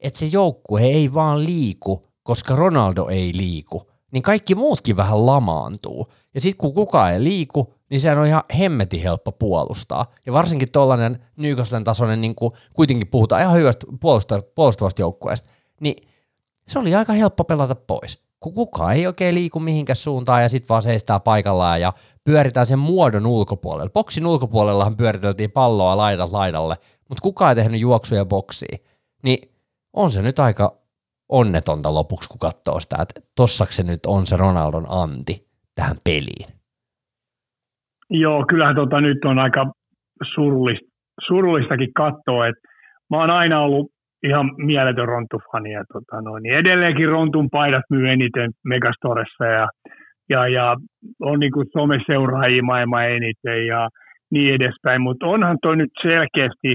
että 0.00 0.18
se 0.18 0.26
joukkue 0.26 0.82
ei 0.82 1.14
vaan 1.14 1.44
liiku, 1.44 2.02
koska 2.22 2.56
Ronaldo 2.56 3.08
ei 3.08 3.32
liiku. 3.34 3.90
Niin 4.12 4.22
kaikki 4.22 4.54
muutkin 4.54 4.96
vähän 4.96 5.26
lamaantuu. 5.26 6.12
Ja 6.34 6.40
sitten 6.40 6.58
kun 6.58 6.74
kukaan 6.74 7.12
ei 7.12 7.24
liiku, 7.24 7.74
niin 7.90 8.00
sehän 8.00 8.18
on 8.18 8.26
ihan 8.26 8.42
hemmetin 8.58 9.02
helppo 9.02 9.32
puolustaa. 9.32 10.06
Ja 10.26 10.32
varsinkin 10.32 10.72
tuollainen 10.72 11.24
Newcastlen 11.36 11.84
tasoinen, 11.84 12.20
niin 12.20 12.34
kuin 12.34 12.52
kuitenkin 12.74 13.08
puhutaan 13.08 13.42
ihan 13.42 13.56
hyvästä 13.56 13.86
puolusta- 14.00 14.42
puolustavasta 14.54 15.02
joukkueesta, 15.02 15.50
niin 15.80 16.08
se 16.68 16.78
oli 16.78 16.94
aika 16.94 17.12
helppo 17.12 17.44
pelata 17.44 17.74
pois. 17.74 18.29
Kun 18.40 18.54
kukaan 18.54 18.92
ei 18.92 19.06
oikein 19.06 19.34
liiku 19.34 19.60
mihinkään 19.60 19.96
suuntaan 19.96 20.42
ja 20.42 20.48
sitten 20.48 20.68
vaan 20.68 20.82
seistää 20.82 21.20
paikallaan 21.20 21.80
ja 21.80 21.92
pyöritään 22.24 22.66
sen 22.66 22.78
muodon 22.78 23.26
ulkopuolelle. 23.26 23.90
Boksin 23.90 24.26
ulkopuolellahan 24.26 24.96
pyöriteltiin 24.96 25.50
palloa 25.50 25.96
laidat 25.96 26.30
laidalle, 26.30 26.74
mutta 27.08 27.22
kukaan 27.22 27.48
ei 27.48 27.54
tehnyt 27.54 27.80
juoksuja 27.80 28.24
boksiin. 28.24 28.78
Niin 29.22 29.50
on 29.92 30.10
se 30.10 30.22
nyt 30.22 30.38
aika 30.38 30.76
onnetonta 31.28 31.94
lopuksi, 31.94 32.28
kun 32.28 32.38
katsoo 32.38 32.80
sitä, 32.80 32.96
että 33.02 33.20
tossako 33.36 33.72
se 33.72 33.82
nyt 33.82 34.06
on 34.06 34.26
se 34.26 34.36
Ronaldon 34.36 34.86
anti 34.88 35.48
tähän 35.74 35.96
peliin. 36.04 36.60
Joo, 38.10 38.44
kyllähän 38.48 38.76
tota 38.76 39.00
nyt 39.00 39.24
on 39.24 39.38
aika 39.38 39.72
surullista, 40.34 40.86
surullistakin 41.26 41.94
katsoa, 41.94 42.46
että 42.46 42.68
mä 43.10 43.20
oon 43.20 43.30
aina 43.30 43.60
ollut 43.60 43.92
ihan 44.22 44.50
mieletön 44.56 45.08
Rontu-fani 45.08 45.72
ja 45.72 45.84
tota 45.92 46.20
noin, 46.22 46.42
niin 46.42 46.54
edelleenkin 46.54 47.08
Rontun 47.08 47.48
paidat 47.50 47.84
myy 47.90 48.08
eniten 48.10 48.50
Megastoressa 48.64 49.44
ja, 49.44 49.68
ja, 50.28 50.48
ja 50.48 50.76
on 51.20 51.40
niin 51.40 51.52
kuin 51.52 51.66
someseuraajia 51.72 52.62
maailman 52.62 53.10
eniten 53.10 53.66
ja 53.66 53.88
niin 54.30 54.54
edespäin, 54.54 55.02
mutta 55.02 55.26
onhan 55.26 55.58
toi 55.62 55.76
nyt 55.76 55.90
selkeästi, 56.02 56.74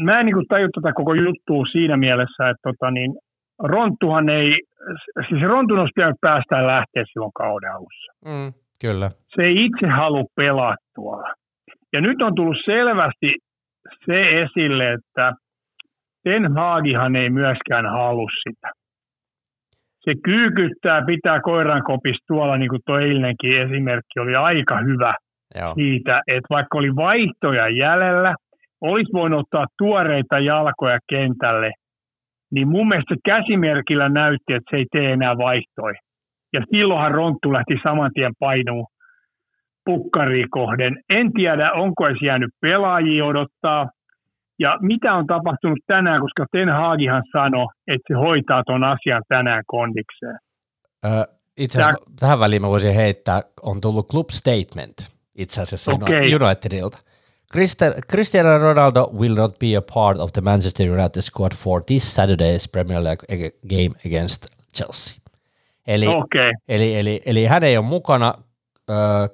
mä 0.00 0.20
en 0.20 0.26
niin 0.26 0.34
kuin 0.34 0.46
taju 0.48 0.68
tätä 0.74 0.92
koko 0.92 1.14
juttua 1.14 1.64
siinä 1.72 1.96
mielessä, 1.96 2.48
että 2.48 2.62
tota 2.62 2.90
niin, 2.90 3.12
Ronttuhan 3.62 4.28
ei, 4.28 4.60
siis 5.28 5.42
Rontun 5.42 5.78
olisi 5.78 5.92
pitänyt 5.94 6.16
päästä 6.20 6.66
lähteä 6.66 7.04
silloin 7.12 7.32
kauden 7.34 7.72
alussa 7.72 8.12
Mm, 8.24 8.52
kyllä. 8.80 9.10
se 9.34 9.42
ei 9.42 9.64
itse 9.64 9.86
halua 9.86 10.24
pelaa 10.36 10.76
tuolla. 10.94 11.34
Ja 11.92 12.00
nyt 12.00 12.22
on 12.22 12.34
tullut 12.34 12.56
selvästi 12.64 13.34
se 14.06 14.42
esille, 14.42 14.92
että 14.92 15.32
Ten 16.26 16.52
Hagihan 16.54 17.16
ei 17.16 17.30
myöskään 17.30 17.86
halua 17.86 18.28
sitä. 18.48 18.70
Se 20.04 20.12
kyykyttää, 20.24 21.02
pitää 21.06 21.40
koiran 21.40 21.82
kopista 21.82 22.24
tuolla, 22.28 22.56
niin 22.56 22.68
kuin 22.68 22.82
tuo 22.86 22.98
eilenkin 22.98 23.60
esimerkki 23.60 24.20
oli 24.20 24.36
aika 24.36 24.78
hyvä 24.80 25.14
Joo. 25.54 25.74
siitä, 25.74 26.22
että 26.26 26.46
vaikka 26.50 26.78
oli 26.78 26.96
vaihtoja 26.96 27.68
jäljellä, 27.68 28.34
olisi 28.80 29.12
voinut 29.12 29.40
ottaa 29.40 29.66
tuoreita 29.78 30.38
jalkoja 30.38 30.98
kentälle, 31.08 31.72
niin 32.50 32.68
mun 32.68 32.88
mielestä 32.88 33.14
käsimerkillä 33.24 34.08
näytti, 34.08 34.52
että 34.52 34.70
se 34.70 34.76
ei 34.76 34.86
tee 34.92 35.12
enää 35.12 35.38
vaihtoja. 35.38 36.00
Ja 36.52 36.60
silloinhan 36.70 37.14
Ronttu 37.14 37.52
lähti 37.52 37.76
saman 37.82 38.10
tien 38.14 38.32
painuun 38.38 38.86
pukkariin 39.84 40.50
kohden. 40.50 40.96
En 41.10 41.32
tiedä, 41.32 41.72
onko 41.72 42.08
edes 42.08 42.22
jäänyt 42.22 42.50
pelaajia 42.60 43.24
odottaa. 43.24 43.86
Ja 44.58 44.78
mitä 44.80 45.14
on 45.14 45.26
tapahtunut 45.26 45.78
tänään, 45.86 46.20
koska 46.20 46.46
Ten 46.52 46.68
Hagihan 46.68 47.22
sanoi, 47.32 47.66
että 47.86 48.04
se 48.08 48.14
hoitaa 48.14 48.62
ton 48.64 48.84
asian 48.84 49.22
tänään 49.28 49.62
kondikseen. 49.66 50.38
Ö, 51.04 51.08
itse 51.56 51.82
asiassa 51.82 52.04
tähän 52.20 52.40
väliin 52.40 52.62
mä 52.62 52.68
voisin 52.68 52.94
heittää, 52.94 53.42
on 53.62 53.80
tullut 53.80 54.08
club 54.10 54.30
statement 54.30 54.96
itse 55.34 55.62
asiassa 55.62 55.92
Okei. 55.92 56.34
Unitedilta. 56.34 56.98
Cristiano 58.10 58.58
Ronaldo 58.58 59.10
will 59.18 59.34
not 59.34 59.58
be 59.58 59.76
a 59.76 59.82
part 59.94 60.18
of 60.18 60.32
the 60.32 60.40
Manchester 60.40 60.90
United 60.90 61.22
squad 61.22 61.52
for 61.54 61.82
this 61.82 62.16
Saturday's 62.16 62.68
Premier 62.72 63.04
League 63.04 63.24
ag- 63.28 63.54
game 63.68 63.94
against 64.06 64.46
Chelsea. 64.74 65.20
Eli, 65.86 66.06
Okei, 66.06 66.52
eli, 66.68 66.96
eli, 66.96 67.22
eli 67.26 67.44
hän 67.44 67.62
ei 67.62 67.76
ole 67.76 67.86
mukana, 67.86 68.34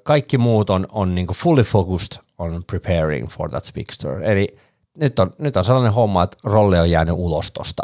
kaikki 0.02 0.38
muut 0.38 0.70
on, 0.70 0.86
on 0.92 1.14
niin 1.14 1.26
fully 1.34 1.62
focused 1.62 2.22
on 2.38 2.64
preparing 2.70 3.28
for 3.28 3.50
that 3.50 3.72
fixture. 3.74 4.32
Eli 4.32 4.48
nyt 5.00 5.18
on, 5.18 5.30
nyt 5.38 5.56
on 5.56 5.64
sellainen 5.64 5.92
homma, 5.92 6.22
että 6.22 6.36
rolle 6.44 6.80
on 6.80 6.90
jäänyt 6.90 7.14
ulos 7.18 7.52
tuosta 7.52 7.82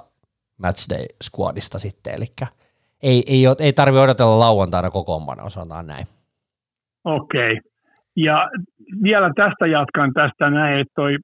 matchday 0.59 1.05
squadista 1.25 1.79
sitten, 1.79 2.15
eli 2.15 2.27
ei, 3.03 3.25
ei, 3.27 3.43
ei 3.59 3.73
tarvitse 3.73 4.01
odotella 4.01 4.39
lauantaina 4.39 4.91
kokoonpanoa, 4.91 5.51
sanotaan 5.51 5.87
näin. 5.87 6.07
okei. 7.05 7.61
Ja 8.17 8.51
vielä 9.03 9.31
tästä 9.37 9.67
jatkan 9.67 10.13
tästä 10.13 10.51
näin, 10.51 10.81
että 10.81 10.93
toi 10.95 11.17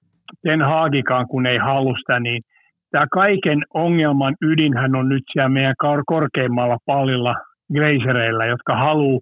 Ten 0.42 0.62
Hagikaan, 0.62 1.26
kun 1.28 1.46
ei 1.46 1.58
halusta, 1.58 2.20
niin 2.20 2.42
tämä 2.90 3.06
kaiken 3.12 3.58
ongelman 3.74 4.34
ydinhän 4.42 4.96
on 4.96 5.08
nyt 5.08 5.22
siellä 5.32 5.48
meidän 5.48 5.74
kor- 5.78 6.02
korkeimmalla 6.06 6.78
pallilla 6.86 7.34
Glazereilla, 7.72 8.46
jotka 8.46 8.76
haluaa 8.76 9.20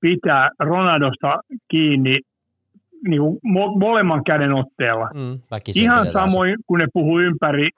pitää 0.00 0.50
Ronaldosta 0.60 1.40
kiinni 1.70 2.20
niin 3.08 3.20
kuin 3.20 3.36
mo- 3.36 3.78
molemman 3.78 4.24
käden 4.24 4.52
otteella. 4.52 5.08
Mm, 5.14 5.40
Ihan 5.74 6.06
se. 6.06 6.12
samoin, 6.12 6.56
kun 6.66 6.78
ne 6.78 6.86
puhuu 6.92 7.18
ympäri 7.20 7.68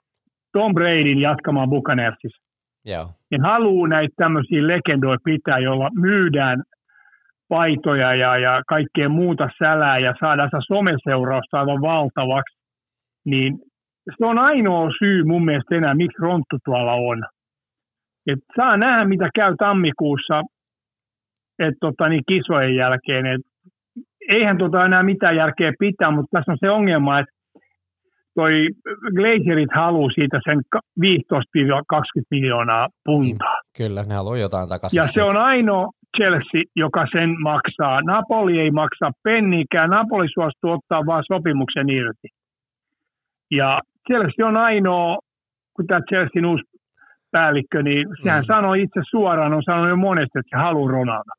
Tom 0.53 0.73
Bradyn 0.73 1.19
jatkamaan 1.21 1.69
Buccaneersissa. 1.69 2.41
Joo. 2.85 3.09
ne 3.31 3.37
haluaa 3.41 3.87
näitä 3.87 4.13
tämmöisiä 4.17 4.67
legendoja 4.67 5.17
pitää, 5.23 5.59
jolla 5.59 5.89
myydään 5.93 6.63
paitoja 7.49 8.15
ja, 8.15 8.37
ja 8.37 8.61
kaikkea 8.67 9.09
muuta 9.09 9.49
sälää 9.59 9.99
ja 9.99 10.13
saadaan 10.19 10.49
sitä 10.49 10.61
someseurausta 10.67 11.59
aivan 11.59 11.81
valtavaksi, 11.81 12.57
niin 13.25 13.59
se 14.17 14.25
on 14.25 14.37
ainoa 14.37 14.89
syy 14.99 15.23
mun 15.23 15.45
mielestä 15.45 15.75
enää, 15.75 15.93
miksi 15.93 16.21
Ronttu 16.21 16.57
tuolla 16.65 16.93
on. 16.93 17.23
Et 18.27 18.39
saa 18.55 18.77
nähdä, 18.77 19.05
mitä 19.05 19.29
käy 19.35 19.55
tammikuussa 19.59 20.41
et, 21.59 21.75
tota, 21.81 22.09
niin 22.09 22.23
kisojen 22.27 22.75
jälkeen. 22.75 23.25
Et, 23.25 23.41
eihän 24.31 24.57
tota 24.57 24.85
enää 24.85 25.03
mitään 25.03 25.35
järkeä 25.35 25.73
pitää, 25.79 26.11
mutta 26.11 26.37
tässä 26.37 26.51
on 26.51 26.57
se 26.59 26.69
ongelma, 26.69 27.19
että 27.19 27.33
toi 28.35 28.67
Glazerit 29.15 29.69
haluaa 29.75 30.11
siitä 30.11 30.39
sen 30.43 30.61
15-20 30.77 30.81
miljoonaa 32.31 32.87
puntaa. 33.05 33.61
Niin, 33.61 33.71
kyllä, 33.77 34.03
ne 34.03 34.15
haluaa 34.15 34.37
jotain 34.37 34.69
takaisin. 34.69 34.97
Ja 34.97 35.03
se 35.03 35.23
on 35.23 35.37
ainoa 35.37 35.87
Chelsea, 36.17 36.61
joka 36.75 37.05
sen 37.11 37.41
maksaa. 37.41 38.01
Napoli 38.01 38.59
ei 38.59 38.71
maksa 38.71 39.11
pennikään. 39.23 39.89
Napoli 39.89 40.27
suostuu 40.33 40.71
ottaa 40.71 41.05
vain 41.05 41.23
sopimuksen 41.27 41.89
irti. 41.89 42.27
Ja 43.51 43.79
Chelsea 44.07 44.47
on 44.47 44.57
ainoa, 44.57 45.17
kun 45.73 45.87
tämä 45.87 46.01
Chelsean 46.09 46.45
uusi 46.45 46.63
päällikkö, 47.31 47.83
niin 47.83 48.07
sehän 48.23 48.43
mm. 48.43 48.47
sanoi 48.47 48.81
itse 48.81 49.01
suoraan, 49.09 49.53
on 49.53 49.63
sanonut 49.63 49.89
jo 49.89 49.95
monesti, 49.95 50.39
että 50.39 50.57
se 50.57 50.63
haluaa 50.63 50.91
Ronaldo. 50.91 51.31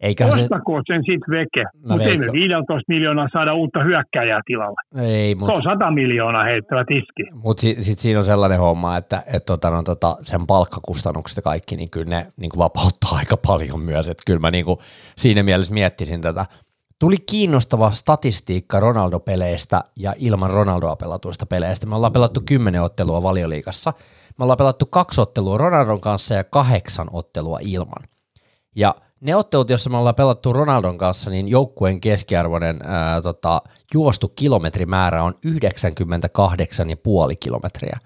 Eikä 0.00 0.26
Ostako 0.26 0.78
se... 0.78 0.82
sen 0.94 1.02
sitten 1.06 1.30
veke, 1.30 1.64
mutta 1.88 2.04
ei 2.04 2.18
me 2.18 2.32
15 2.32 2.82
miljoonaa 2.88 3.28
saada 3.32 3.54
uutta 3.54 3.82
hyökkäjää 3.82 4.40
tilalle. 4.46 5.06
Ei, 5.06 5.34
mut... 5.34 5.48
Se 5.48 5.52
on 5.52 5.62
100 5.62 5.90
miljoonaa 5.90 6.44
heittävät 6.44 6.86
iski. 6.90 7.38
Mutta 7.42 7.60
sitten 7.60 7.84
sit 7.84 7.98
siinä 7.98 8.18
on 8.18 8.24
sellainen 8.24 8.58
homma, 8.58 8.96
että 8.96 9.22
et 9.26 9.46
tota, 9.46 9.70
no, 9.70 9.82
tota, 9.82 10.16
sen 10.22 10.46
palkkakustannukset 10.46 11.36
ja 11.36 11.42
kaikki, 11.42 11.76
niin 11.76 11.90
kyllä 11.90 12.10
ne 12.10 12.26
niin 12.36 12.50
vapauttaa 12.58 13.10
aika 13.18 13.36
paljon 13.36 13.80
myös. 13.80 14.08
Että 14.08 14.22
kyllä 14.26 14.40
mä 14.40 14.50
niin 14.50 14.64
kuin, 14.64 14.78
siinä 15.16 15.42
mielessä 15.42 15.74
miettisin 15.74 16.20
tätä. 16.20 16.46
Tuli 16.98 17.16
kiinnostava 17.30 17.90
statistiikka 17.90 18.80
Ronaldo-peleistä 18.80 19.84
ja 19.96 20.14
ilman 20.18 20.50
Ronaldoa 20.50 20.96
pelatuista 20.96 21.46
peleistä. 21.46 21.86
Me 21.86 21.96
ollaan 21.96 22.12
pelattu 22.12 22.42
kymmenen 22.46 22.82
ottelua 22.82 23.22
valioliikassa. 23.22 23.92
Me 24.38 24.42
ollaan 24.42 24.56
pelattu 24.56 24.86
kaksi 24.86 25.20
ottelua 25.20 25.58
Ronaldon 25.58 26.00
kanssa 26.00 26.34
ja 26.34 26.44
kahdeksan 26.44 27.08
ottelua 27.12 27.58
ilman. 27.62 28.08
Ja 28.76 28.94
ne 29.24 29.36
ottelut, 29.36 29.70
joissa 29.70 29.90
me 29.90 29.96
ollaan 29.96 30.14
pelattu 30.14 30.52
Ronaldon 30.52 30.98
kanssa, 30.98 31.30
niin 31.30 31.48
joukkueen 31.48 32.00
keskiarvoinen 32.00 32.80
ää, 32.84 33.22
tota, 33.22 33.62
juostu 33.94 34.28
kilometrimäärä 34.28 35.22
on 35.22 35.34
98,5 35.34 35.40
kilometriä. 37.40 37.98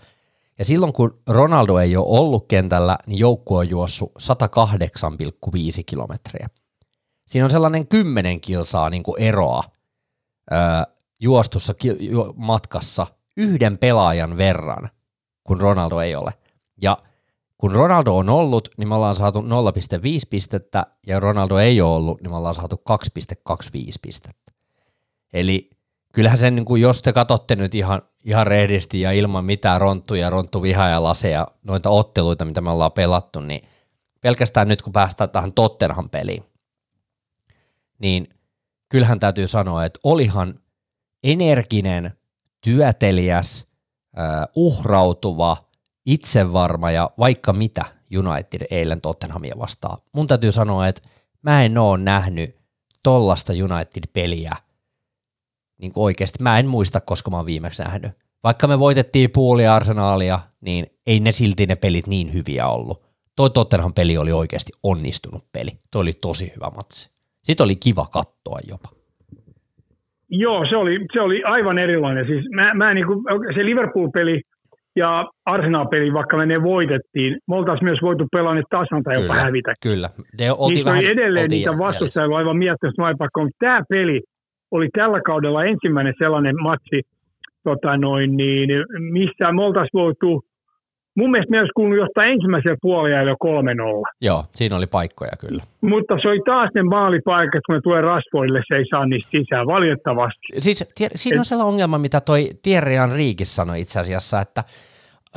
Ja 0.59 0.65
silloin 0.65 0.93
kun 0.93 1.21
Ronaldo 1.29 1.79
ei 1.79 1.97
ole 1.97 2.19
ollut 2.19 2.49
kentällä, 2.49 2.99
niin 3.07 3.19
joukkue 3.19 3.59
on 3.59 3.71
juossut 3.71 4.13
108,5 4.19 5.83
kilometriä. 5.87 6.49
Siinä 7.27 7.45
on 7.45 7.51
sellainen 7.51 7.87
10 7.87 8.41
kilsaa 8.41 8.91
niin 8.91 9.03
kuin 9.03 9.23
eroa 9.23 9.63
ää, 10.51 10.87
juostussa 11.21 11.75
ki- 11.75 11.97
ju- 12.01 12.35
matkassa 12.37 13.07
yhden 13.37 13.79
pelaajan 13.79 14.37
verran, 14.37 14.89
kun 15.45 15.61
Ronaldo 15.61 16.01
ei 16.01 16.17
ole. 16.17 16.33
Ja 16.83 16.99
kun 17.59 17.73
Ronaldo 17.73 18.17
on 18.17 18.29
ollut, 18.29 18.69
niin 18.77 18.89
me 18.89 18.95
ollaan 18.95 19.17
saatu 19.17 19.41
0,5 19.41 19.47
pistettä, 20.31 20.87
ja 21.07 21.21
Ronaldo 21.21 21.59
ei 21.59 21.81
ole 21.81 21.97
ollut, 21.97 22.21
niin 22.21 22.31
me 22.31 22.37
ollaan 22.37 22.55
saatu 22.55 22.83
2,25 23.51 23.53
pistettä. 24.03 24.53
Eli 25.33 25.71
kyllähän 26.13 26.39
sen, 26.39 26.55
niin 26.55 26.65
kuin 26.65 26.83
jos 26.83 27.03
te 27.03 27.13
katsotte 27.13 27.57
nyt 27.57 27.75
ihan, 27.75 28.03
ihan 28.25 28.47
rehdisti 28.47 29.01
ja 29.01 29.13
ilman 29.13 29.45
mitään 29.45 29.81
ronttuja, 29.81 30.31
ronttuvihaa 30.31 30.89
ja 30.89 31.03
laseja, 31.03 31.49
noita 31.65 31.91
otteluita, 31.91 32.45
mitä 32.45 32.61
me 32.61 32.71
ollaan 32.71 32.93
pelattu, 32.93 33.41
niin 33.41 33.63
pelkästään 34.21 34.69
nyt 34.69 34.83
kun 34.83 34.93
päästään 34.93 35.31
tähän 35.31 35.53
Tottenham 35.53 36.11
peliin, 36.11 36.45
niin 37.99 38.29
kyllähän 38.89 39.21
täytyy 39.21 39.47
sanoa, 39.47 39.85
että 39.85 40.01
olihan 40.03 40.61
energinen, 41.23 42.13
työteliäs, 42.61 43.67
uhrautuva– 44.55 45.57
itsevarma 46.09 46.91
ja 46.91 47.11
vaikka 47.19 47.53
mitä 47.53 47.85
United 48.19 48.67
eilen 48.71 49.01
Tottenhamia 49.01 49.55
vastaan. 49.59 49.99
Mun 50.13 50.27
täytyy 50.27 50.53
sanoa, 50.53 50.89
että 50.89 51.03
mä 51.43 51.65
en 51.65 51.79
oo 51.79 51.97
nähnyt 51.97 52.57
tollasta 53.03 53.53
United-peliä 53.53 54.57
niin 55.79 55.93
oikeasti. 55.97 56.43
Mä 56.43 56.59
en 56.59 56.67
muista, 56.67 57.01
koska 57.01 57.31
mä 57.31 57.37
oon 57.37 57.47
viimeksi 57.47 57.83
nähnyt. 57.83 58.13
Vaikka 58.45 58.67
me 58.67 58.79
voitettiin 58.79 59.31
puoli 59.31 59.67
arsenaalia, 59.67 60.41
niin 60.61 60.87
ei 61.07 61.21
ne 61.21 61.33
silti 61.33 61.67
ne 61.67 61.77
pelit 61.77 62.07
niin 62.07 62.33
hyviä 62.33 62.69
ollut. 62.69 63.03
Toi 63.37 63.51
Tottenham 63.51 63.95
peli 63.95 64.19
oli 64.19 64.33
oikeasti 64.33 64.73
onnistunut 64.83 65.45
peli. 65.53 65.71
Toi 65.91 66.03
oli 66.03 66.13
tosi 66.13 66.53
hyvä 66.57 66.71
matsi. 66.77 67.11
Sitten 67.43 67.65
oli 67.65 67.77
kiva 67.77 68.07
katsoa 68.07 68.59
jopa. 68.69 68.89
Joo, 70.31 70.67
se 70.71 70.77
oli, 70.77 71.07
se 71.13 71.21
oli 71.21 71.43
aivan 71.45 71.79
erilainen. 71.79 72.27
Siis 72.27 72.45
mä, 72.55 72.75
mä 72.75 72.95
niin 72.95 73.07
kuin, 73.07 73.25
se 73.55 73.65
Liverpool-peli, 73.65 74.43
ja 74.99 75.27
Arsenal-peli, 75.47 76.13
vaikka 76.13 76.37
me 76.37 76.47
ne 76.47 76.63
voitettiin, 76.63 77.39
me 77.49 77.55
oltaisiin 77.57 77.85
myös 77.85 77.99
voitu 78.03 78.27
pelaa 78.33 78.55
ne 78.55 78.63
tasan 78.71 79.03
tai 79.03 79.23
jopa 79.23 79.35
hävitä. 79.35 79.75
Kyllä, 79.83 80.11
ne 80.39 80.47
Niistä 80.69 80.91
oli 80.93 81.07
edelleen 81.07 81.51
niitä 81.51 81.79
vastustajia 81.79 82.37
aivan 82.37 82.57
miettimässä 82.57 83.03
maipaikkoon, 83.03 83.47
mutta 83.47 83.67
tämä 83.67 83.83
peli 83.89 84.23
oli 84.71 84.89
tällä 84.93 85.21
kaudella 85.21 85.65
ensimmäinen 85.65 86.15
sellainen 86.19 86.63
matsi, 86.63 87.03
tota 87.65 87.97
noin, 87.97 88.37
niin, 88.37 88.69
missä 89.13 89.53
me 89.53 89.63
oltaisiin 89.63 90.01
voitu, 90.03 90.45
mun 91.19 91.31
mielestä 91.31 91.51
meidän 91.51 91.63
olisi 91.63 91.79
kuulunut 91.79 91.99
johtaa 91.99 92.25
ensimmäisellä 92.25 92.77
puolella 92.83 93.31
jo 93.31 93.37
3-0. 94.05 94.13
Joo, 94.21 94.45
siinä 94.55 94.77
oli 94.77 94.87
paikkoja 94.87 95.33
kyllä. 95.41 95.63
Mutta 95.81 96.15
se 96.23 96.29
oli 96.29 96.43
taas 96.47 96.71
ne 96.75 96.83
maalipaikat, 96.83 97.63
kun 97.67 97.75
ne 97.75 97.81
tulee 97.81 98.01
rasvoille, 98.01 98.63
se 98.69 98.75
ei 98.77 98.85
saa 98.91 99.07
niistä 99.07 99.31
sisään, 99.31 99.67
valitettavasti. 99.67 100.47
Siis, 100.59 100.85
tie, 100.95 101.09
siinä 101.15 101.41
on 101.41 101.45
sellainen 101.45 101.73
ongelma, 101.73 101.99
mitä 101.99 102.21
toi 102.21 102.51
Thierry 102.63 102.93
Riikis 103.17 103.57
sanoi 103.57 103.81
itse 103.81 104.01
asiassa, 104.01 104.41
että 104.41 104.65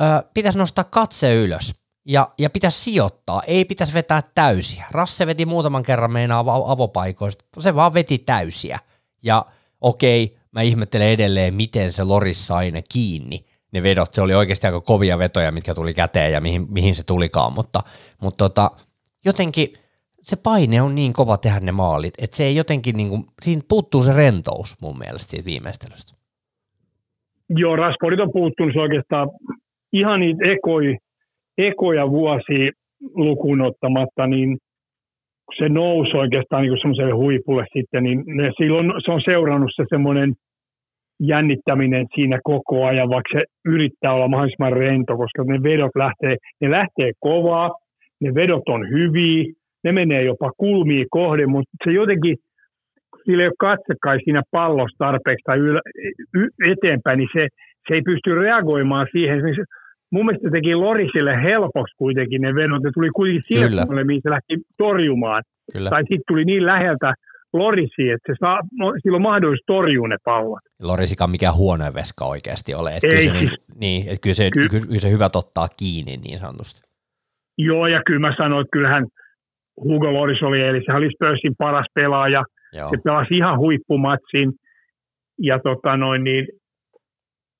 ö, 0.00 0.04
pitäisi 0.34 0.58
nostaa 0.58 0.84
katse 0.84 1.34
ylös 1.34 1.82
ja, 2.06 2.28
ja 2.38 2.50
pitäisi 2.50 2.78
sijoittaa, 2.78 3.42
ei 3.46 3.64
pitäisi 3.64 3.94
vetää 3.94 4.20
täysiä. 4.34 4.84
Rasse 4.90 5.26
veti 5.26 5.46
muutaman 5.46 5.82
kerran 5.82 6.12
meinaa 6.12 6.44
avopaikoista, 6.66 7.44
se 7.58 7.74
vaan 7.74 7.94
veti 7.94 8.18
täysiä. 8.18 8.78
Ja 9.22 9.44
okei, 9.80 10.36
mä 10.52 10.62
ihmettelen 10.62 11.08
edelleen, 11.08 11.54
miten 11.54 11.92
se 11.92 12.04
Loris 12.04 12.46
sai 12.46 12.70
ne 12.70 12.82
kiinni, 12.92 13.44
ne 13.72 13.82
vedot. 13.82 14.14
Se 14.14 14.22
oli 14.22 14.34
oikeasti 14.34 14.66
aika 14.66 14.80
kovia 14.80 15.18
vetoja, 15.18 15.52
mitkä 15.52 15.74
tuli 15.74 15.94
käteen 15.94 16.32
ja 16.32 16.40
mihin, 16.40 16.66
mihin 16.70 16.94
se 16.94 17.02
tulikaan, 17.06 17.52
mutta, 17.52 17.82
mutta 18.22 18.48
tota, 18.48 18.70
jotenkin 19.24 19.68
se 20.22 20.36
paine 20.36 20.82
on 20.82 20.94
niin 20.94 21.12
kova 21.12 21.36
tehdä 21.36 21.60
ne 21.60 21.72
maalit, 21.72 22.14
että 22.18 22.36
se 22.36 22.44
ei 22.44 22.56
jotenkin, 22.56 22.96
niin 22.96 23.08
kuin, 23.08 23.24
siinä 23.42 23.62
puuttuu 23.68 24.02
se 24.02 24.12
rentous 24.12 24.76
mun 24.82 24.98
mielestä 24.98 25.30
siitä 25.30 25.46
viimeistelystä. 25.46 26.12
Joo, 27.48 27.76
Rasporit 27.76 28.20
on 28.20 28.32
puuttunut 28.32 28.76
oikeastaan 28.76 29.30
ihan 29.92 30.20
niitä 30.20 30.44
ekoi, 30.44 30.96
ekoja 31.58 32.10
vuosi 32.10 32.70
lukuun 33.14 33.60
ottamatta, 33.60 34.26
niin 34.26 34.58
se 35.58 35.68
nousi 35.68 36.16
oikeastaan 36.16 36.62
niin 36.62 36.80
semmoiselle 36.80 37.12
huipulle 37.12 37.66
sitten, 37.72 38.02
niin 38.02 38.24
ne, 38.26 38.52
silloin 38.56 38.92
se 39.04 39.10
on 39.10 39.20
seurannut 39.24 39.70
se 39.76 39.84
semmoinen 39.88 40.34
jännittäminen 41.26 42.06
siinä 42.14 42.38
koko 42.44 42.86
ajan, 42.86 43.08
vaikka 43.08 43.38
se 43.38 43.44
yrittää 43.64 44.12
olla 44.12 44.28
mahdollisimman 44.28 44.72
rento, 44.72 45.16
koska 45.16 45.44
ne 45.44 45.62
vedot 45.62 45.90
lähtee, 45.94 46.36
ne 46.60 46.70
lähtee 46.70 47.10
kovaa, 47.20 47.70
ne 48.20 48.34
vedot 48.34 48.68
on 48.68 48.90
hyviä, 48.90 49.52
ne 49.84 49.92
menee 49.92 50.22
jopa 50.24 50.50
kulmiin 50.56 51.06
kohden, 51.10 51.50
mutta 51.50 51.70
se 51.84 51.92
jotenkin, 51.92 52.36
sillä 53.24 53.42
ei 53.42 53.48
ole 53.48 53.54
katsekai 53.58 54.18
siinä 54.24 54.42
pallossa 54.50 54.98
tarpeeksi 54.98 55.42
tai 55.44 55.58
yl, 55.58 55.78
y, 56.36 56.48
eteenpäin, 56.72 57.18
niin 57.18 57.28
se, 57.32 57.48
se 57.88 57.94
ei 57.94 58.02
pysty 58.02 58.34
reagoimaan 58.34 59.06
siihen. 59.12 59.36
Esimerkiksi 59.36 59.62
mun 60.12 60.26
mielestä 60.26 60.50
teki 60.50 60.74
Lorisille 60.74 61.42
helpoksi 61.42 61.94
kuitenkin 61.96 62.42
ne 62.42 62.54
vedot. 62.54 62.82
Ne 62.82 62.90
tuli 62.94 63.10
kuitenkin 63.14 63.42
sille 63.48 64.04
mihin 64.04 64.22
se 64.22 64.30
lähti 64.30 64.54
torjumaan. 64.78 65.42
Kyllä. 65.72 65.90
Tai 65.90 66.02
sitten 66.02 66.28
tuli 66.28 66.44
niin 66.44 66.66
läheltä 66.66 67.14
Lorisi, 67.52 68.10
että 68.10 68.32
se 68.32 68.36
saa, 68.40 68.60
no, 68.78 68.92
sillä 69.02 69.16
on 69.16 69.22
mahdollisuus 69.22 69.64
torjua 69.66 70.08
ne 70.08 70.16
pallot. 70.24 70.60
Lorisikaan 70.82 71.30
mikään 71.30 71.54
huono 71.54 71.84
veska 71.94 72.24
oikeasti 72.24 72.74
ole. 72.74 72.90
Että 72.96 73.08
Ei, 73.08 73.26
kyllä, 73.26 73.34
se, 73.34 73.40
niin, 73.40 73.50
niin, 73.80 74.08
että 74.08 74.22
kyllä, 74.22 74.34
se, 74.34 74.50
ky- 74.50 74.68
kyllä 74.68 75.00
se 75.00 75.10
hyvä 75.10 75.28
ottaa 75.34 75.68
kiinni 75.78 76.16
niin 76.16 76.38
sanotusti. 76.38 76.80
Joo, 77.58 77.86
ja 77.86 78.02
kyllä 78.06 78.20
mä 78.20 78.34
sanoin, 78.36 78.60
että 78.60 78.72
kyllähän 78.72 79.06
Hugo 79.84 80.12
Loris 80.12 80.42
oli, 80.42 80.62
eli 80.62 80.82
se 80.86 80.92
oli 80.92 81.10
Spursin 81.14 81.54
paras 81.58 81.86
pelaaja. 81.94 82.42
Joo. 82.72 82.90
Se 82.90 82.96
pelasi 83.04 83.36
ihan 83.36 83.58
huippumatsin. 83.58 84.52
Ja 85.38 85.58
tota 85.58 85.96
noin, 85.96 86.24
niin, 86.24 86.46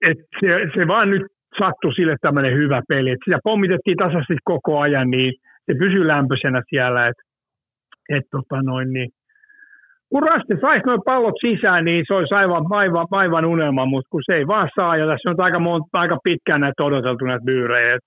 et 0.08 0.18
se, 0.40 0.46
se 0.74 0.86
vaan 0.86 1.10
nyt 1.10 1.22
sattui 1.58 1.94
sille 1.94 2.16
tämmöinen 2.20 2.54
hyvä 2.54 2.82
peli. 2.88 3.10
Et 3.10 3.18
sitä 3.24 3.38
pommitettiin 3.44 3.96
tasaisesti 3.96 4.36
koko 4.44 4.80
ajan, 4.80 5.10
niin 5.10 5.32
se 5.66 5.78
pysyi 5.78 6.06
lämpöisenä 6.06 6.62
siellä. 6.68 7.08
Et, 7.08 7.16
et 8.08 8.24
tota 8.30 8.62
noin, 8.62 8.92
niin. 8.92 9.10
Kun 10.12 10.22
Raste 10.22 10.54
saisi 10.60 10.86
nuo 10.86 10.98
pallot 11.04 11.34
sisään, 11.40 11.84
niin 11.84 12.04
se 12.06 12.14
olisi 12.14 12.34
aivan, 12.34 12.64
aivan, 12.70 13.06
aivan 13.10 13.44
unelma, 13.44 13.86
mutta 13.86 14.08
kun 14.10 14.22
se 14.26 14.34
ei 14.34 14.46
vaan 14.46 14.68
saa, 14.74 14.96
ja 14.96 15.06
tässä 15.06 15.30
on 15.30 15.40
aika, 15.40 15.58
monta, 15.58 15.86
aika 15.92 16.18
pitkään 16.24 16.60
näitä 16.60 16.84
odoteltu 16.84 17.24
näitä 17.24 17.44
byyrejä. 17.44 17.98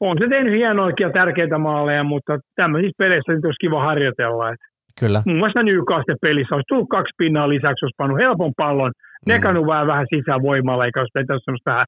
on 0.00 0.16
se 0.20 0.28
tehnyt 0.28 0.52
hienoikia 0.52 1.10
tärkeitä 1.10 1.58
maaleja, 1.58 2.04
mutta 2.04 2.38
tämmöisissä 2.54 2.98
peleissä 2.98 3.32
nyt 3.32 3.44
olisi 3.44 3.64
kiva 3.64 3.84
harjoitella. 3.84 4.48
Että 4.48 4.66
Kyllä. 5.00 5.22
muun 5.26 5.38
muassa 5.38 5.62
Newcastle-pelissä 5.62 6.54
olisi 6.54 6.68
tullut 6.68 6.88
kaksi 6.88 7.14
pinnaa 7.18 7.48
lisäksi, 7.48 7.84
olisi 7.84 7.98
pannut 7.98 8.18
helpon 8.18 8.52
pallon, 8.56 8.92
nekannut 9.26 9.66
vähän, 9.66 9.86
vähän 9.86 10.06
sisään 10.14 10.42
voimalla, 10.42 10.84
eikä 10.84 11.00
olisi 11.00 11.18
vetänyt 11.18 11.42
semmoista 11.44 11.70
vähän 11.70 11.86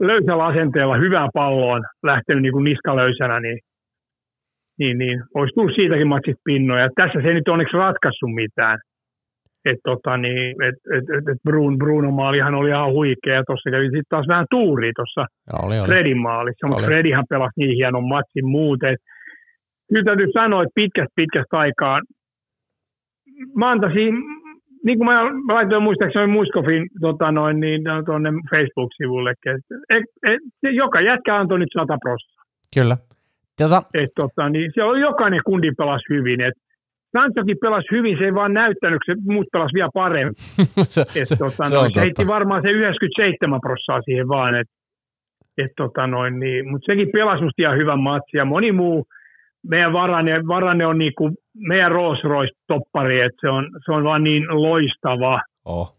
löysällä 0.00 0.44
asenteella 0.46 0.96
hyvää 0.96 1.28
palloon, 1.34 1.82
lähtenyt 2.02 2.42
niin 2.42 2.52
kuin 2.52 2.64
niskalöysänä, 2.64 3.40
niin, 3.40 3.58
niin, 4.78 4.98
niin 4.98 5.22
olisi 5.34 5.54
tullut 5.54 5.74
siitäkin 5.74 6.08
matsista 6.08 6.42
pinnoja. 6.44 6.88
Tässä 6.94 7.20
se 7.22 7.28
ei 7.28 7.34
nyt 7.34 7.48
onneksi 7.48 7.76
ratkaissut 7.76 8.34
mitään. 8.34 8.78
Et, 9.64 9.78
tota, 9.84 10.16
niin, 10.16 10.62
et, 10.66 10.74
et, 10.96 11.04
et, 11.16 11.24
et 11.32 11.40
Bruno, 11.44 11.76
Bruno 11.76 12.10
maalihan 12.10 12.54
oli 12.54 12.68
ihan 12.68 12.92
huikea, 12.92 13.42
tuossa 13.46 13.70
kävi 13.70 13.84
sitten 13.84 14.02
taas 14.08 14.28
vähän 14.28 14.46
tuuri 14.50 14.92
tuossa. 14.96 15.24
Fredin 15.86 16.18
maalissa, 16.18 16.66
mutta 16.66 16.86
Fredihan 16.86 17.24
pelasi 17.28 17.52
niin 17.56 17.76
hienon 17.76 18.08
matsin 18.08 18.46
muuten. 18.46 18.96
Kyllä 19.88 20.04
täytyy 20.04 20.26
sanoa, 20.32 20.62
että 20.62 20.72
pitkästä 20.74 21.12
pitkästä 21.16 21.58
aikaa 21.58 22.00
mä 23.56 23.70
antaisin, 23.70 24.14
niin 24.84 24.98
kuin 24.98 25.06
mä 25.06 25.22
laitoin 25.54 25.82
muistaakseni 25.82 26.26
Muskofin 26.26 26.86
tota 27.00 27.32
noin, 27.32 27.60
niin, 27.60 27.82
tuonne 28.06 28.30
Facebook-sivulle, 28.50 29.30
että 29.30 29.50
et, 29.90 30.04
et, 30.26 30.40
joka 30.74 31.00
jätkä 31.00 31.36
antoi 31.36 31.58
nyt 31.58 31.68
100 31.72 31.98
prosenttia. 32.02 32.42
Kyllä. 32.74 32.96
Tota... 33.58 33.82
Et, 33.94 34.10
tota, 34.16 34.48
niin, 34.48 34.70
siellä 34.74 34.90
oli 34.90 35.00
jokainen 35.00 35.40
kundi 35.44 35.72
pelasi 35.78 36.04
hyvin. 36.10 36.40
Et, 36.40 36.54
Sanchokin 37.12 37.56
pelasi 37.60 37.86
hyvin, 37.90 38.18
se 38.18 38.24
ei 38.24 38.34
vaan 38.34 38.54
näyttänyt, 38.54 39.00
se 39.06 39.14
muut 39.26 39.46
pelasi 39.52 39.74
vielä 39.74 39.88
paremmin. 39.94 40.34
se, 40.94 41.00
et, 41.00 41.38
tota, 41.38 41.68
se, 41.68 41.74
noin, 41.74 41.94
se 41.94 42.00
heitti 42.00 42.26
varmaan 42.26 42.62
se 42.62 42.70
97 42.70 43.60
prosenttia 43.60 44.02
siihen 44.02 44.28
vaan, 44.28 44.54
et, 44.54 44.66
et, 45.58 45.70
tota, 45.76 46.06
noin, 46.06 46.38
niin, 46.40 46.70
mutta 46.70 46.86
sekin 46.86 47.08
pelasi 47.12 47.42
musta 47.42 47.62
ihan 47.62 47.78
hyvän 47.78 47.98
matsi 47.98 48.36
ja 48.36 48.44
moni 48.44 48.72
muu, 48.72 49.06
meidän 49.68 49.92
Varane, 49.92 50.46
Varane 50.46 50.86
on 50.86 50.98
niinku 50.98 51.30
meidän 51.54 51.92
Rolls 51.92 52.24
Royce-toppari, 52.24 53.20
että 53.20 53.40
se 53.40 53.48
on, 53.48 53.70
se 53.84 53.92
on 53.92 54.04
vaan 54.04 54.24
niin 54.24 54.44
loistava. 54.48 55.40
Oh. 55.64 55.94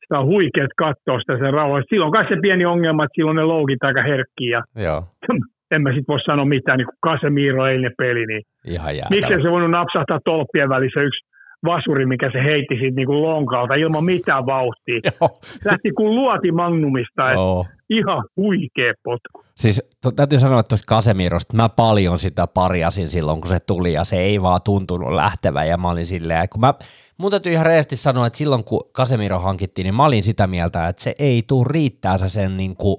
Sitä 0.00 0.18
on 0.18 0.26
huikeet 0.26 0.70
katsoa 0.76 1.20
sitä 1.20 1.38
sen 1.38 1.52
rauhallista. 1.52 1.94
Silloin 1.94 2.12
kai 2.12 2.28
se 2.28 2.36
pieni 2.42 2.64
ongelma, 2.64 3.04
että 3.04 3.14
silloin 3.14 3.36
ne 3.36 3.44
loukit 3.44 3.84
aika 3.84 4.02
herkkiä. 4.02 4.62
Joo. 4.76 5.04
En 5.70 5.82
mä 5.82 5.94
sit 5.94 6.08
voi 6.08 6.20
sanoa 6.20 6.44
mitään, 6.44 6.78
niin 6.78 6.86
kuin 6.86 6.98
Casemiro 7.06 7.66
eilinen 7.66 7.92
peli, 7.98 8.26
niin 8.26 8.42
Ihan 8.66 8.94
miksei 9.10 9.42
se 9.42 9.50
voinut 9.50 9.70
napsahtaa 9.70 10.20
tolppien 10.24 10.68
välissä 10.68 11.00
yksi 11.00 11.20
vasuri, 11.64 12.06
mikä 12.06 12.30
se 12.32 12.42
heitti 12.42 12.74
siitä 12.74 12.96
niin 12.96 13.06
kuin 13.06 13.22
lonkalta 13.22 13.74
ilman 13.74 14.04
mitään 14.04 14.46
vauhtia. 14.46 15.00
Lähti 15.70 15.90
kuin 15.90 16.14
luoti 16.14 16.52
Magnumista, 16.52 17.30
että 17.30 17.74
ihan 17.90 18.24
huikea 18.36 18.92
potku. 19.04 19.44
Siis 19.54 19.82
to, 20.02 20.10
täytyy 20.10 20.38
sanoa 20.38 20.60
että 20.60 20.68
tuosta 20.68 20.86
Kasemirosta, 20.88 21.56
mä 21.56 21.68
paljon 21.68 22.18
sitä 22.18 22.46
pariasin 22.46 23.08
silloin, 23.08 23.40
kun 23.40 23.50
se 23.50 23.60
tuli 23.60 23.92
ja 23.92 24.04
se 24.04 24.16
ei 24.16 24.42
vaan 24.42 24.60
tuntunut 24.64 25.12
lähtevä 25.12 25.64
ja 25.64 25.76
mä 25.76 25.90
olin 25.90 26.06
silleen, 26.06 26.48
kun 26.48 26.60
mä, 26.60 26.74
mun 27.18 27.30
täytyy 27.30 27.52
ihan 27.52 27.66
reesti 27.66 27.96
sanoa, 27.96 28.26
että 28.26 28.36
silloin 28.36 28.64
kun 28.64 28.80
Kasemiro 28.92 29.38
hankittiin, 29.38 29.84
niin 29.84 29.94
mä 29.94 30.04
olin 30.04 30.22
sitä 30.22 30.46
mieltä, 30.46 30.88
että 30.88 31.02
se 31.02 31.14
ei 31.18 31.42
tule 31.48 31.66
riittää 31.70 32.18
se 32.18 32.28
sen 32.28 32.56
niin 32.56 32.76
kuin, 32.76 32.96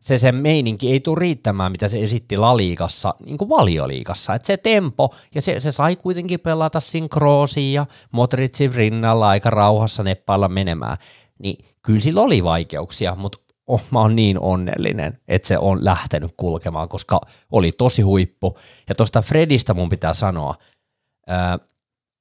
se 0.00 0.18
sen 0.18 0.34
meininki 0.34 0.92
ei 0.92 1.00
tule 1.00 1.18
riittämään, 1.20 1.72
mitä 1.72 1.88
se 1.88 2.02
esitti 2.02 2.36
Laliikassa, 2.36 3.14
niin 3.24 3.38
kuin 3.38 3.48
valioliikassa. 3.48 4.34
Että 4.34 4.46
se 4.46 4.56
tempo, 4.56 5.14
ja 5.34 5.42
se, 5.42 5.60
se 5.60 5.72
sai 5.72 5.96
kuitenkin 5.96 6.40
pelata 6.40 6.80
synkroosia 6.80 7.80
ja 7.80 7.86
Modricin 8.12 8.74
rinnalla 8.74 9.28
aika 9.28 9.50
rauhassa 9.50 10.02
neppailla 10.02 10.48
menemään. 10.48 10.96
Niin 11.38 11.64
kyllä 11.82 12.00
sillä 12.00 12.20
oli 12.20 12.44
vaikeuksia, 12.44 13.14
mutta 13.14 13.38
oh, 13.66 13.82
mä 13.90 14.00
oon 14.00 14.16
niin 14.16 14.40
onnellinen, 14.40 15.18
että 15.28 15.48
se 15.48 15.58
on 15.58 15.84
lähtenyt 15.84 16.30
kulkemaan, 16.36 16.88
koska 16.88 17.20
oli 17.52 17.72
tosi 17.72 18.02
huippu. 18.02 18.58
Ja 18.88 18.94
tuosta 18.94 19.22
Fredistä 19.22 19.74
mun 19.74 19.88
pitää 19.88 20.14
sanoa, 20.14 20.54
ää, 21.26 21.58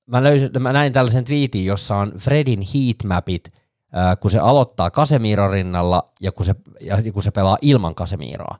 mä, 0.06 0.24
löysin, 0.24 0.50
mä 0.60 0.74
näin 0.74 0.94
tällaisen 0.94 1.26
twiitin, 1.26 1.66
jossa 1.66 1.96
on 1.96 2.12
Fredin 2.18 2.62
heatmapit, 2.74 3.54
kun 4.20 4.32
se 4.32 4.40
aloittaa 4.40 4.92
Kasemiron 4.92 5.52
rinnalla 5.52 6.10
ja 6.20 6.32
kun 6.32 6.46
se, 6.46 6.56
ja 6.82 6.98
kun 7.14 7.24
se 7.24 7.32
pelaa 7.32 7.58
ilman 7.62 7.96
Kasemiroa. 7.96 8.58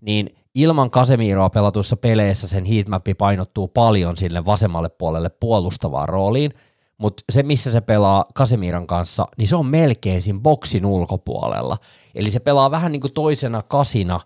Niin 0.00 0.36
ilman 0.54 0.90
Kasemiroa 0.90 1.50
pelatuissa 1.50 1.96
peleissä 1.96 2.48
sen 2.48 2.64
heatmappi 2.64 3.14
painottuu 3.14 3.68
paljon 3.68 4.16
sille 4.16 4.44
vasemmalle 4.44 4.88
puolelle 4.88 5.28
puolustavaan 5.28 6.08
rooliin, 6.08 6.50
mutta 6.98 7.22
se, 7.32 7.42
missä 7.42 7.70
se 7.70 7.80
pelaa 7.80 8.24
Kasemiran 8.34 8.86
kanssa, 8.86 9.26
niin 9.36 9.48
se 9.48 9.56
on 9.56 9.66
melkein 9.66 10.22
siinä 10.22 10.40
boksin 10.40 10.86
ulkopuolella. 10.86 11.78
Eli 12.14 12.30
se 12.30 12.40
pelaa 12.40 12.70
vähän 12.70 12.92
niin 12.92 13.00
kuin 13.00 13.12
toisena 13.12 13.62
kasina 13.62 14.20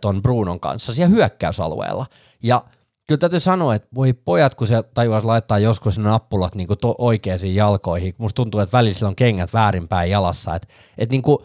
ton 0.00 0.22
Brunon 0.22 0.60
kanssa 0.60 0.94
siellä 0.94 1.14
hyökkäysalueella. 1.14 2.06
Ja 2.42 2.64
kyllä 3.10 3.18
täytyy 3.18 3.40
sanoa, 3.40 3.74
että 3.74 3.88
voi 3.94 4.12
pojat, 4.12 4.54
kun 4.54 4.66
se 4.66 4.76
tajuaisi 4.94 5.26
laittaa 5.26 5.58
joskus 5.58 5.98
ne 5.98 6.04
nappulat 6.04 6.54
niin 6.54 6.68
to- 6.80 6.94
oikeisiin 6.98 7.54
jalkoihin, 7.54 8.12
musta 8.18 8.36
tuntuu, 8.36 8.60
että 8.60 8.76
välillä 8.78 9.08
on 9.08 9.16
kengät 9.16 9.52
väärinpäin 9.54 10.10
jalassa, 10.10 10.54
että 10.54 10.68
et 10.98 11.10
niin 11.10 11.22
kuin, 11.22 11.38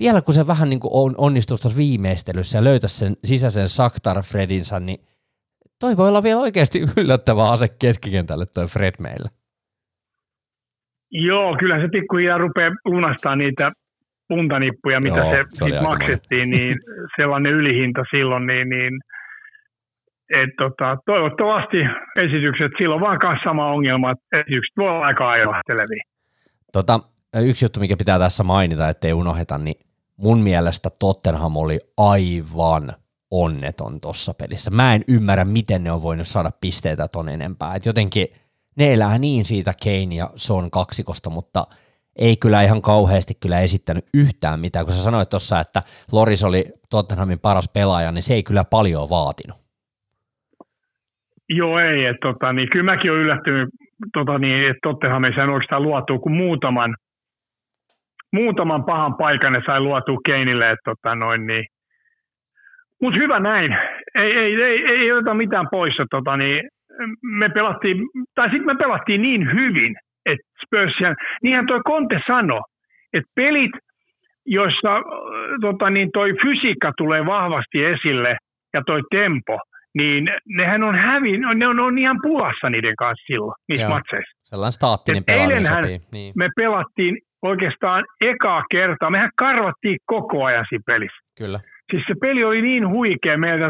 vielä 0.00 0.20
kun 0.22 0.34
se 0.34 0.46
vähän 0.46 0.70
niin 0.70 0.80
kuin 0.80 0.90
on, 0.94 1.14
onnistuisi 1.18 1.62
tuossa 1.62 1.78
viimeistelyssä 1.78 2.58
ja 2.58 2.64
löytäisi 2.64 2.98
sen 2.98 3.16
sisäisen 3.24 3.68
Saktar 3.68 4.22
Fredinsa, 4.22 4.80
niin 4.80 4.98
toi 5.80 5.96
voi 5.96 6.08
olla 6.08 6.22
vielä 6.22 6.40
oikeasti 6.40 6.80
yllättävä 7.00 7.50
ase 7.50 7.68
keskikentälle 7.80 8.44
toi 8.54 8.66
Fred 8.66 8.94
meillä. 8.98 9.28
Joo, 11.10 11.56
kyllä 11.58 11.80
se 11.80 11.88
pikkuhiljaa 11.88 12.38
rupeaa 12.38 12.70
lunastaa 12.84 13.36
niitä 13.36 13.72
puntanippuja, 14.28 15.00
mitä 15.00 15.16
Joo, 15.16 15.30
se, 15.30 15.44
se 15.52 15.80
maksettiin, 15.82 16.50
niin 16.50 16.76
sellainen 17.16 17.52
ylihinta 17.52 18.04
silloin, 18.10 18.46
niin, 18.46 18.68
niin 18.68 18.92
et 20.42 20.50
tota, 20.58 20.96
toivottavasti 21.06 21.76
esitykset, 22.16 22.72
silloin 22.78 23.00
vaan 23.00 23.18
kanssa 23.18 23.44
sama 23.44 23.72
ongelma, 23.72 24.10
että 24.10 24.38
esitykset 24.40 24.76
voi 24.76 24.88
olla 24.88 25.06
aika 25.06 25.30
ailahtelevia. 25.30 26.02
Tota, 26.72 27.00
yksi 27.42 27.64
juttu, 27.64 27.80
mikä 27.80 27.96
pitää 27.96 28.18
tässä 28.18 28.44
mainita, 28.44 28.88
ettei 28.88 29.12
unoheta, 29.12 29.58
niin 29.58 29.76
mun 30.16 30.40
mielestä 30.40 30.88
Tottenham 30.98 31.56
oli 31.56 31.78
aivan 31.96 32.92
onneton 33.30 34.00
tuossa 34.00 34.34
pelissä. 34.34 34.70
Mä 34.70 34.94
en 34.94 35.04
ymmärrä, 35.08 35.44
miten 35.44 35.84
ne 35.84 35.92
on 35.92 36.02
voinut 36.02 36.28
saada 36.28 36.50
pisteitä 36.60 37.08
ton 37.08 37.28
enempää. 37.28 37.74
Et 37.74 37.86
jotenkin 37.86 38.26
ne 38.76 38.92
elää 38.92 39.18
niin 39.18 39.44
siitä 39.44 39.72
Kane 39.84 40.14
ja 40.14 40.30
Son 40.36 40.70
kaksikosta, 40.70 41.30
mutta– 41.30 41.66
ei 42.16 42.36
kyllä 42.36 42.62
ihan 42.62 42.82
kauheasti 42.82 43.34
kyllä 43.34 43.60
esittänyt 43.60 44.06
yhtään 44.14 44.60
mitään, 44.60 44.86
kun 44.86 44.94
sä 44.94 45.02
sanoit 45.02 45.28
tuossa, 45.28 45.60
että 45.60 45.82
Loris 46.12 46.44
oli 46.44 46.64
Tottenhamin 46.90 47.40
paras 47.40 47.68
pelaaja, 47.68 48.12
niin 48.12 48.22
se 48.22 48.34
ei 48.34 48.42
kyllä 48.42 48.64
paljon 48.64 49.10
vaatinut. 49.10 49.61
Joo, 51.56 51.78
ei. 51.78 52.04
Et, 52.06 52.16
tota, 52.22 52.52
niin, 52.52 52.70
kyllä 52.70 52.84
mäkin 52.84 53.10
olen 53.10 53.22
yllättynyt, 53.22 53.68
tota, 54.12 54.38
niin, 54.38 54.70
että 54.70 54.78
Tottenhamissa 54.82 55.44
oikeastaan 55.44 55.82
luotu 55.82 56.18
kuin 56.18 56.34
muutaman, 56.34 56.94
muutaman 58.32 58.84
pahan 58.84 59.14
paikan 59.14 59.52
ne 59.52 59.62
sai 59.66 59.80
luotua 59.80 60.18
Keinille. 60.26 60.70
Et, 60.70 60.78
tota, 60.84 61.14
noin, 61.14 61.46
niin. 61.46 61.64
Mutta 63.00 63.20
hyvä 63.20 63.40
näin. 63.40 63.76
Ei, 64.14 64.32
ei, 64.32 64.62
ei, 64.62 64.86
ei 64.86 65.12
oteta 65.12 65.34
mitään 65.34 65.66
pois. 65.70 65.94
Tota, 66.10 66.36
niin, 66.36 66.68
me 67.22 67.48
pelattiin, 67.48 67.98
tai 68.34 68.48
sitten 68.50 68.66
me 68.66 68.74
pelattiin 68.74 69.22
niin 69.22 69.52
hyvin, 69.52 69.96
että 70.26 70.46
Spursia, 70.66 71.14
niinhän 71.42 71.66
toi 71.66 71.80
Conte 71.86 72.20
sanoi, 72.26 72.60
että 73.12 73.30
pelit, 73.34 73.70
joissa 74.46 75.02
tota, 75.60 75.90
niin 75.90 76.10
toi 76.12 76.32
fysiikka 76.42 76.92
tulee 76.96 77.26
vahvasti 77.26 77.84
esille 77.84 78.36
ja 78.74 78.82
toi 78.86 79.00
tempo, 79.10 79.58
niin 79.94 80.30
nehän 80.44 80.82
on 80.82 80.94
hävi, 80.94 81.38
ne 81.38 81.66
on, 81.66 81.80
on 81.80 81.98
ihan 81.98 82.18
pulassa 82.22 82.70
niiden 82.70 82.96
kanssa 82.96 83.24
silloin, 83.26 83.54
niissä 83.68 83.86
Joo. 83.86 83.94
matseissa. 83.94 84.32
Sellainen 84.42 84.72
staattinen 84.72 85.24
pelaaminen 85.24 85.66
sopii. 85.66 86.00
Niin. 86.12 86.32
me 86.36 86.48
pelattiin 86.56 87.18
oikeastaan 87.42 88.04
ekaa 88.20 88.62
kertaa, 88.70 89.10
mehän 89.10 89.30
karvattiin 89.36 89.98
koko 90.06 90.44
ajan 90.44 90.66
siinä 90.68 90.82
pelissä. 90.86 91.20
Kyllä. 91.38 91.58
Siis 91.90 92.04
se 92.08 92.14
peli 92.20 92.44
oli 92.44 92.62
niin 92.62 92.88
huikea 92.88 93.38
meiltä, 93.38 93.66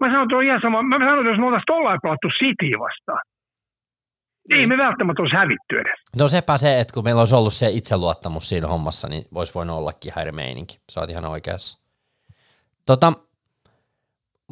mä 0.00 0.06
sanoin, 0.06 0.22
että 0.22 0.36
on 0.36 0.44
ihan 0.44 0.60
sama, 0.62 0.82
mä 0.82 0.98
sanoin, 0.98 1.18
että 1.18 1.30
jos 1.30 1.38
me 1.38 1.46
oltaisiin 1.46 1.74
tollain 1.74 2.00
pelattu 2.02 2.28
City 2.28 2.78
vastaan, 2.78 3.22
ei 4.50 4.58
niin. 4.58 4.68
me 4.68 4.78
välttämättä 4.78 5.22
olisi 5.22 5.36
hävitty 5.36 5.80
edes. 5.80 6.00
No 6.16 6.28
sepä 6.28 6.56
se, 6.56 6.80
että 6.80 6.94
kun 6.94 7.04
meillä 7.04 7.20
olisi 7.20 7.34
ollut 7.34 7.54
se 7.54 7.70
itseluottamus 7.70 8.48
siinä 8.48 8.66
hommassa, 8.66 9.08
niin 9.08 9.24
voisi 9.34 9.54
voinut 9.54 9.76
ollakin 9.76 10.12
eri 10.20 10.32
meininki. 10.32 10.78
Sä 10.90 11.00
oot 11.00 11.10
ihan 11.10 11.24
oikeassa. 11.24 11.78
Tota, 12.86 13.12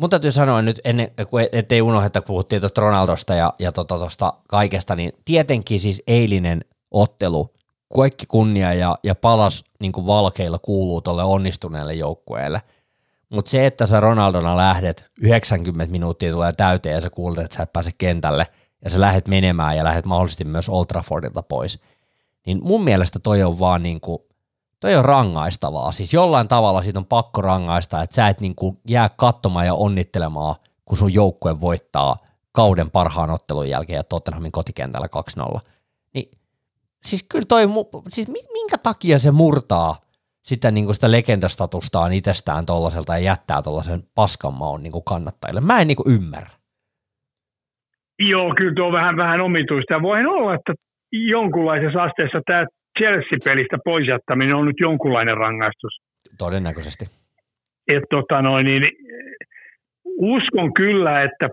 mun 0.03 0.11
täytyy 0.11 0.33
sanoa 0.33 0.63
nyt, 0.63 0.81
ennen, 0.85 1.11
ettei 1.53 1.83
unohda, 1.83 2.07
että 2.07 2.23
puhuttiin 2.23 2.63
tuosta 2.63 2.81
Ronaldosta 2.81 3.35
ja, 3.35 3.55
ja 3.59 3.73
tuosta 3.73 3.99
tota, 3.99 4.35
kaikesta, 4.49 4.97
niin 4.97 5.13
tietenkin 5.25 5.81
siis 5.81 6.03
eilinen 6.07 6.65
ottelu, 6.91 7.55
kaikki 7.97 8.27
kunnia 8.27 8.75
ja, 8.75 8.99
ja 9.03 9.15
palas 9.15 9.65
niin 9.81 9.93
kuin 9.93 10.07
valkeilla 10.07 10.59
kuuluu 10.59 11.01
tuolle 11.01 11.25
onnistuneelle 11.25 11.95
joukkueelle. 11.95 12.63
Mutta 13.29 13.51
se, 13.51 13.67
että 13.67 13.87
sä 13.87 14.01
Ronaldona 14.01 14.57
lähdet, 14.57 15.11
90 15.21 15.93
minuuttia 15.93 16.33
tulee 16.33 16.53
täyteen 16.53 16.95
ja 16.95 17.01
sä 17.01 17.11
kuulet, 17.11 17.45
että 17.45 17.57
sä 17.57 17.63
et 17.63 17.73
pääse 17.73 17.91
kentälle– 17.99 18.47
ja 18.85 18.91
sä 18.91 19.01
lähdet 19.01 19.29
menemään 19.29 19.77
ja 19.77 19.85
lähdet 19.85 20.05
mahdollisesti 20.05 20.45
myös 20.45 20.69
Old 20.69 20.87
Traffordilta 20.87 21.43
pois, 21.43 21.79
niin 22.47 22.61
mun 22.63 22.85
mielestä 22.85 23.19
toi 23.19 23.43
on 23.43 23.59
vaan 23.59 23.83
niin 23.83 24.01
kuin, 24.01 24.23
toi 24.83 24.97
on 24.97 25.05
rangaistavaa. 25.05 25.93
Siis 25.93 26.15
jollain 26.15 26.49
tavalla 26.49 26.83
siitä 26.83 26.99
on 26.99 27.07
pakko 27.07 27.43
rangaista, 27.43 28.03
että 28.03 28.17
sä 28.17 28.29
et 28.29 28.41
niin 28.41 28.55
kuin 28.55 28.79
jää 28.89 29.11
katsomaan 29.17 29.67
ja 29.67 29.75
onnittelemaan, 29.75 30.55
kun 30.85 30.97
sun 30.97 31.15
joukkue 31.15 31.61
voittaa 31.61 32.17
kauden 32.53 32.91
parhaan 32.91 33.31
ottelun 33.31 33.69
jälkeen 33.69 33.97
ja 33.97 34.05
Tottenhamin 34.05 34.53
kotikentällä 34.53 35.09
2-0. 35.57 35.61
Niin, 36.15 36.31
siis 37.05 37.23
kyllä 37.23 37.45
toi, 37.49 37.63
siis 38.09 38.29
minkä 38.29 38.79
takia 38.79 39.19
se 39.19 39.31
murtaa 39.31 39.97
sitä, 40.43 40.71
niin 40.71 40.85
kuin 40.85 40.95
sitä 40.95 41.11
legendastatustaan 41.11 42.13
itsestään 42.13 42.67
tollaselta 42.67 43.13
ja 43.13 43.19
jättää 43.19 43.63
tuollaisen 43.63 44.03
paskan 44.15 44.55
maun 44.55 44.83
niin 44.83 44.93
kuin 44.93 45.05
kannattajille. 45.05 45.61
Mä 45.61 45.81
en 45.81 45.89
niin 45.89 45.97
kuin 45.97 46.15
ymmärrä. 46.15 46.51
Joo, 48.19 48.55
kyllä 48.55 48.75
tuo 48.75 48.87
on 48.87 48.93
vähän, 48.93 49.17
vähän 49.17 49.41
omituista. 49.41 50.03
Voihan 50.03 50.27
olla, 50.27 50.55
että 50.55 50.75
jonkunlaisessa 51.13 52.03
asteessa 52.03 52.39
tämä 52.47 52.67
Chelsea-pelistä 52.99 53.77
pois 53.85 54.09
jättäminen 54.09 54.55
on 54.55 54.67
nyt 54.67 54.81
jonkunlainen 54.81 55.37
rangaistus. 55.37 56.01
Todennäköisesti. 56.39 57.05
Et, 57.89 58.05
tota 58.11 58.43
noin, 58.43 58.67
niin, 58.67 58.89
uskon 60.17 60.75
kyllä, 60.75 61.23
että 61.23 61.49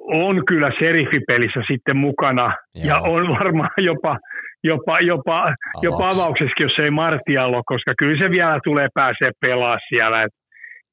on 0.00 0.46
kyllä 0.46 0.70
serifipelissä 0.78 1.60
sitten 1.66 1.96
mukana 1.96 2.56
Joo. 2.74 2.86
ja 2.86 2.98
on 2.98 3.28
varmaan 3.38 3.70
jopa, 3.78 4.18
jopa, 4.64 5.00
jopa, 5.00 5.54
jopa 5.82 6.08
avauksessa, 6.08 6.62
jos 6.62 6.78
ei 6.78 6.90
Martialo, 6.90 7.62
koska 7.66 7.94
kyllä 7.98 8.18
se 8.24 8.30
vielä 8.30 8.60
tulee 8.64 8.88
pääsee 8.94 9.30
pelaa 9.40 9.78
siellä. 9.88 10.22
Et, 10.22 10.32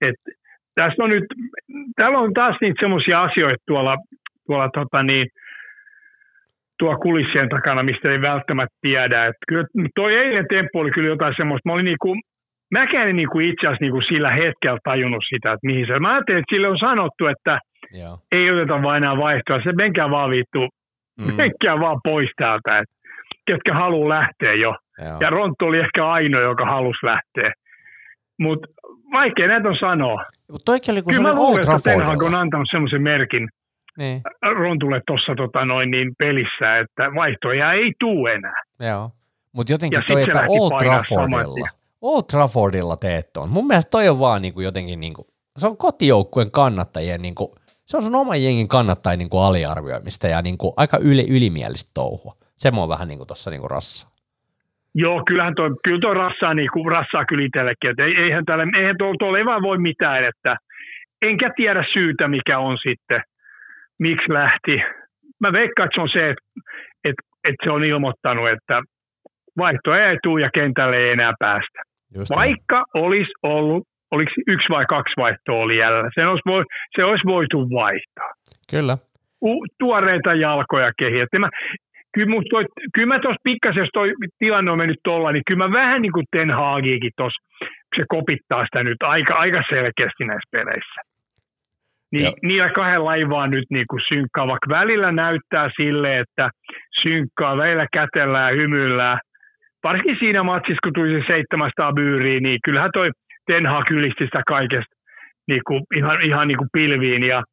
et, 0.01 0.15
tässä 0.75 1.03
on 1.03 1.09
nyt, 1.09 1.23
täällä 1.95 2.19
on 2.19 2.33
taas 2.33 2.55
niitä 2.61 2.79
semmoisia 2.79 3.23
asioita 3.23 3.63
tuolla, 3.67 3.97
tuolla 4.47 4.69
tota 4.73 5.03
niin, 5.03 5.27
tuo 6.81 6.97
kulissien 6.97 7.49
takana, 7.49 7.83
mistä 7.83 8.11
ei 8.11 8.21
välttämättä 8.21 8.75
tiedä. 8.81 9.25
Et 9.25 9.35
kyllä 9.47 9.65
toi 9.95 10.13
eilen 10.15 10.45
temppu 10.49 10.79
oli 10.79 10.91
kyllä 10.91 11.07
jotain 11.07 11.33
semmoista. 11.37 11.69
Mä 11.69 11.73
olin 11.73 11.85
niinku, 11.85 12.15
mäkään 12.71 13.09
en 13.09 13.15
niinku 13.15 13.39
itse 13.39 13.67
asiassa 13.67 13.83
niinku 13.85 14.01
sillä 14.01 14.31
hetkellä 14.31 14.79
tajunnut 14.83 15.23
sitä, 15.29 15.51
että 15.51 15.67
mihin 15.67 15.87
se. 15.87 15.99
Mä 15.99 16.13
ajattelin, 16.13 16.39
että 16.39 16.55
sille 16.55 16.67
on 16.67 16.79
sanottu, 16.79 17.27
että 17.27 17.59
Joo. 18.01 18.17
ei 18.31 18.51
oteta 18.51 18.81
vain 18.81 19.03
enää 19.03 19.17
vaihtoa. 19.17 19.63
Se 19.63 19.71
menkää 19.71 20.09
vaan 20.09 20.29
vittu, 20.29 20.61
mm. 21.19 21.33
menkää 21.33 21.79
vaan 21.79 21.99
pois 22.03 22.29
täältä, 22.35 22.79
että 22.79 22.95
ketkä 23.47 23.73
haluaa 23.73 24.09
lähteä 24.09 24.53
jo. 24.53 24.75
Joo. 25.05 25.17
Ja 25.19 25.29
Ronttu 25.29 25.65
oli 25.65 25.79
ehkä 25.79 26.07
ainoa, 26.07 26.41
joka 26.41 26.65
halusi 26.65 27.05
lähteä. 27.05 27.53
Mutta 28.39 28.67
vaikea 29.11 29.47
näitä 29.47 29.69
on 29.69 29.77
sanoa. 29.79 30.23
Toikin 30.65 30.95
Kyllä 31.07 31.21
mä 31.21 31.35
luulen, 31.35 31.59
että 31.59 31.83
Ten 31.83 32.05
Hag 32.05 32.23
on 32.23 32.35
antanut 32.35 32.67
semmoisen 32.71 33.01
merkin, 33.01 33.49
niin. 33.97 34.21
Rontulle 34.57 35.01
tuossa 35.07 35.35
tota 35.35 35.65
noin, 35.65 35.91
niin 35.91 36.15
pelissä, 36.17 36.79
että 36.79 37.03
vaihtoja 37.15 37.73
ei 37.73 37.93
tule 37.99 38.33
enää. 38.33 38.61
Joo, 38.79 39.11
mutta 39.51 39.73
jotenkin 39.73 39.97
ja 39.97 40.03
toi, 40.07 40.23
että 40.23 40.45
Old 40.47 40.71
Traffordilla, 40.79 41.69
Old 42.01 42.23
Traffordilla 42.31 42.97
teet 42.97 43.37
on. 43.37 43.49
Mun 43.49 43.67
mielestä 43.67 43.89
toi 43.89 44.09
on 44.09 44.19
vaan 44.19 44.41
niinku 44.41 44.61
jotenkin, 44.61 44.99
niinku, 44.99 45.27
se 45.57 45.67
on 45.67 45.77
kotijoukkueen 45.77 46.51
kannattajien, 46.51 47.21
niinku, 47.21 47.55
se 47.85 47.97
on 47.97 48.03
sun 48.03 48.15
oman 48.15 48.43
jengin 48.43 48.67
kannattajien 48.67 49.19
niinku 49.19 49.39
aliarvioimista 49.39 50.27
ja 50.27 50.41
niinku 50.41 50.73
aika 50.77 50.97
yli, 50.97 51.25
ylimielistä 51.29 51.91
touhua. 51.93 52.33
Se 52.57 52.71
mua 52.71 52.89
vähän 52.89 53.07
niinku 53.07 53.25
tuossa 53.25 53.51
niinku 53.51 53.67
rassaa. 53.67 54.11
Joo, 54.95 55.23
kyllähän 55.27 55.55
toi, 55.55 55.69
kyllä 55.83 55.99
toi 55.99 56.13
rassaa, 56.13 56.53
niinku, 56.53 56.89
rassaa 56.89 57.25
kyllä 57.25 57.45
itsellekin, 57.45 57.89
että 57.89 58.03
eihän, 58.05 58.45
tälle, 58.45 58.67
eihän 58.79 58.95
tuolla, 58.97 59.15
tuolla 59.19 59.37
ei 59.37 59.45
vaan 59.45 59.61
voi 59.61 59.77
mitään, 59.77 60.23
että 60.23 60.57
enkä 61.21 61.51
tiedä 61.55 61.85
syytä, 61.93 62.27
mikä 62.27 62.59
on 62.59 62.77
sitten 62.77 63.23
miksi 64.05 64.33
lähti. 64.33 64.75
Mä 65.41 65.49
veikkaan, 65.51 65.85
että 65.85 65.95
se 65.95 66.01
on 66.01 66.09
se, 66.09 66.29
että, 66.29 66.45
että, 67.09 67.23
että 67.47 67.63
se 67.63 67.71
on 67.71 67.83
ilmoittanut, 67.83 68.49
että 68.49 68.81
vaihtoja 69.57 70.09
ei 70.09 70.17
tule 70.23 70.41
ja 70.41 70.49
kentälle 70.53 70.97
ei 70.97 71.09
enää 71.09 71.33
päästä. 71.39 71.79
Just 72.17 72.31
Vaikka 72.35 72.77
niin. 72.77 73.05
olisi 73.05 73.31
ollut, 73.43 73.83
oliko 74.11 74.31
yksi 74.47 74.69
vai 74.69 74.85
kaksi 74.85 75.13
vaihtoa 75.17 75.63
oli 75.65 75.77
jäljellä, 75.77 76.09
se 76.15 76.27
olisi, 76.27 76.41
voi, 76.45 76.63
se 76.95 77.03
olisi 77.03 77.25
voitu 77.25 77.69
vaihtaa. 77.69 78.31
Kyllä. 78.71 78.97
U, 79.41 79.65
tuoreita 79.79 80.33
jalkoja 80.33 80.91
kehiä. 80.99 81.25
Mä, 81.39 81.49
kyllä, 82.13 82.35
toi, 82.49 82.65
kyllä 82.93 83.07
mä 83.07 83.19
tuossa 83.19 83.41
pikkasen, 83.43 83.81
jos 83.81 83.89
toi 83.93 84.13
tilanne 84.39 84.71
on 84.71 84.77
mennyt 84.77 84.99
tuolla, 85.03 85.31
niin 85.31 85.43
kyllä 85.47 85.67
mä 85.67 85.79
vähän 85.79 86.01
niin 86.01 86.11
kuin 86.11 86.25
Ten 86.31 86.51
Hagiikin 86.51 87.11
tuossa, 87.17 87.41
se 87.95 88.03
kopittaa 88.07 88.65
sitä 88.65 88.83
nyt 88.83 89.01
aika, 89.03 89.33
aika 89.33 89.63
selkeästi 89.69 90.23
näissä 90.25 90.49
peleissä. 90.51 91.01
Niin, 92.11 92.33
niillä 92.41 92.69
kahdella 92.69 93.05
laivaa 93.05 93.47
nyt 93.47 93.65
niin 93.69 93.85
kuin 93.89 94.01
synkkaa, 94.07 94.47
vaikka 94.47 94.69
välillä 94.69 95.11
näyttää 95.11 95.69
sille, 95.75 96.19
että 96.19 96.49
synkkaa, 97.01 97.57
välillä 97.57 97.87
kätellään, 97.93 98.55
hymyillään. 98.55 99.19
Varsinkin 99.83 100.17
siinä 100.19 100.43
matsissa, 100.43 100.79
kun 100.83 100.93
tuli 100.93 101.21
se 101.21 101.27
700 101.27 101.93
byyriä, 101.93 102.39
niin 102.39 102.59
kyllähän 102.65 102.89
toi 102.93 103.11
Ten 103.45 103.65
Hag 103.65 103.91
ylisti 103.91 104.25
sitä 104.25 104.41
kaikesta 104.47 104.95
niin 105.47 105.61
kuin, 105.67 105.83
ihan, 105.95 106.21
ihan 106.21 106.47
niin 106.47 106.57
kuin 106.57 106.69
pilviin. 106.73 107.23
Ja, 107.23 107.43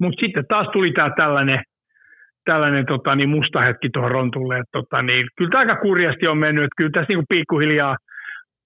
mutta 0.00 0.20
sitten 0.20 0.44
taas 0.48 0.66
tuli 0.72 0.92
tämä 0.92 1.10
tällainen, 1.16 1.62
tällainen 2.44 2.86
tota, 2.86 3.14
niin 3.14 3.28
musta 3.28 3.60
hetki 3.60 3.88
tuohon 3.92 4.10
rontulle. 4.10 4.58
Että, 4.58 4.72
tota, 4.72 5.02
niin, 5.02 5.26
kyllä 5.36 5.50
tämä 5.50 5.60
aika 5.60 5.76
kurjasti 5.76 6.26
on 6.26 6.38
mennyt. 6.38 6.64
Että 6.64 6.76
kyllä 6.76 6.90
tässä 6.90 7.08
niin 7.08 7.18
kuin 7.18 7.26
pikkuhiljaa– 7.28 7.96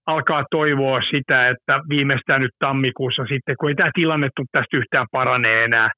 alkaa 0.07 0.45
toivoa 0.51 1.01
sitä, 1.11 1.49
että 1.49 1.81
viimeistään 1.89 2.41
nyt 2.41 2.55
tammikuussa 2.59 3.23
sitten, 3.23 3.57
kun 3.61 3.69
ei 3.69 3.75
tämä 3.75 3.91
tilanne 3.95 4.29
tule 4.37 4.47
tästä 4.53 4.77
yhtään 4.77 5.07
paranee 5.13 5.65
enää. 5.65 5.91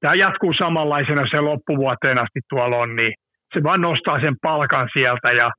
Tämä 0.00 0.14
jatkuu 0.14 0.52
samanlaisena 0.58 1.24
se 1.30 1.40
loppuvuoteen 1.40 2.18
asti 2.18 2.40
tuolla 2.50 2.76
on, 2.76 2.96
niin 2.96 3.12
se 3.54 3.62
vaan 3.62 3.80
nostaa 3.80 4.20
sen 4.20 4.36
palkan 4.42 4.88
sieltä 4.92 5.32
ja 5.32 5.50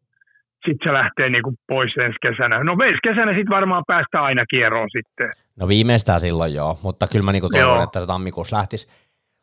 sitten 0.65 0.89
se 0.89 0.93
lähtee 0.93 1.29
niin 1.29 1.43
kuin 1.43 1.55
pois 1.67 1.97
ensi 1.97 2.17
kesänä. 2.21 2.63
No 2.63 2.75
ensi 2.87 2.99
kesänä 3.03 3.31
sitten 3.31 3.55
varmaan 3.55 3.83
päästään 3.87 4.23
aina 4.23 4.45
kierroon 4.45 4.89
sitten. 4.97 5.31
No 5.59 5.67
viimeistään 5.67 6.19
silloin 6.19 6.53
joo, 6.53 6.79
mutta 6.83 7.07
kyllä 7.11 7.25
mä 7.25 7.31
niin 7.31 7.51
toivon, 7.51 7.75
joo. 7.75 7.83
että 7.83 7.99
se 7.99 8.07
tammikuussa 8.07 8.57
lähtisi. 8.57 8.87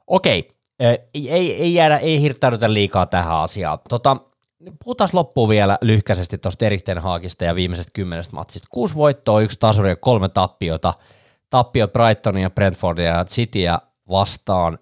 Okei, 0.07 0.48
ei, 0.80 1.30
ei, 1.30 1.55
ei 1.62 1.74
jäädä, 1.74 1.96
ei 1.96 2.22
hirttäydytä 2.22 2.72
liikaa 2.72 3.07
tähän 3.07 3.36
asiaan. 3.36 3.78
Tota, 3.88 4.16
Puhutaan 4.84 5.11
loppuun 5.12 5.48
vielä 5.48 5.78
lyhkäisesti 5.80 6.38
tuosta 6.38 6.64
Erikten 6.64 6.98
Haakista 6.98 7.44
ja 7.44 7.54
viimeisestä 7.54 7.90
kymmenestä 7.94 8.36
matsista. 8.36 8.68
Kuusi 8.70 8.94
voittoa, 8.94 9.40
yksi 9.40 9.61
tasuri 9.61 9.88
ja 9.88 9.96
kolme 9.96 10.28
tappiota. 10.28 10.94
Tappiot 11.50 11.92
Brightonia, 11.92 12.50
Brentfordia 12.50 13.06
ja 13.06 13.24
Cityä 13.24 13.78
vastaan 14.08 14.78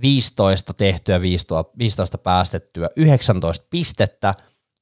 15 0.00 0.74
tehtyä, 0.74 1.20
15 1.78 2.18
päästettyä, 2.18 2.90
19 2.96 3.66
pistettä 3.70 4.34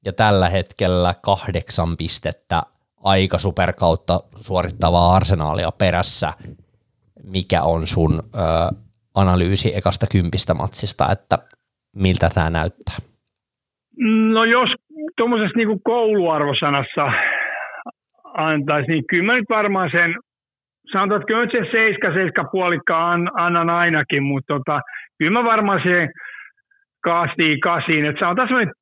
ja 0.05 0.13
tällä 0.13 0.49
hetkellä 0.49 1.15
kahdeksan 1.21 1.97
pistettä 1.97 2.63
aika 2.97 3.39
superkautta 3.39 4.23
suorittavaa 4.41 5.15
arsenaalia 5.15 5.71
perässä. 5.71 6.33
Mikä 7.23 7.63
on 7.63 7.87
sun 7.87 8.19
ö, 8.19 8.39
analyysi 9.13 9.75
ekasta 9.75 10.07
kympistä 10.07 10.53
matsista, 10.53 11.11
että 11.11 11.39
miltä 11.95 12.29
tämä 12.29 12.49
näyttää? 12.49 12.95
No 13.97 14.45
jos 14.45 14.69
tuommoisessa 15.17 15.57
niin 15.57 15.79
kouluarvosanassa 15.83 17.11
antaisi, 18.33 18.91
niin 18.91 19.03
kyllä 19.09 19.23
mä 19.23 19.35
nyt 19.35 19.49
varmaan 19.49 19.89
sen, 19.91 20.15
sanotaan, 20.91 21.21
että 21.21 21.27
kyllä 21.27 21.65
se 21.65 21.71
seiska, 21.71 22.13
seiska 22.13 22.43
puolikka 22.51 23.11
annan 23.33 23.69
ainakin, 23.69 24.23
mutta 24.23 24.53
tota, 24.53 24.81
kyllä 25.17 25.31
mä 25.31 25.43
varmaan 25.43 25.81
siihen 25.83 26.09
kastiin 27.03 27.59
kasiin, 27.59 28.05
että 28.05 28.19
sanotaan 28.19 28.47
semmoinen 28.47 28.73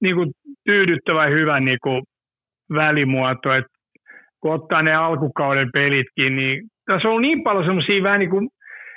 niin 0.00 0.16
kuin 0.16 0.30
tyydyttävä 0.64 1.24
ja 1.24 1.30
hyvä 1.30 1.60
niin 1.60 1.78
kuin 1.82 2.02
välimuoto, 2.74 3.52
että 3.52 3.70
kun 4.40 4.54
ottaa 4.54 4.82
ne 4.82 4.94
alkukauden 4.94 5.68
pelitkin, 5.72 6.36
niin 6.36 6.62
tässä 6.86 7.08
on 7.08 7.22
niin 7.22 7.42
paljon 7.42 7.64
semmoisia 7.64 8.02
vähän 8.02 8.20
niin 8.20 8.30
kuin 8.30 8.48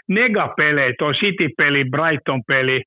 negapelejä, 0.09 0.93
toi 0.99 1.13
City-peli, 1.13 1.85
Brighton-peli, 1.91 2.81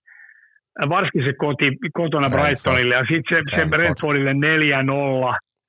varsinkin 0.89 1.25
se 1.25 1.33
koti, 1.39 1.73
kotona. 1.93 2.31
Brightonille 2.31 2.95
ja 2.95 3.05
sitten 3.09 3.45
se, 3.51 3.57
se 3.57 3.69
Brentfordille 3.69 4.33
4-0. 4.33 4.37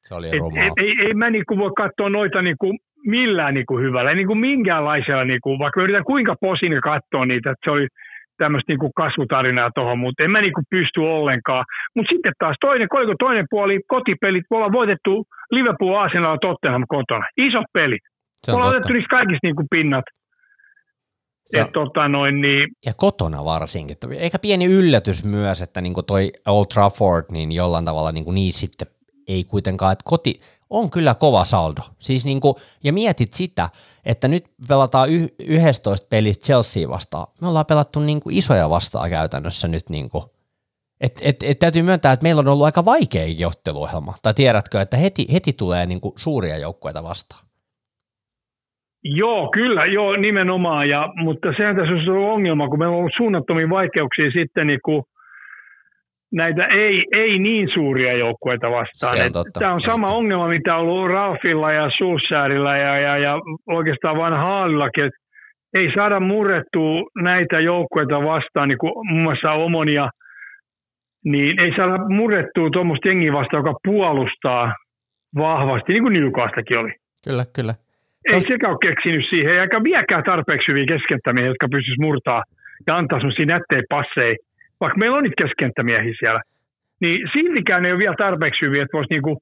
Se 0.03 0.15
oli 0.15 0.27
et, 0.27 0.33
et, 0.33 0.73
ei, 0.77 0.95
ei 1.05 1.13
mä 1.13 1.29
niinku 1.29 1.57
voi 1.57 1.71
katsoa 1.77 2.09
noita 2.09 2.41
niinku 2.41 2.77
millään 3.05 3.53
niinku 3.53 3.77
hyvällä, 3.77 4.09
ei 4.09 4.15
niinku 4.15 4.35
minkäänlaisella, 4.35 5.23
niinku, 5.23 5.59
vaikka 5.59 5.83
yritän 5.83 6.03
kuinka 6.03 6.35
posin 6.41 6.81
katsoa 6.81 7.25
niitä, 7.25 7.51
että 7.51 7.65
se 7.65 7.71
oli 7.71 7.87
tämmöistä 8.37 8.71
niinku 8.71 8.91
kasvutarinaa 8.95 9.69
tuohon, 9.75 9.99
mutta 9.99 10.23
en 10.23 10.31
mä 10.31 10.41
niinku 10.41 10.61
pysty 10.69 10.99
ollenkaan. 10.99 11.65
Mutta 11.95 12.09
sitten 12.13 12.33
taas 12.39 12.55
toinen, 12.61 12.89
koliko 12.89 13.13
toinen 13.19 13.45
puoli, 13.49 13.79
kotipelit, 13.87 14.43
me 14.49 14.57
ollaan 14.57 14.71
voitettu 14.71 15.25
Liverpool, 15.51 15.95
Arsenal 15.95 16.37
Tottenham 16.41 16.83
kotona. 16.87 17.25
Isot 17.37 17.65
pelit. 17.73 18.01
Me 18.47 18.53
ollaan 18.53 18.69
otettu 18.69 18.93
niistä 18.93 19.15
kaikista 19.17 19.47
niinku 19.47 19.63
pinnat. 19.71 20.05
Et, 21.53 21.71
tota 21.73 22.07
noin, 22.07 22.41
niin... 22.41 22.69
Ja 22.85 22.93
kotona 22.93 23.45
varsinkin. 23.45 23.97
Eikä 24.17 24.39
pieni 24.39 24.65
yllätys 24.65 25.23
myös, 25.23 25.61
että 25.61 25.81
niin 25.81 25.93
toi 26.07 26.31
Old 26.47 26.65
Trafford, 26.65 27.25
niin 27.31 27.51
jollain 27.51 27.85
tavalla 27.85 28.11
niin, 28.11 28.25
niin 28.35 28.53
sitten 28.53 28.87
ei 29.27 29.43
kuitenkaan, 29.43 29.93
että 29.93 30.03
koti 30.05 30.41
on 30.69 30.89
kyllä 30.89 31.15
kova 31.15 31.45
saldo. 31.45 31.81
Siis 31.99 32.25
niin 32.25 32.41
kuin, 32.41 32.55
ja 32.83 32.93
mietit 32.93 33.33
sitä, 33.33 33.69
että 34.05 34.27
nyt 34.27 34.45
pelataan 34.67 35.09
y- 35.09 35.35
11 35.39 36.07
pelistä 36.09 36.45
Chelsea 36.45 36.89
vastaan. 36.89 37.27
Me 37.41 37.47
ollaan 37.47 37.65
pelattu 37.65 37.99
niin 37.99 38.21
kuin 38.21 38.37
isoja 38.37 38.69
vastaan 38.69 39.09
käytännössä 39.09 39.67
nyt 39.67 39.89
niin 39.89 40.09
kuin 40.09 40.23
Et, 41.01 41.19
et, 41.21 41.43
et 41.43 41.59
täytyy 41.59 41.81
myöntää, 41.81 42.13
että 42.13 42.23
meillä 42.23 42.39
on 42.39 42.47
ollut 42.47 42.65
aika 42.65 42.85
vaikea 42.85 43.25
johtoiluohjelma. 43.25 44.13
Tai 44.21 44.33
tiedätkö, 44.33 44.81
että 44.81 44.97
heti, 44.97 45.27
heti 45.33 45.53
tulee 45.53 45.85
niin 45.85 46.01
kuin 46.01 46.13
suuria 46.17 46.57
joukkueita 46.57 47.03
vastaan. 47.03 47.44
Joo, 49.07 49.49
kyllä, 49.53 49.85
joo, 49.85 50.15
nimenomaan. 50.15 50.89
Ja, 50.89 51.13
mutta 51.15 51.53
sehän 51.57 51.75
tässä 51.75 51.93
on 51.93 52.09
ollut 52.09 52.33
ongelma, 52.33 52.69
kun 52.69 52.79
meillä 52.79 52.93
on 52.93 52.99
ollut 52.99 53.17
suunnattomia 53.17 53.69
vaikeuksia 53.69 54.31
sitten 54.31 54.67
niin 54.67 54.79
kuin 54.85 55.03
näitä 56.31 56.65
ei, 56.65 57.05
ei 57.11 57.39
niin 57.39 57.69
suuria 57.73 58.13
joukkueita 58.17 58.71
vastaan. 58.71 59.17
Se 59.17 59.23
on 59.23 59.31
totta. 59.31 59.59
Tämä 59.59 59.73
on 59.73 59.81
sama 59.81 60.07
ongelma, 60.07 60.47
mitä 60.47 60.75
on 60.75 60.87
ollut 60.87 61.11
Ralfilla 61.11 61.71
ja 61.71 61.89
Sulsärillä 61.97 62.77
ja, 62.77 62.99
ja, 62.99 63.17
ja 63.17 63.39
oikeastaan 63.67 64.17
vain 64.17 64.33
Haalillakin, 64.33 65.03
että 65.03 65.19
ei 65.73 65.91
saada 65.95 66.19
murrettua 66.19 67.03
näitä 67.21 67.59
joukkueita 67.59 68.23
vastaan, 68.23 68.69
niin 68.69 68.77
kuin 68.77 68.91
muun 69.07 69.23
muassa 69.23 69.51
Omonia, 69.51 70.09
niin 71.25 71.59
ei 71.59 71.71
saada 71.75 71.97
murrettua 72.09 72.69
tuommoista 72.69 73.07
jengiä 73.07 73.33
vastaan, 73.33 73.59
joka 73.59 73.79
puolustaa 73.83 74.73
vahvasti, 75.37 75.93
niin 75.93 76.03
kuin 76.03 76.13
Newcastakin 76.13 76.77
oli. 76.77 76.91
Kyllä, 77.25 77.45
kyllä. 77.55 77.73
Ei 78.31 78.41
sekä 78.41 78.69
ole 78.69 78.77
keksinyt 78.81 79.25
siihen, 79.29 79.61
eikä 79.61 79.83
viekään 79.83 80.23
tarpeeksi 80.23 80.67
hyviä 80.67 80.85
keskentämiä, 80.85 81.45
jotka 81.45 81.67
pystyisi 81.71 82.01
murtaa 82.01 82.43
ja 82.87 82.97
antaa 82.97 83.19
sellaisia 83.19 83.45
nättejä 83.45 83.83
passeja, 83.89 84.35
vaikka 84.81 84.97
meillä 84.97 85.17
on 85.17 85.23
niitä 85.23 85.43
keskentämiehiä 85.43 86.13
siellä. 86.19 86.41
Niin 87.01 87.15
siltikään 87.33 87.85
ei 87.85 87.91
ole 87.91 87.99
vielä 87.99 88.15
tarpeeksi 88.17 88.65
hyviä, 88.65 88.83
että 88.83 88.97
voisi 88.97 89.13
niinku, 89.13 89.37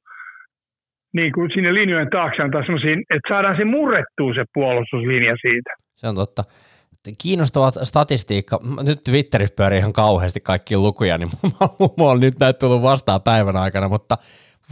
niinku 1.14 1.48
sinne 1.54 1.74
linjojen 1.74 2.10
taakse 2.10 2.44
antaa 2.44 2.66
sellaisia, 2.66 2.94
että 2.94 3.30
saadaan 3.30 3.58
se 3.58 3.66
murrettua 3.66 4.34
se 4.34 4.44
puolustuslinja 4.54 5.36
siitä. 5.42 5.72
Se 5.96 6.08
on 6.08 6.16
totta. 6.16 6.44
Kiinnostava 7.22 7.72
statistiikka. 7.72 8.60
Nyt 8.84 9.00
Twitterissä 9.04 9.56
pyörii 9.56 9.80
ihan 9.80 9.94
kauheasti 9.94 10.40
kaikki 10.40 10.78
lukuja, 10.78 11.18
niin 11.18 11.30
mulla 11.98 12.12
on 12.12 12.20
nyt 12.20 12.40
näitä 12.40 12.60
tullut 12.60 12.82
vastaan 12.82 13.22
päivän 13.22 13.56
aikana, 13.56 13.88
mutta 13.88 14.18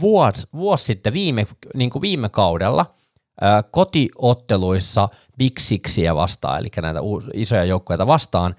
vuosi, 0.00 0.46
vuosi 0.52 0.84
sitten 0.84 1.12
viime, 1.12 1.46
niin 1.74 1.90
kuin 1.90 2.02
viime 2.02 2.28
kaudella– 2.28 2.86
kotiotteluissa 3.70 5.08
Big 5.38 5.58
Sixiä 5.58 6.14
vastaan, 6.14 6.58
eli 6.58 6.68
näitä 6.82 7.00
isoja 7.34 7.64
joukkueita 7.64 8.06
vastaan, 8.06 8.54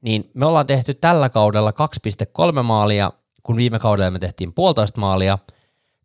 niin 0.00 0.30
me 0.34 0.46
ollaan 0.46 0.66
tehty 0.66 0.94
tällä 0.94 1.28
kaudella 1.28 1.72
2,3 2.56 2.62
maalia, 2.62 3.12
kun 3.42 3.56
viime 3.56 3.78
kaudella 3.78 4.10
me 4.10 4.18
tehtiin 4.18 4.52
puolitoista 4.52 5.00
maalia, 5.00 5.38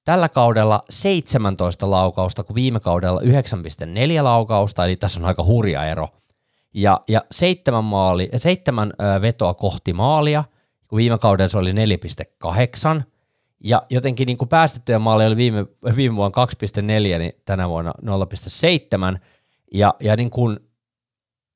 tällä 0.06 0.30
kaudella 0.30 0.84
17 0.90 1.92
laukausta, 1.92 2.44
kun 2.44 2.56
viime 2.56 2.80
kaudella 2.80 3.22
9,4 3.22 4.24
laukausta, 4.24 4.86
eli 4.86 4.96
tässä 4.96 5.20
on 5.20 5.26
aika 5.26 5.44
hurja 5.44 5.86
ero, 5.86 6.10
ja, 6.74 7.02
ja 7.08 7.22
seitsemän, 7.32 7.84
maali, 7.84 8.30
seitsemän 8.38 8.94
vetoa 9.22 9.54
kohti 9.54 9.94
maalia, 9.94 10.44
kun 10.88 10.98
viime 10.98 11.18
kaudella 11.18 11.50
se 11.50 11.58
oli 11.58 11.72
4,8, 11.72 13.02
ja 13.64 13.84
jotenkin 13.90 14.26
niin 14.26 14.38
kuin 14.38 14.50
päästettyjä 14.50 15.00
maaleja 15.00 15.28
oli 15.28 15.36
viime, 15.36 15.66
viime 15.96 16.16
vuonna 16.16 16.46
2,4, 17.16 17.20
niin 17.20 17.34
tänä 17.46 17.70
vuonna 17.70 17.94
0,7. 19.14 19.20
Ja, 19.74 19.96
ja 20.00 20.16
niin 20.16 20.30
kuin 20.30 20.60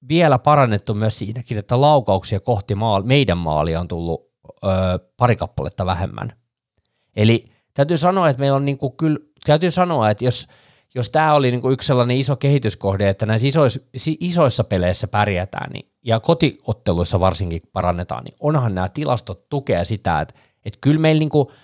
vielä 0.08 0.40
parannettu 0.40 0.94
myös 0.94 1.20
siinäkin, 1.20 1.58
että 1.58 1.82
laukauksia 1.82 2.40
kohti 2.40 2.76
maal, 2.76 3.04
meidän 3.04 3.38
maalia 3.38 3.80
on 3.80 3.88
tullut 3.88 4.32
ö, 4.64 4.68
pari 5.18 5.36
kappaletta 5.36 5.86
vähemmän. 5.86 6.34
Eli 7.16 7.46
täytyy 7.74 7.98
sanoa, 7.98 8.30
että 8.30 8.40
meillä 8.40 8.56
on 8.56 8.66
niin 8.66 8.78
kuin 8.78 8.98
kyllä, 8.98 9.20
täytyy 9.46 9.72
sanoa, 9.72 10.10
että 10.10 10.26
jos, 10.26 10.48
jos 10.96 11.10
tämä 11.10 11.34
oli 11.34 11.52
niin 11.52 11.62
kuin 11.62 11.74
yksi 11.74 11.88
sellainen 11.88 12.18
iso 12.18 12.36
kehityskohde, 12.36 13.10
että 13.10 13.26
näissä 13.26 13.48
isoissa, 13.48 13.80
isoissa 14.20 14.64
peleissä 14.64 15.08
pärjätään 15.08 15.72
niin, 15.72 15.92
ja 16.04 16.20
kotiotteluissa 16.20 17.20
varsinkin 17.20 17.62
parannetaan, 17.74 18.24
niin 18.24 18.36
onhan 18.40 18.76
nämä 18.76 18.90
tilastot 18.90 19.50
tukea 19.50 19.84
sitä, 19.86 20.22
että, 20.22 20.34
että 20.66 20.80
kyllä 20.82 21.00
meillä 21.00 21.20
niin 21.20 21.30
kuin– 21.30 21.48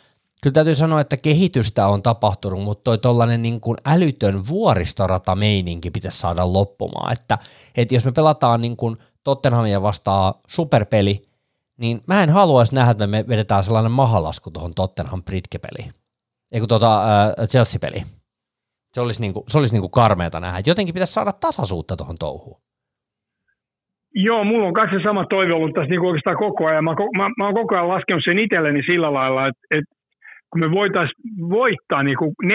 kyllä 0.44 0.54
täytyy 0.54 0.76
sanoa, 0.76 1.02
että 1.02 1.18
kehitystä 1.18 1.88
on 1.88 2.02
tapahtunut, 2.02 2.64
mutta 2.64 2.84
toi 2.84 2.98
tollainen 2.98 3.42
niin 3.42 3.62
kuin 3.62 3.78
älytön 3.86 4.48
vuoristorata 4.48 5.36
meininki 5.36 5.92
pitäisi 5.92 6.20
saada 6.20 6.54
loppumaan, 6.54 7.14
että, 7.14 7.38
että 7.78 7.96
jos 7.96 8.06
me 8.06 8.12
pelataan 8.12 8.62
niin 8.62 8.78
kuin 8.78 8.98
Tottenhamia 9.24 9.82
vastaan 9.82 10.34
superpeli, 10.48 11.22
niin 11.78 12.02
mä 12.08 12.24
en 12.24 12.30
haluaisi 12.30 12.76
nähdä, 12.76 12.92
että 12.92 13.08
me 13.08 13.26
vedetään 13.28 13.64
sellainen 13.64 13.92
mahalasku 13.92 14.52
tuohon 14.52 14.74
Tottenham 14.74 15.24
Britke-peliin, 15.24 15.94
eikö 16.52 16.68
tuota 16.68 17.04
äh, 17.04 17.48
Chelsea-peliin. 17.48 18.06
Se 18.94 19.02
olisi, 19.02 19.22
niin 19.22 19.34
kuin, 19.34 19.44
se 19.48 19.58
olisi 19.58 19.74
niin 19.74 19.82
kuin 19.82 19.92
karmeata 19.92 20.40
nähdä, 20.40 20.58
että 20.58 20.70
jotenkin 20.70 20.94
pitäisi 20.94 21.14
saada 21.14 21.32
tasaisuutta 21.32 21.98
tuohon 21.98 22.18
touhuun. 22.20 22.62
Joo, 24.16 24.44
mulla 24.44 24.68
on 24.68 24.90
se 24.90 25.04
sama 25.04 25.26
toive 25.26 25.54
ollut 25.54 25.74
tässä 25.74 25.90
niin 25.90 26.02
oikeastaan 26.02 26.38
koko 26.38 26.66
ajan. 26.66 26.84
Mä, 26.84 26.96
mä, 27.18 27.30
mä 27.38 27.46
oon 27.46 27.54
koko 27.54 27.76
ajan 27.76 27.90
laskenut 27.90 28.24
sen 28.26 28.40
itselleni 28.40 28.84
sillä 28.84 29.14
lailla, 29.14 29.48
että, 29.48 29.62
että 29.72 29.96
kun 30.52 30.60
me 30.60 30.72
voitaisiin 30.72 31.50
voittaa 31.50 32.04
niin 32.04 32.18
kuin 32.18 32.32
4-5 32.44 32.48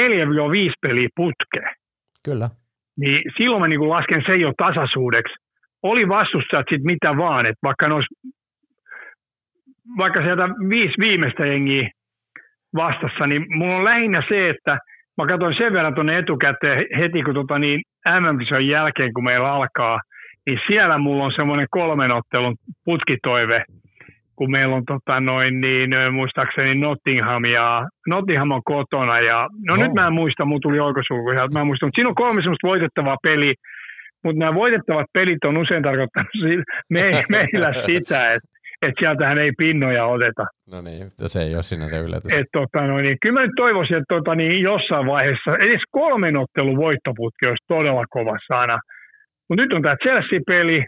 peliä 0.81 1.09
putkeen, 1.17 1.75
Kyllä. 2.25 2.49
niin 3.01 3.23
silloin 3.37 3.63
mä 3.63 3.69
niin 3.69 3.79
kuin 3.79 3.91
lasken 3.91 4.23
sen 4.27 4.41
jo 4.41 4.53
tasaisuudeksi. 4.57 5.35
Oli 5.83 6.09
vastustajat 6.09 6.67
sitten 6.71 6.87
mitä 6.87 7.17
vaan, 7.17 7.47
että 7.47 7.61
vaikka, 7.63 7.89
nos, 7.89 8.05
vaikka 9.99 10.23
sieltä 10.23 10.49
viisi 10.69 10.95
viimeistä 10.99 11.47
jengiä 11.47 11.91
vastassa, 12.75 13.27
niin 13.27 13.47
mulla 13.49 13.77
on 13.77 13.85
lähinnä 13.85 14.23
se, 14.29 14.49
että 14.49 14.79
mä 15.19 15.27
katsoin 15.27 15.57
sen 15.59 15.73
verran 15.73 15.95
tuonne 15.95 16.19
etukäteen 16.19 16.87
heti 16.99 17.23
kun 17.23 17.35
tota 17.35 17.59
niin 17.59 17.81
mm 18.05 18.69
jälkeen, 18.69 19.13
kun 19.15 19.25
meillä 19.25 19.53
alkaa, 19.53 20.01
niin 20.47 20.59
siellä 20.67 20.99
mulla 20.99 21.25
on 21.25 21.33
semmoinen 21.37 21.67
kolmen 21.71 22.11
ottelun 22.11 22.57
putkitoive, 22.85 23.65
kun 24.37 24.51
meillä 24.51 24.77
on 24.77 24.85
tota 24.87 25.21
noin, 25.21 25.61
niin 25.61 25.91
muistaakseni 26.13 26.75
Nottingham 26.75 27.45
ja 27.45 27.87
Nottingham 28.07 28.51
on 28.51 28.63
kotona 28.65 29.21
ja 29.21 29.49
no 29.67 29.73
oh. 29.73 29.79
nyt 29.79 29.93
mä 29.95 30.07
en 30.07 30.13
muista, 30.13 30.45
mun 30.45 30.61
tuli 30.63 30.81
oikosulku 30.81 31.31
mä 31.33 31.61
en 31.61 31.67
muista, 31.67 31.87
mutta 31.87 31.97
siinä 31.97 32.09
on 32.09 32.15
kolme 32.15 32.43
semmoista 32.43 32.69
voitettavaa 32.69 33.17
peliä, 33.23 33.55
mutta 34.25 34.39
nämä 34.39 34.55
voitettavat 34.55 35.07
pelit 35.13 35.45
on 35.45 35.57
usein 35.57 35.83
tarkoittanut 35.83 36.31
me, 36.93 37.03
meillä 37.37 37.73
sitä, 37.87 38.33
että 38.35 38.49
et 38.83 38.95
sieltähän 38.99 39.39
ei 39.39 39.53
pinnoja 39.59 40.07
oteta. 40.07 40.45
No 40.73 40.81
niin, 40.81 41.11
se 41.17 41.43
ei 41.43 41.55
ole 41.55 41.63
sinänsä 41.63 41.99
yllätys. 41.99 42.33
Et, 42.33 42.47
tota, 42.53 42.87
no 42.87 42.99
niin, 42.99 43.17
kyllä 43.23 43.41
mä 43.41 43.47
nyt 43.47 43.57
toivoisin, 43.57 43.97
että 43.97 44.15
tota, 44.15 44.35
niin, 44.35 44.63
jossain 44.63 45.07
vaiheessa 45.07 45.57
edes 45.57 45.83
kolmen 45.91 46.37
ottelun 46.37 46.77
voittoputki 46.77 47.47
olisi 47.47 47.65
todella 47.69 48.05
kova 48.11 48.37
sana. 48.49 48.79
Mutta 49.49 49.63
nyt 49.63 49.73
on 49.73 49.83
tämä 49.83 49.97
Chelsea-peli, 50.03 50.85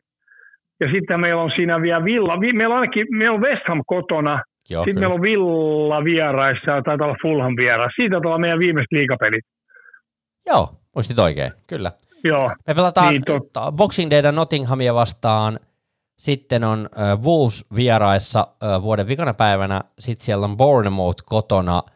ja 0.80 0.92
sitten 0.92 1.20
meillä 1.20 1.42
on 1.42 1.50
siinä 1.56 1.82
vielä 1.82 2.04
Villa, 2.04 2.36
meillä 2.36 2.74
on 2.74 2.80
ainakin, 2.80 3.06
meillä 3.10 3.34
on 3.34 3.40
West 3.40 3.62
Ham 3.68 3.82
kotona, 3.86 4.42
Joo, 4.70 4.84
sitten 4.84 4.94
kyllä. 4.94 5.00
meillä 5.00 5.14
on 5.14 5.22
Villa 5.22 6.04
vieraissa 6.04 6.70
ja 6.70 6.82
taitaa 6.82 7.06
olla 7.06 7.16
Fulham 7.22 7.56
vieraissa. 7.56 7.96
Siitä 7.96 8.16
on 8.16 8.40
meidän 8.40 8.58
viimeiset 8.58 8.92
liikapelit. 8.92 9.44
Joo, 10.46 10.68
muistit 10.94 11.18
oikein, 11.18 11.52
kyllä. 11.66 11.92
Joo. 12.24 12.50
Me 12.66 12.74
pelataan 12.74 13.12
niin, 13.12 13.22
tot... 13.24 13.76
Boxing 13.76 14.10
Dayta 14.10 14.32
Nottinghamia 14.32 14.94
vastaan, 14.94 15.58
sitten 16.16 16.64
on 16.64 16.88
äh, 16.98 17.22
Wolves 17.22 17.64
vieraissa 17.74 18.46
äh, 18.62 18.82
vuoden 18.82 19.08
vikana 19.08 19.34
päivänä, 19.34 19.80
sitten 19.98 20.24
siellä 20.24 20.44
on 20.44 20.56
Bournemouth 20.56 21.22
kotona– 21.26 21.82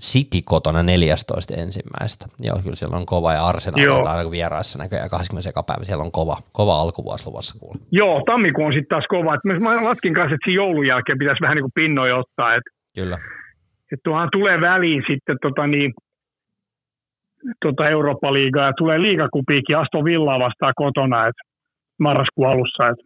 City 0.00 0.40
kotona 0.44 0.82
14 0.82 1.54
ensimmäistä. 1.54 2.26
Joo, 2.40 2.58
kyllä 2.62 2.76
siellä 2.76 2.96
on 2.96 3.06
kova 3.06 3.32
ja 3.32 3.46
Arsenal 3.46 3.98
on 3.98 4.08
aina 4.08 4.30
vieraissa 4.30 4.78
näköjään 4.78 5.10
20 5.10 5.62
päivä. 5.66 5.84
Siellä 5.84 6.04
on 6.04 6.12
kova, 6.12 6.36
kova 6.52 6.80
alkuvuosi 6.80 7.26
luvassa. 7.26 7.58
Joo, 7.92 8.22
tammikuu 8.26 8.64
on 8.64 8.72
sitten 8.72 8.88
taas 8.88 9.04
kova. 9.08 9.34
Et 9.34 9.60
mä 9.60 9.84
laskin 9.84 10.14
kanssa, 10.14 10.34
että 10.34 10.44
siinä 10.44 10.62
joulun 10.62 10.86
jälkeen 10.86 11.18
pitäisi 11.18 11.40
vähän 11.40 11.56
niin 11.56 11.62
kuin 11.62 11.72
pinnoja 11.74 12.16
ottaa. 12.16 12.54
Et, 12.54 12.62
kyllä. 12.94 13.18
Et 13.92 14.00
tuohan 14.04 14.28
tulee 14.32 14.60
väliin 14.60 15.02
sitten 15.08 15.36
tota 15.42 15.66
niin, 15.66 15.94
tota 17.64 17.88
Eurooppa-liigaa 17.88 18.66
ja 18.66 18.72
tulee 18.78 19.02
liigakupiikin 19.02 19.78
Aston 19.78 20.04
Villaa 20.04 20.38
vastaan 20.38 20.72
kotona 20.76 21.26
et 21.26 21.34
marraskuun 21.98 22.48
alussa. 22.48 22.88
Et, 22.88 22.98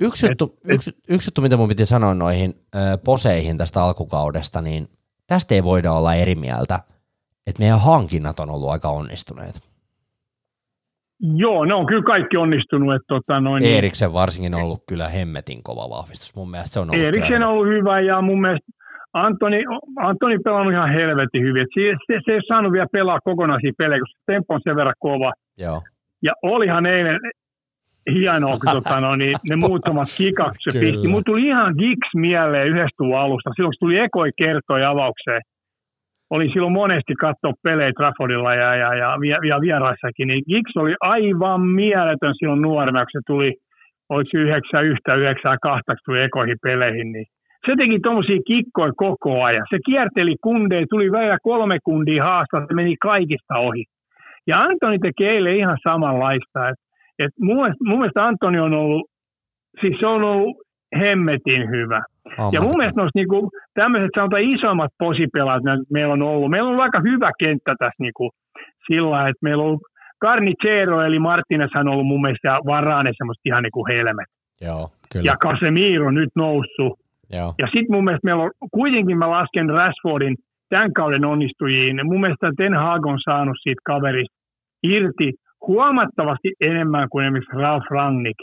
yksi, 0.00 0.26
juttu, 0.26 0.58
et, 0.64 0.74
yksi, 0.74 0.90
yksi 1.08 1.28
juttu, 1.28 1.42
mitä 1.42 1.56
mun 1.56 1.68
piti 1.68 1.86
sanoa 1.86 2.14
noihin 2.14 2.54
äh, 2.76 2.82
poseihin 3.04 3.58
tästä 3.58 3.82
alkukaudesta, 3.82 4.60
niin– 4.60 4.88
tästä 5.32 5.54
ei 5.54 5.64
voida 5.64 5.92
olla 5.92 6.14
eri 6.14 6.34
mieltä, 6.34 6.76
että 7.46 7.62
meidän 7.62 7.80
hankinnat 7.80 8.40
on 8.40 8.50
ollut 8.50 8.70
aika 8.70 8.88
onnistuneet. 8.88 9.54
Joo, 11.42 11.64
ne 11.64 11.74
on 11.74 11.86
kyllä 11.86 12.02
kaikki 12.02 12.36
onnistunut. 12.36 12.94
Että 12.94 13.06
tota 13.08 13.40
noin, 13.40 13.64
Eeriksen 13.64 14.12
varsinkin 14.12 14.54
on 14.54 14.62
ollut 14.62 14.84
kyllä 14.88 15.08
hemmetin 15.08 15.62
kova 15.62 15.90
vahvistus. 15.96 16.36
Mun 16.36 16.50
mielestä 16.50 16.74
se 16.74 16.80
on 16.80 16.90
ollut 16.90 17.04
Eeriksen 17.04 17.42
on 17.42 17.48
ollut 17.48 17.66
hyvä 17.66 18.00
ja 18.00 18.20
mun 18.20 18.40
mielestä 18.40 18.66
Antoni, 19.12 19.64
Antoni 19.96 20.38
pelannut 20.38 20.72
ihan 20.72 20.92
helvetin 20.92 21.42
hyvin. 21.42 21.66
Se, 21.74 21.80
se, 22.06 22.20
se, 22.24 22.32
ei 22.32 22.40
saanut 22.48 22.72
vielä 22.72 22.86
pelaa 22.92 23.20
kokonaisia 23.24 23.72
pelejä, 23.78 24.00
koska 24.00 24.20
tempo 24.26 24.54
on 24.54 24.60
sen 24.64 24.76
verran 24.76 24.94
kova. 24.98 25.32
Joo. 25.58 25.82
Ja 26.22 26.32
olihan 26.42 26.86
eilen 26.86 27.18
hienoa, 28.14 28.58
kun 28.58 28.72
tota, 28.76 29.00
no, 29.00 29.16
niin, 29.16 29.36
ne 29.50 29.56
muutamat 29.56 30.08
kikat 30.16 30.54
se 30.60 30.80
pisti. 30.80 31.08
Mulla 31.08 31.22
tuli 31.26 31.46
ihan 31.46 31.74
gigs 31.78 32.10
mieleen 32.14 32.68
yhdestä 32.68 33.04
alusta. 33.18 33.50
Silloin 33.56 33.72
kun 33.72 33.86
tuli 33.86 33.98
ekoi 33.98 34.30
kertoi 34.38 34.84
avaukseen, 34.84 35.40
oli 36.30 36.48
silloin 36.52 36.72
monesti 36.72 37.14
katsoa 37.14 37.52
pelejä 37.62 37.92
Traffordilla 37.96 38.54
ja, 38.54 38.74
ja, 38.74 38.94
ja, 38.94 39.38
ja 39.48 39.60
vieraissakin, 39.60 40.28
niin 40.28 40.42
Giggs 40.48 40.76
oli 40.76 40.94
aivan 41.00 41.60
mieletön 41.60 42.34
silloin 42.38 42.62
nuorena, 42.62 43.04
kun 43.04 43.12
se 43.12 43.20
tuli, 43.26 43.54
oliko 44.08 44.30
se 44.30 44.38
9 44.38 44.84
yhtä, 44.84 45.14
9 45.14 45.58
kahta, 45.62 45.94
kun 45.94 46.04
tuli 46.04 46.22
ekoihin 46.22 46.56
peleihin, 46.62 47.12
niin 47.12 47.26
se 47.66 47.72
teki 47.76 47.98
tuommoisia 48.02 48.46
kikkoja 48.46 48.92
koko 48.96 49.42
ajan. 49.44 49.66
Se 49.70 49.78
kierteli 49.86 50.36
kundeja, 50.42 50.86
tuli 50.90 51.12
vielä 51.12 51.38
kolme 51.42 51.78
kundia 51.84 52.24
haastaa, 52.24 52.66
se 52.66 52.74
meni 52.74 52.96
kaikista 52.96 53.58
ohi. 53.58 53.84
Ja 54.46 54.60
Antoni 54.60 54.98
teki 54.98 55.24
eilen 55.26 55.56
ihan 55.56 55.78
samanlaista. 55.82 56.68
Et, 56.68 56.78
et 57.24 57.32
mun, 57.40 57.56
mielestä, 57.56 57.84
mun 57.84 57.98
mielestä 57.98 58.26
Antoni 58.26 58.58
on 58.58 58.74
ollut, 58.74 59.10
siis 59.80 59.96
se 60.00 60.06
on 60.06 60.24
ollut 60.24 60.56
hemmetin 61.00 61.70
hyvä. 61.70 62.00
Oh, 62.38 62.52
ja 62.52 62.60
mun 62.60 62.76
mielestä 62.76 63.00
noissa 63.00 63.18
niinku, 63.18 63.50
tämmöiset 63.74 64.10
sanotaan 64.14 64.42
isommat 64.42 64.90
posipelaat 64.98 65.62
meillä 65.90 66.12
on 66.12 66.22
ollut. 66.22 66.50
Meillä 66.50 66.66
on 66.66 66.72
ollut 66.72 66.82
aika 66.82 67.00
hyvä 67.00 67.30
kenttä 67.38 67.74
tässä 67.78 68.02
niinku, 68.02 68.30
sillä 68.86 69.28
että 69.28 69.42
meillä 69.42 69.62
on 69.62 69.68
ollut 69.68 69.82
Carnicero 70.24 71.02
eli 71.02 71.18
Martinez 71.18 71.70
on 71.74 71.88
ollut 71.88 72.06
mun 72.06 72.22
mielestä 72.22 72.58
Varane 72.66 73.10
semmoista 73.16 73.42
ihan 73.44 73.62
niinku 73.62 73.86
helmet. 73.86 74.26
Joo, 74.60 74.90
kyllä. 75.12 75.26
Ja 75.26 75.36
Casemiro 75.36 76.10
nyt 76.10 76.30
noussut. 76.36 76.98
Joo. 77.32 77.54
Ja 77.58 77.66
sitten 77.66 77.92
mun 77.94 78.04
mielestä 78.04 78.26
meillä 78.26 78.42
on, 78.42 78.50
kuitenkin 78.70 79.18
mä 79.18 79.30
lasken 79.30 79.68
Rashfordin 79.68 80.36
tämän 80.68 80.92
kauden 80.92 81.24
onnistujiin. 81.24 82.06
Mun 82.06 82.20
mielestä 82.20 82.52
Ten 82.56 82.74
Hag 82.74 83.06
on 83.06 83.18
saanut 83.24 83.56
siitä 83.62 83.80
kaverista 83.84 84.36
irti 84.82 85.32
huomattavasti 85.66 86.52
enemmän 86.60 87.08
kuin 87.08 87.24
esimerkiksi 87.24 87.56
Ralf 87.56 87.84
Rangnick. 87.90 88.38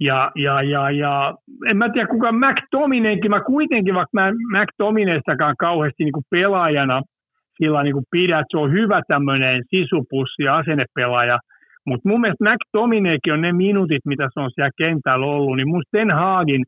Ja, 0.00 0.32
ja, 0.36 0.62
ja, 0.62 0.90
ja 0.90 1.34
en 1.68 1.76
mä 1.76 1.88
tiedä 1.88 2.08
kuka 2.08 2.32
McTominaykin, 2.32 3.30
mä 3.30 3.40
kuitenkin 3.40 3.94
vaikka 3.94 4.10
mä 4.12 4.32
McTominaystakaan 4.32 5.54
kauheasti 5.58 6.04
niin 6.04 6.12
kuin 6.12 6.24
pelaajana 6.30 7.02
sillä 7.56 7.82
niin 7.82 7.92
kuin 7.92 8.04
pidä, 8.10 8.38
että 8.38 8.48
se 8.50 8.58
on 8.58 8.72
hyvä 8.72 9.02
tämmöinen 9.08 9.62
sisupussi 9.70 10.42
ja 10.42 10.56
asennepelaaja, 10.56 11.38
mutta 11.86 12.08
mun 12.08 12.20
mielestä 12.20 12.44
McTominaykin 12.50 13.32
on 13.32 13.40
ne 13.40 13.52
minuutit, 13.52 14.02
mitä 14.06 14.28
se 14.34 14.40
on 14.40 14.50
siellä 14.54 14.70
kentällä 14.78 15.26
ollut, 15.26 15.56
niin 15.56 15.68
mun 15.68 15.82
Ten 15.90 16.10
Hagin 16.10 16.64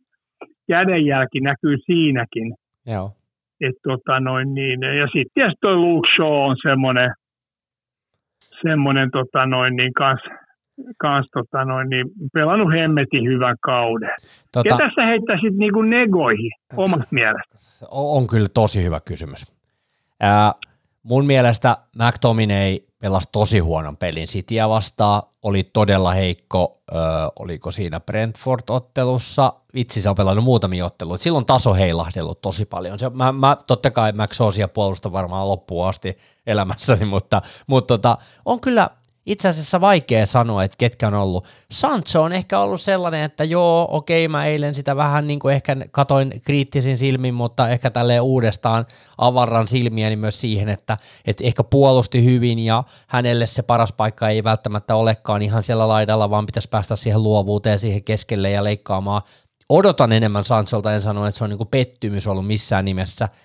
kädenjälki 0.69 1.41
näkyy 1.41 1.77
siinäkin. 1.87 2.55
Joo. 2.87 3.13
Et 3.61 3.75
tota 3.83 4.21
noin 4.21 4.55
niin, 4.55 4.83
ja 4.83 5.07
sitten 5.07 5.35
tietysti 5.35 5.59
toi 5.61 5.77
Luke 5.77 6.09
Shaw 6.17 6.51
on 6.51 6.57
semmoinen, 6.63 7.11
semmoinen 8.63 9.11
tota 9.11 9.47
noin 9.47 9.77
niin 9.77 9.93
kanssa 9.93 10.31
kans 10.99 11.27
tota 11.33 11.65
noin, 11.65 11.89
niin 11.89 12.07
pelannut 12.33 12.73
hemmetin 12.73 13.29
hyvän 13.29 13.57
kauden. 13.61 14.11
Tota, 14.53 14.77
Ketä 14.77 14.91
sä 14.95 15.07
heittäisit 15.07 15.57
niinku 15.57 15.83
negoihin 15.83 16.53
omasta 16.77 17.07
mielestä? 17.11 17.57
On 17.91 18.27
kyllä 18.27 18.49
tosi 18.55 18.85
hyvä 18.85 19.01
kysymys. 19.01 19.53
Ää, 20.21 20.53
mun 21.03 21.27
mielestä 21.27 21.77
McTominay 21.97 22.79
pelasi 23.05 23.29
tosi 23.33 23.59
huonon 23.59 23.97
pelin. 23.97 24.27
Cityä 24.27 24.69
vastaan, 24.69 25.23
oli 25.43 25.65
todella 25.65 26.13
heikko, 26.13 26.83
ö, 26.93 26.95
oliko 27.39 27.71
siinä 27.71 28.01
Brentford-ottelussa, 28.01 29.53
vitsi 29.75 30.03
se 30.03 30.09
on 30.09 30.15
pelannut 30.15 30.45
muutamia 30.45 30.87
otteluita, 30.87 31.23
silloin 31.23 31.47
taso 31.47 31.75
heilahdellut 31.75 32.41
tosi 32.41 32.65
paljon, 32.65 32.99
se, 32.99 33.11
mä, 33.11 33.33
mä 33.33 33.57
totta 33.67 33.91
kai 33.91 34.13
McSaucia 34.13 34.69
puolusta 34.69 35.13
varmaan 35.13 35.49
loppuun 35.49 35.89
asti 35.89 36.19
elämässäni, 36.47 37.05
mutta, 37.05 37.43
mutta 37.67 37.99
tota, 37.99 38.19
on 38.45 38.61
kyllä 38.61 38.91
itse 39.27 39.49
asiassa 39.49 39.81
vaikea 39.81 40.27
sanoa, 40.27 40.65
että 40.65 40.77
ketkä 40.79 41.07
on 41.07 41.15
ollut. 41.15 41.47
Sancho 41.71 42.23
on 42.23 42.33
ehkä 42.33 42.59
ollut 42.59 42.81
sellainen, 42.81 43.23
että 43.23 43.45
joo, 43.45 43.89
okei, 43.91 44.29
mä 44.29 44.47
eilen 44.47 44.75
sitä 44.75 44.97
vähän 44.97 45.27
niin 45.27 45.39
kuin 45.39 45.55
ehkä 45.55 45.77
katoin 45.91 46.41
kriittisin 46.45 46.99
silmin, 46.99 47.35
mutta 47.35 47.69
ehkä 47.69 47.91
tälleen 47.91 48.23
uudestaan 48.23 48.87
avarran 49.19 49.69
silmiäni 49.69 50.17
myös 50.17 50.41
siihen, 50.41 50.69
että, 50.69 50.97
että 51.27 51.45
ehkä 51.45 51.65
puolusti 51.65 52.25
hyvin 52.25 52.59
ja 52.59 52.85
hänelle 53.07 53.47
se 53.47 53.63
paras 53.63 53.93
paikka 53.93 54.29
ei 54.29 54.45
välttämättä 54.45 54.95
olekaan 54.95 55.43
ihan 55.43 55.65
siellä 55.65 55.89
laidalla, 55.89 56.31
vaan 56.31 56.47
pitäisi 56.47 56.69
päästä 56.69 56.97
siihen 56.97 57.23
luovuuteen, 57.23 57.79
siihen 57.79 58.05
keskelle 58.05 58.51
ja 58.51 58.65
leikkaamaan. 58.65 59.23
Odotan 59.69 60.13
enemmän 60.13 60.45
Sancholta, 60.45 60.95
en 60.95 61.03
sano, 61.03 61.27
että 61.27 61.39
se 61.39 61.45
on 61.45 61.51
niin 61.51 61.59
kuin 61.59 61.69
pettymys 61.69 62.27
ollut 62.27 62.47
missään 62.47 62.85
nimessä– 62.85 63.29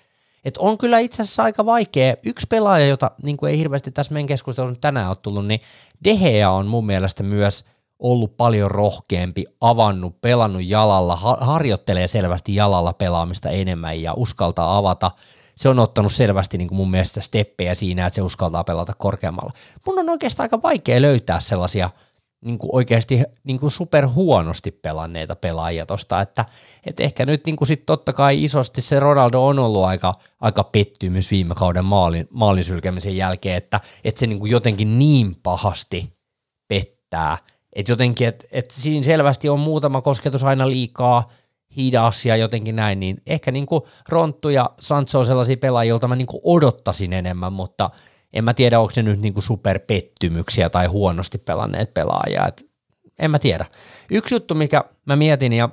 et 0.44 0.56
on 0.58 0.78
kyllä 0.78 0.98
itse 0.98 1.22
asiassa 1.22 1.42
aika 1.42 1.66
vaikea. 1.66 2.14
Yksi 2.22 2.46
pelaaja, 2.50 2.86
jota 2.86 3.10
niin 3.22 3.36
kuin 3.36 3.50
ei 3.50 3.58
hirveästi 3.58 3.90
tässä 3.90 4.12
meidän 4.12 4.26
keskustelussa 4.26 4.80
tänään 4.80 5.08
ole 5.08 5.16
tullut, 5.22 5.46
niin 5.46 5.60
Dehea 6.04 6.50
on 6.50 6.66
mun 6.66 6.86
mielestä 6.86 7.22
myös 7.22 7.64
ollut 7.98 8.36
paljon 8.36 8.70
rohkeampi, 8.70 9.44
avannut, 9.60 10.20
pelannut 10.20 10.62
jalalla, 10.64 11.16
harjoittelee 11.40 12.08
selvästi 12.08 12.54
jalalla 12.54 12.92
pelaamista 12.92 13.50
enemmän 13.50 14.02
ja 14.02 14.14
uskaltaa 14.16 14.76
avata. 14.76 15.10
Se 15.54 15.68
on 15.68 15.78
ottanut 15.78 16.12
selvästi 16.12 16.58
niin 16.58 16.68
kuin 16.68 16.76
mun 16.76 16.90
mielestä 16.90 17.20
steppejä 17.20 17.74
siinä, 17.74 18.06
että 18.06 18.14
se 18.14 18.22
uskaltaa 18.22 18.64
pelata 18.64 18.92
korkeammalla. 18.98 19.52
Mun 19.86 19.98
on 19.98 20.10
oikeastaan 20.10 20.44
aika 20.44 20.62
vaikea 20.62 21.02
löytää 21.02 21.40
sellaisia– 21.40 21.90
niin 22.44 22.58
kuin 22.58 22.70
oikeasti 22.72 23.22
niin 23.44 23.60
kuin 23.60 23.70
super 23.70 24.08
huonosti 24.08 24.70
pelanneita 24.70 25.36
pelaajia 25.36 25.86
tosta, 25.86 26.20
että, 26.20 26.44
että 26.86 27.02
ehkä 27.02 27.26
nyt 27.26 27.46
niin 27.46 27.56
kuin 27.56 27.68
sit 27.68 27.86
totta 27.86 28.12
kai 28.12 28.44
isosti 28.44 28.82
se 28.82 29.00
Ronaldo 29.00 29.46
on 29.46 29.58
ollut 29.58 29.84
aika, 29.84 30.14
aika 30.40 30.64
pettymys 30.64 31.30
viime 31.30 31.54
kauden 31.54 31.84
maalin, 31.84 32.28
maalin 32.30 32.64
sylkemisen 32.64 33.16
jälkeen, 33.16 33.56
että, 33.56 33.80
että 34.04 34.18
se 34.18 34.26
niin 34.26 34.38
kuin 34.38 34.50
jotenkin 34.50 34.98
niin 34.98 35.36
pahasti 35.42 36.12
pettää, 36.68 37.38
että 37.72 37.92
jotenkin, 37.92 38.28
että, 38.28 38.44
että 38.52 38.74
siinä 38.74 39.04
selvästi 39.04 39.48
on 39.48 39.60
muutama 39.60 40.02
kosketus 40.02 40.44
aina 40.44 40.68
liikaa, 40.68 41.30
hidas 41.76 42.26
ja 42.26 42.36
jotenkin 42.36 42.76
näin, 42.76 43.00
niin 43.00 43.22
ehkä 43.26 43.52
niin 43.52 43.66
kuin 43.66 43.82
Ronttu 44.08 44.48
ja 44.48 44.70
Sancho 44.80 45.18
on 45.18 45.26
sellaisia 45.26 45.56
pelaajia, 45.56 45.88
joilta 45.88 46.08
mä 46.08 46.16
niin 46.16 46.26
kuin 46.26 46.40
odottaisin 46.44 47.12
enemmän, 47.12 47.52
mutta– 47.52 47.90
en 48.32 48.44
mä 48.44 48.54
tiedä, 48.54 48.80
onko 48.80 48.90
se 48.90 49.02
nyt 49.02 49.20
niinku 49.20 49.40
superpettymyksiä 49.40 50.70
tai 50.70 50.86
huonosti 50.86 51.38
pelanneet 51.38 51.94
pelaajia, 51.94 52.46
et 52.48 52.70
en 53.18 53.30
mä 53.30 53.38
tiedä. 53.38 53.66
Yksi 54.10 54.34
juttu, 54.34 54.54
mikä 54.54 54.84
mä 55.06 55.16
mietin 55.16 55.52
ja, 55.52 55.68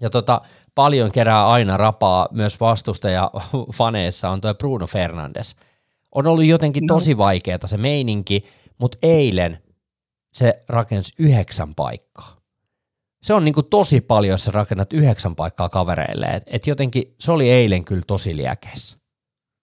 ja 0.00 0.10
tota, 0.10 0.40
paljon 0.74 1.12
kerää 1.12 1.48
aina 1.48 1.76
rapaa 1.76 2.28
myös 2.30 2.60
vastustaja 2.60 3.30
faneissa 3.78 4.30
on 4.30 4.40
tuo 4.40 4.54
Bruno 4.54 4.86
Fernandes. 4.86 5.56
On 6.14 6.26
ollut 6.26 6.44
jotenkin 6.44 6.86
no. 6.86 6.94
tosi 6.94 7.16
vaikeaa 7.18 7.66
se 7.66 7.76
meininki, 7.76 8.44
mutta 8.78 8.98
eilen 9.02 9.58
se 10.32 10.64
rakensi 10.68 11.12
yhdeksän 11.18 11.74
paikkaa. 11.74 12.36
Se 13.22 13.34
on 13.34 13.44
niinku 13.44 13.62
tosi 13.62 14.00
paljon, 14.00 14.30
jos 14.30 14.44
sä 14.44 14.50
rakennat 14.50 14.92
yhdeksän 14.92 15.36
paikkaa 15.36 15.68
kavereille. 15.68 16.26
Et, 16.26 16.42
et 16.46 16.66
jotenkin 16.66 17.14
se 17.20 17.32
oli 17.32 17.50
eilen 17.50 17.84
kyllä 17.84 18.02
tosi 18.06 18.36
liekeessä. 18.36 18.98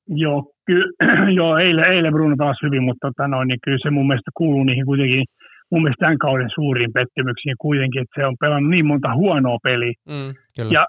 Joo, 0.07 0.53
kyllä, 0.69 0.87
joo 1.39 1.57
eilen, 1.57 1.91
eilen 1.93 2.13
Bruno 2.13 2.35
taas 2.37 2.57
hyvin, 2.63 2.83
mutta 2.83 3.07
tota 3.07 3.27
noin, 3.27 3.47
niin 3.47 3.59
kyllä 3.65 3.81
se 3.81 3.89
mun 3.89 4.07
mielestä 4.07 4.31
kuuluu 4.37 4.63
niihin 4.63 4.85
kuitenkin 4.85 5.25
mun 5.71 5.81
mielestä 5.83 6.05
tämän 6.05 6.17
kauden 6.17 6.49
suuriin 6.55 6.93
pettymyksiin 6.93 7.55
kuitenkin, 7.59 8.01
että 8.01 8.21
se 8.21 8.25
on 8.25 8.35
pelannut 8.39 8.69
niin 8.69 8.85
monta 8.85 9.15
huonoa 9.15 9.57
peliä. 9.63 9.93
Mm, 10.09 10.33
kyllä. 10.55 10.71
Ja 10.73 10.85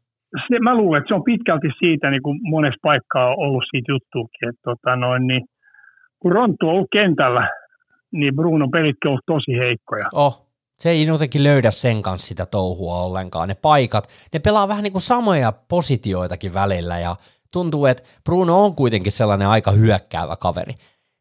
se, 0.48 0.58
mä 0.58 0.76
luulen, 0.76 0.98
että 0.98 1.08
se 1.08 1.14
on 1.14 1.24
pitkälti 1.24 1.70
siitä, 1.78 2.10
niin 2.10 2.22
kuin 2.22 2.38
monessa 2.42 2.78
paikkaa 2.82 3.28
on 3.28 3.38
ollut 3.38 3.64
siitä 3.70 3.92
juttuukin, 3.92 4.48
että 4.48 4.60
tota 4.64 4.96
noin, 4.96 5.26
niin, 5.26 5.42
kun 6.18 6.32
Ronttu 6.32 6.68
on 6.68 6.74
ollut 6.74 6.92
kentällä, 6.92 7.48
niin 8.12 8.36
Bruno 8.36 8.68
pelitkin 8.68 9.08
on 9.08 9.10
ollut 9.10 9.26
tosi 9.26 9.58
heikkoja. 9.58 10.08
Oh, 10.12 10.46
se 10.78 10.90
ei 10.90 11.06
jotenkin 11.06 11.44
löydä 11.44 11.70
sen 11.70 12.02
kanssa 12.02 12.28
sitä 12.28 12.46
touhua 12.46 13.02
ollenkaan. 13.02 13.48
Ne 13.48 13.54
paikat, 13.62 14.04
ne 14.32 14.38
pelaa 14.38 14.68
vähän 14.68 14.82
niin 14.82 14.92
kuin 14.92 15.02
samoja 15.02 15.52
positioitakin 15.68 16.54
välillä 16.54 16.98
ja 16.98 17.16
tuntuu, 17.50 17.86
että 17.86 18.02
Bruno 18.24 18.64
on 18.64 18.74
kuitenkin 18.74 19.12
sellainen 19.12 19.48
aika 19.48 19.70
hyökkäävä 19.70 20.36
kaveri. 20.36 20.74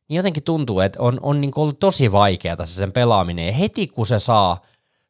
Niin 0.10 0.18
jotenkin 0.18 0.44
tuntuu, 0.44 0.80
että 0.80 1.02
on, 1.02 1.20
on 1.22 1.42
niin 1.42 1.52
ollut 1.56 1.80
tosi 1.80 2.12
vaikeaa 2.12 2.66
se 2.66 2.74
sen 2.74 2.92
pelaaminen. 2.92 3.46
Ja 3.46 3.54
heti 3.54 3.88
kun 3.88 4.08
se 4.08 4.20
saa 4.20 4.62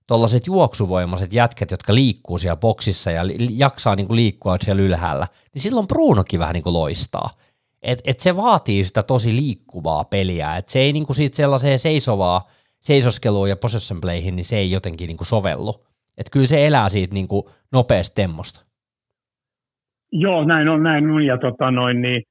tuollaiset 0.08 0.48
juoksuvoimaiset 0.48 1.34
jätket, 1.34 1.72
jotka 1.72 1.96
liikkuu 1.96 2.38
siellä 2.38 2.56
boksissa 2.56 3.12
ja 3.12 3.28
li- 3.28 3.48
jaksaa 3.50 3.96
niin 3.96 4.16
liikkua 4.16 4.58
siellä 4.62 4.82
ylhäällä, 4.82 5.28
niin 5.54 5.62
silloin 5.62 5.88
Brunokin 5.88 6.40
vähän 6.40 6.54
niin 6.54 6.64
loistaa. 6.66 7.30
Et, 7.82 8.02
et 8.04 8.20
se 8.20 8.36
vaatii 8.36 8.86
sitä 8.86 9.04
tosi 9.04 9.36
liikkuvaa 9.36 10.04
peliä, 10.04 10.58
että 10.58 10.72
se 10.72 10.80
ei 10.80 10.94
niin 10.94 11.16
siitä 11.16 11.36
sellaiseen 11.36 11.80
seisovaa 11.80 12.48
seisoskeluun 12.80 13.50
ja 13.50 13.56
possession 13.56 14.02
playhin, 14.02 14.36
niin 14.36 14.46
se 14.46 14.58
ei 14.58 14.72
jotenkin 14.72 15.08
niin 15.08 15.18
sovellu. 15.24 15.86
Että 16.18 16.32
kyllä 16.32 16.48
se 16.48 16.68
elää 16.68 16.90
siitä 16.90 17.14
niin 17.14 17.28
nopeasta 17.72 18.16
temmosta. 18.16 18.62
Joo, 20.12 20.46
näin 20.46 20.70
on, 20.70 20.84
näin 20.84 21.10
on. 21.12 21.26
Ja, 21.26 21.38
tota 21.38 21.72
noin, 21.72 22.02
niin, 22.02 22.22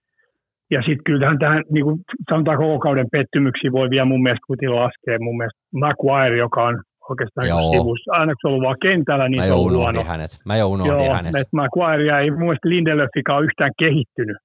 ja 0.71 0.81
sitten 0.81 1.05
kyllähän 1.05 1.39
tähän, 1.39 1.63
niin 1.73 1.85
kuin 1.85 1.99
sanotaan 2.31 2.59
koko 2.59 2.79
kauden 2.79 3.07
pettymyksiä 3.13 3.73
voi 3.73 3.91
vielä 3.91 4.05
mun 4.05 4.23
mielestä 4.23 4.47
kuitenkin 4.47 4.77
laskea. 4.77 5.19
Mun 5.21 5.37
mielestä 5.37 5.61
Maguire, 5.75 6.37
joka 6.37 6.65
on 6.65 6.83
oikeastaan 7.11 7.47
sivussa, 7.47 8.13
aina 8.13 8.33
kun 8.33 8.39
se 8.41 8.49
on 8.49 8.53
ollut 8.53 8.67
vaan 8.67 8.83
kentällä, 8.83 9.29
niin 9.29 9.41
Mä 9.43 9.47
se 9.47 9.53
on 9.53 9.61
unohdin 9.61 10.07
hänet. 10.07 10.31
Mä 10.47 10.57
jo 10.57 10.69
unohdin 10.69 11.05
Joo, 11.05 11.15
hänet. 11.15 11.49
Maguire 11.53 12.21
ei 12.21 12.31
mun 12.31 12.41
mielestä 12.41 12.69
Lindelöfikaan 12.69 13.45
yhtään 13.45 13.73
kehittynyt. 13.79 14.37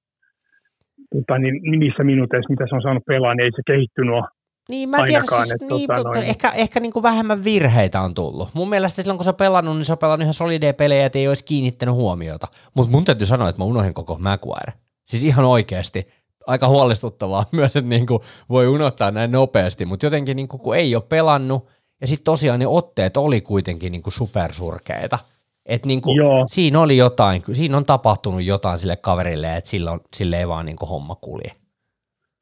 Tota, 1.12 1.38
niin, 1.38 1.80
niissä 1.80 2.04
minuuteissa, 2.04 2.52
mitä 2.52 2.64
se 2.68 2.74
on 2.74 2.82
saanut 2.82 3.06
pelaa, 3.06 3.34
niin 3.34 3.44
ei 3.44 3.50
se 3.56 3.62
kehittynyt 3.66 4.14
ole 4.14 4.24
niin, 4.68 4.88
mä 4.88 4.98
en 4.98 5.04
tiedä, 5.06 5.24
siis, 5.36 5.50
että, 5.50 5.66
niin, 5.66 5.88
tota, 5.96 6.08
noin. 6.08 6.26
ehkä, 6.26 6.50
ehkä 6.50 6.80
niin 6.80 6.92
kuin 6.92 7.02
vähemmän 7.02 7.44
virheitä 7.44 8.00
on 8.00 8.14
tullut. 8.14 8.48
Mun 8.54 8.68
mielestä 8.68 9.02
silloin, 9.02 9.18
kun 9.18 9.24
se 9.24 9.30
on 9.30 9.36
pelannut, 9.36 9.76
niin 9.76 9.84
se 9.84 9.92
on 9.92 9.98
pelannut 9.98 10.22
ihan 10.22 10.34
solideja 10.34 10.74
pelejä, 10.74 11.06
että 11.06 11.18
ei 11.18 11.28
olisi 11.28 11.44
kiinnittänyt 11.44 11.94
huomiota. 11.94 12.48
Mutta 12.74 12.92
mun 12.92 13.04
täytyy 13.04 13.26
sanoa, 13.26 13.48
että 13.48 13.60
mä 13.60 13.64
unohdin 13.64 13.94
koko 13.94 14.16
Maguire. 14.20 14.72
Siis 15.04 15.24
ihan 15.24 15.44
oikeasti. 15.44 16.08
Aika 16.46 16.68
huolestuttavaa 16.68 17.46
myös, 17.52 17.76
että 17.76 17.88
niin 17.88 18.06
kuin 18.06 18.20
voi 18.48 18.68
unohtaa 18.68 19.10
näin 19.10 19.32
nopeasti, 19.32 19.84
mutta 19.84 20.06
jotenkin 20.06 20.36
niin 20.36 20.48
kuin, 20.48 20.60
kun 20.60 20.76
ei 20.76 20.94
ole 20.94 21.04
pelannut, 21.08 21.68
ja 22.00 22.06
sitten 22.06 22.24
tosiaan 22.24 22.60
ne 22.60 22.66
otteet 22.66 23.16
oli 23.16 23.40
kuitenkin 23.40 23.92
niin 23.92 24.02
kuin 24.02 24.12
supersurkeita, 24.12 25.18
Et 25.66 25.86
niin 25.86 26.02
kuin, 26.02 26.16
siinä 26.46 26.80
oli 26.80 26.96
jotain, 26.96 27.42
siinä 27.52 27.76
on 27.76 27.84
tapahtunut 27.84 28.42
jotain 28.42 28.78
sille 28.78 28.96
kaverille, 28.96 29.56
että 29.56 29.70
sillä, 29.70 29.92
on, 29.92 30.00
sille 30.16 30.38
ei 30.38 30.48
vaan 30.48 30.66
niin 30.66 30.76
kuin 30.76 30.88
homma 30.88 31.14
kulje. 31.14 31.50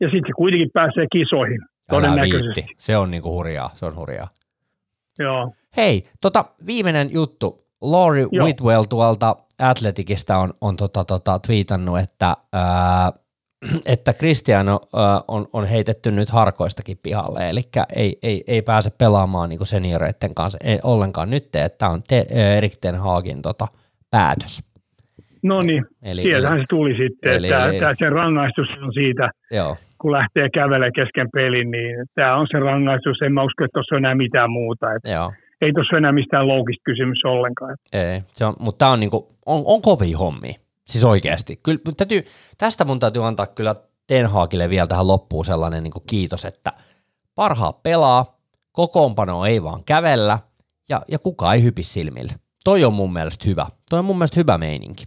Ja 0.00 0.06
sitten 0.06 0.26
se 0.26 0.32
kuitenkin 0.36 0.70
pääsee 0.72 1.06
kisoihin, 1.12 1.60
todennäköisesti. 1.90 2.66
Se 2.78 2.96
on 2.96 3.10
niin 3.10 3.22
kuin 3.22 3.32
hurjaa, 3.32 3.70
se 3.74 3.86
on 3.86 3.96
hurjaa. 3.96 4.28
Joo. 5.18 5.52
Hei, 5.76 6.06
tota, 6.20 6.44
viimeinen 6.66 7.12
juttu. 7.12 7.62
Laurie 7.80 8.26
Joo. 8.32 8.44
Whitwell 8.44 8.84
tuolta 8.84 9.36
Athleticista 9.58 10.38
on, 10.38 10.54
on 10.60 10.76
tota, 10.76 11.04
tota, 11.04 11.38
twiitannut, 11.38 11.98
että, 11.98 12.36
ää, 12.52 13.12
että 13.86 14.12
Cristiano 14.12 14.80
ää, 14.96 15.20
on, 15.28 15.48
on 15.52 15.66
heitetty 15.66 16.10
nyt 16.10 16.30
harkoistakin 16.30 16.98
pihalle, 17.02 17.50
eli 17.50 17.62
ei, 17.96 18.18
ei, 18.22 18.44
ei 18.46 18.62
pääse 18.62 18.90
pelaamaan 18.90 19.48
niin 19.48 19.66
senioreiden 19.66 20.34
kanssa 20.34 20.58
ei, 20.64 20.78
ollenkaan 20.82 21.30
nyt, 21.30 21.44
että 21.44 21.68
tämä 21.78 21.90
on 21.90 22.02
te, 22.08 22.26
Erik 22.56 22.72
Ten 22.80 22.96
Hagin 22.96 23.42
tota, 23.42 23.66
päätös. 24.10 24.62
No 25.42 25.62
niin, 25.62 25.84
sieltähän 26.22 26.58
se 26.58 26.64
tuli 26.68 26.96
sitten, 26.96 27.32
eli, 27.32 27.46
että 27.46 27.64
eli, 27.64 27.80
tämä 27.80 27.94
sen 27.98 28.12
rangaistus 28.12 28.68
on 28.82 28.92
siitä, 28.94 29.30
joo. 29.50 29.76
Kun 30.02 30.12
lähtee 30.12 30.48
kävelemään 30.54 30.92
kesken 31.00 31.28
pelin, 31.32 31.70
niin 31.70 31.96
tämä 32.14 32.36
on 32.36 32.46
se 32.50 32.58
rangaistus, 32.58 33.22
en 33.22 33.32
mä 33.32 33.42
usko, 33.42 33.64
että 33.64 33.74
tuossa 33.74 33.94
on 33.94 34.04
enää 34.04 34.14
mitään 34.14 34.50
muuta. 34.50 34.92
Että 34.94 35.10
joo 35.10 35.32
ei 35.62 35.72
tuossa 35.72 35.96
enää 35.96 36.12
mistään 36.12 36.48
loukista 36.48 36.82
kysymys 36.84 37.24
ollenkaan. 37.24 37.76
Ei, 37.92 38.20
se 38.26 38.44
on, 38.44 38.54
mutta 38.58 38.78
tämä 38.78 38.92
on, 38.92 39.00
niinku, 39.00 39.28
on, 39.46 39.62
on 39.66 39.82
kovin 39.82 40.16
hommi, 40.16 40.54
siis 40.86 41.04
oikeasti. 41.04 41.60
Kyllä, 41.62 41.78
täytyy, 41.96 42.22
tästä 42.58 42.84
mun 42.84 43.00
täytyy 43.00 43.26
antaa 43.26 43.46
kyllä 43.46 43.74
Ten 44.06 44.26
Hagille 44.26 44.70
vielä 44.70 44.86
tähän 44.86 45.06
loppuun 45.06 45.44
sellainen 45.44 45.82
niinku 45.82 46.00
kiitos, 46.10 46.44
että 46.44 46.70
parhaat 47.34 47.82
pelaa, 47.82 48.24
kokoonpano 48.72 49.46
ei 49.46 49.62
vaan 49.62 49.84
kävellä 49.84 50.38
ja, 50.88 51.02
ja 51.08 51.18
kukaan 51.18 51.54
ei 51.54 51.62
hypi 51.62 51.82
silmille. 51.82 52.32
Toi 52.64 52.84
on 52.84 52.92
mun 52.92 53.12
mielestä 53.12 53.44
hyvä. 53.48 53.66
Toi 53.90 53.98
on 53.98 54.04
mun 54.04 54.18
mielestä 54.18 54.40
hyvä 54.40 54.58
meininki. 54.58 55.04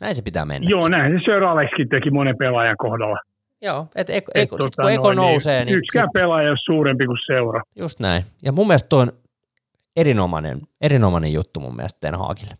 Näin 0.00 0.14
se 0.14 0.22
pitää 0.22 0.44
mennä. 0.44 0.70
Joo, 0.70 0.88
näin 0.88 1.12
se 1.12 1.24
Sir 1.24 1.44
Alexkin 1.44 1.88
teki 1.88 2.10
monen 2.10 2.36
pelaajan 2.38 2.76
kohdalla. 2.78 3.18
Joo, 3.64 3.86
että 3.94 4.12
eko, 4.12 4.30
et, 4.34 4.42
eko, 4.42 4.56
tota, 4.56 4.82
kun 4.82 4.92
eko 4.92 5.12
noin, 5.12 5.16
nousee, 5.16 5.64
niin... 5.64 5.78
Yksikään 5.78 6.08
pelaaja 6.14 6.50
on 6.50 6.56
suurempi 6.64 7.06
kuin 7.06 7.18
seura. 7.26 7.62
Just 7.76 8.00
näin. 8.00 8.24
Ja 8.42 8.52
mun 8.52 8.66
mielestä 8.66 8.88
toi 8.88 9.02
on 9.02 9.12
erinomainen, 9.96 10.60
erinomainen 10.80 11.32
juttu 11.32 11.60
mun 11.60 11.76
mielestä 11.76 11.98
Ten 12.00 12.14
Hagille. 12.14 12.58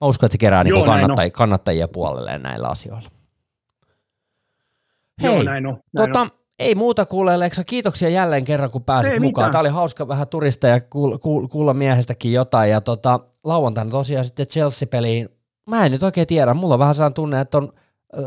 Mä 0.00 0.06
uskon, 0.06 0.26
että 0.26 0.34
se 0.34 0.38
kerää 0.38 0.62
Joo, 0.66 0.78
niin 0.78 0.86
kannattajia, 0.86 1.30
kannattajia 1.30 1.88
puolelleen 1.88 2.42
näillä 2.42 2.68
asioilla. 2.68 3.10
Hei, 5.22 5.34
Joo, 5.34 5.42
näin 5.42 5.66
on, 5.66 5.78
näin 5.92 6.08
tota, 6.08 6.20
on. 6.20 6.30
ei 6.58 6.74
muuta 6.74 7.06
kuule, 7.06 7.38
Leksa. 7.38 7.64
Kiitoksia 7.64 8.08
jälleen 8.08 8.44
kerran, 8.44 8.70
kun 8.70 8.84
pääsit 8.84 9.12
ei 9.12 9.20
mukaan. 9.20 9.42
Mitään. 9.42 9.52
Tämä 9.52 9.60
oli 9.60 9.68
hauska 9.68 10.08
vähän 10.08 10.28
turisteja 10.28 10.80
kuulla, 10.80 11.18
kuulla 11.50 11.74
miehestäkin 11.74 12.32
jotain. 12.32 12.70
Ja 12.70 12.80
tota, 12.80 13.20
lauantaina 13.44 13.90
tosiaan 13.90 14.24
sitten 14.24 14.46
Chelsea-peliin. 14.46 15.28
Mä 15.66 15.86
en 15.86 15.92
nyt 15.92 16.02
oikein 16.02 16.26
tiedä. 16.26 16.54
Mulla 16.54 16.74
on 16.74 16.80
vähän 16.80 16.94
sellainen 16.94 17.14
tunne, 17.14 17.40
että 17.40 17.58
on 17.58 17.72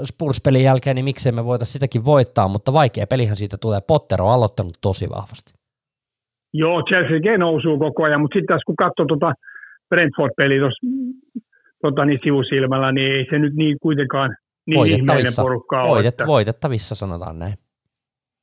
Spurs-pelin 0.04 0.64
jälkeen, 0.64 0.96
niin 0.96 1.06
miksei 1.06 1.32
me 1.32 1.46
voitaisiin 1.46 1.74
sitäkin 1.74 2.06
voittaa, 2.06 2.48
mutta 2.48 2.74
vaikea 2.74 3.08
pelihän 3.08 3.36
siitä 3.36 3.58
tulee. 3.62 3.80
Potter 3.88 4.22
on 4.22 4.34
aloittanut 4.34 4.74
tosi 4.82 5.10
vahvasti. 5.10 5.54
Joo, 6.54 6.84
Chelsea 6.84 7.38
nousuu 7.38 7.80
koko 7.80 8.04
ajan, 8.04 8.22
mutta 8.22 8.36
sitten 8.36 8.54
taas 8.54 8.62
kun 8.66 8.76
katsoo 8.76 9.06
tuota 9.06 9.34
Brentford-peliä 9.90 10.60
tuossa 10.60 10.88
tota, 11.82 12.06
niin 12.06 12.20
sivusilmällä, 12.24 12.92
niin 12.92 13.12
ei 13.12 13.26
se 13.30 13.40
nyt 13.40 13.54
niin 13.54 13.78
kuitenkaan 13.82 14.36
niin 14.68 14.86
ihmeinen 14.86 15.34
porukka 15.36 15.84
ole. 15.84 15.90
Voitet, 15.90 16.14
että... 16.14 16.28
Voitettavissa 16.28 16.96
sanotaan 16.96 17.40
näin. 17.40 17.54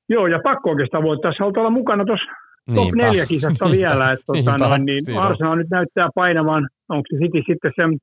Joo, 0.08 0.26
ja 0.26 0.40
pakko 0.44 0.70
oikeastaan 0.70 1.04
voittaa. 1.04 1.32
Sä 1.32 1.44
olla 1.44 1.70
mukana 1.70 2.04
tuossa 2.04 2.30
top 2.74 2.94
neljä 2.94 3.26
kisasta 3.26 3.70
vielä. 3.70 4.12
Että, 4.12 4.24
tota, 4.26 4.58
noin, 4.58 4.84
niin 4.84 5.18
Arsenal 5.18 5.56
nyt 5.56 5.70
näyttää 5.70 6.08
painavan, 6.14 6.68
onko 6.88 7.04
se 7.10 7.16
City 7.16 7.42
sitten 7.46 7.72
sen 7.76 7.98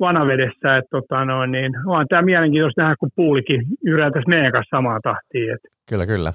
vanavedessä, 0.00 0.76
että 0.76 0.88
tota, 0.90 1.24
noin, 1.24 1.52
niin, 1.52 1.72
on 1.86 2.06
tämä 2.08 2.22
mielenkiintoista 2.22 2.82
nähdä, 2.82 2.96
kun 3.00 3.10
puulikin 3.16 3.66
yrätäisi 3.84 4.28
meidän 4.28 4.52
kanssa 4.52 4.76
samaa 4.76 5.00
tahtia. 5.02 5.54
Et, 5.54 5.60
kyllä, 5.88 6.06
kyllä. 6.06 6.32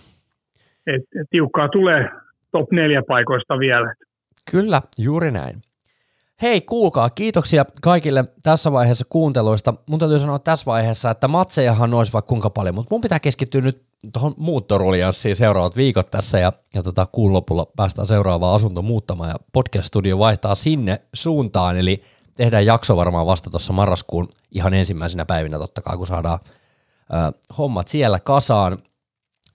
Et, 0.88 1.02
et, 1.02 1.28
tiukkaa 1.30 1.70
tulee 1.70 2.10
top 2.52 2.72
neljä 2.72 3.02
paikoista 3.08 3.60
vielä. 3.60 3.94
Kyllä, 4.52 4.82
juuri 4.98 5.32
näin. 5.32 5.56
Hei, 6.42 6.62
kuulkaa, 6.62 7.10
kiitoksia 7.10 7.66
kaikille 7.82 8.24
tässä 8.44 8.72
vaiheessa 8.72 9.06
kuunteluista. 9.10 9.74
Mun 9.90 10.00
täytyy 10.00 10.20
sanoa 10.20 10.40
tässä 10.40 10.66
vaiheessa, 10.66 11.12
että 11.12 11.28
matsejahan 11.28 11.94
olisi 11.94 12.14
vaikka 12.14 12.30
kuinka 12.30 12.50
paljon, 12.50 12.76
mutta 12.76 12.96
mun 12.96 13.02
pitää 13.02 13.20
keskittyä 13.20 13.62
nyt 13.62 13.82
tuohon 14.14 14.34
muuttoruljanssiin 14.38 15.36
seuraavat 15.36 15.78
viikot 15.78 16.12
tässä 16.12 16.40
ja, 16.40 16.54
ja 16.76 16.84
tota, 16.84 17.08
kuun 17.12 17.34
lopulla 17.34 17.68
päästään 17.76 18.08
seuraavaan 18.08 18.56
asunto 18.56 18.82
muuttamaan 18.82 19.30
ja 19.30 19.36
podcast-studio 19.54 20.20
vaihtaa 20.20 20.56
sinne 20.56 21.02
suuntaan, 21.14 21.78
eli 21.78 22.04
tehdään 22.36 22.66
jakso 22.66 22.96
varmaan 22.96 23.26
vasta 23.26 23.50
tuossa 23.50 23.74
marraskuun 23.74 24.30
ihan 24.52 24.74
ensimmäisenä 24.74 25.26
päivinä 25.26 25.58
totta 25.60 25.82
kai, 25.82 25.98
kun 25.98 26.08
saadaan 26.08 26.40
ö, 26.46 27.40
hommat 27.58 27.88
siellä 27.88 28.20
kasaan. 28.20 28.78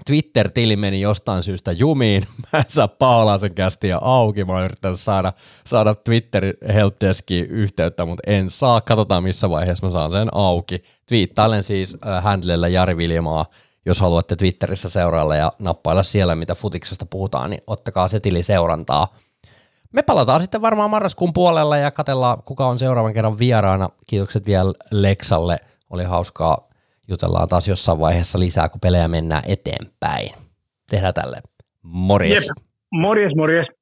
Twitter-tili 0.06 0.76
meni 0.76 1.00
jostain 1.00 1.42
syystä 1.42 1.72
jumiin. 1.72 2.22
Mä 2.52 2.58
en 2.58 2.64
saa 2.68 2.88
Paulasen 2.88 3.54
kästiä 3.54 3.98
auki. 3.98 4.44
Mä 4.44 4.52
oon 4.52 4.64
yrittänyt 4.64 5.00
saada, 5.00 5.32
saada 5.66 5.94
Twitterin 5.94 6.54
helpdeskiin 6.74 7.46
yhteyttä, 7.46 8.06
mutta 8.06 8.22
en 8.26 8.50
saa. 8.50 8.80
Katsotaan 8.80 9.22
missä 9.22 9.50
vaiheessa 9.50 9.86
mä 9.86 9.92
saan 9.92 10.10
sen 10.10 10.28
auki. 10.32 10.84
Twiittailen 11.06 11.64
siis 11.64 11.96
äh, 12.06 12.22
handlella 12.22 12.68
Jari 12.68 12.96
Viljamaa, 12.96 13.46
jos 13.86 14.00
haluatte 14.00 14.36
Twitterissä 14.36 14.88
seurailla 14.88 15.36
ja 15.36 15.52
nappailla 15.58 16.02
siellä, 16.02 16.34
mitä 16.34 16.54
futiksesta 16.54 17.06
puhutaan, 17.06 17.50
niin 17.50 17.62
ottakaa 17.66 18.08
se 18.08 18.20
tili 18.20 18.42
seurantaa. 18.42 19.14
Me 19.92 20.02
palataan 20.02 20.40
sitten 20.40 20.62
varmaan 20.62 20.90
marraskuun 20.90 21.32
puolella 21.32 21.76
ja 21.76 21.90
katellaan, 21.90 22.42
kuka 22.42 22.66
on 22.66 22.78
seuraavan 22.78 23.14
kerran 23.14 23.38
vieraana. 23.38 23.88
Kiitokset 24.06 24.46
vielä 24.46 24.72
Leksalle. 24.90 25.58
Oli 25.90 26.04
hauskaa 26.04 26.68
jutellaan 27.08 27.48
taas 27.48 27.68
jossain 27.68 28.00
vaiheessa 28.00 28.38
lisää, 28.38 28.68
kun 28.68 28.80
pelejä 28.80 29.08
mennään 29.08 29.42
eteenpäin. 29.46 30.30
Tehdään 30.90 31.14
tälle. 31.14 31.40
Morjes. 31.82 32.46
Jep. 32.46 32.66
Morjes, 32.92 33.32
morjes. 33.36 33.77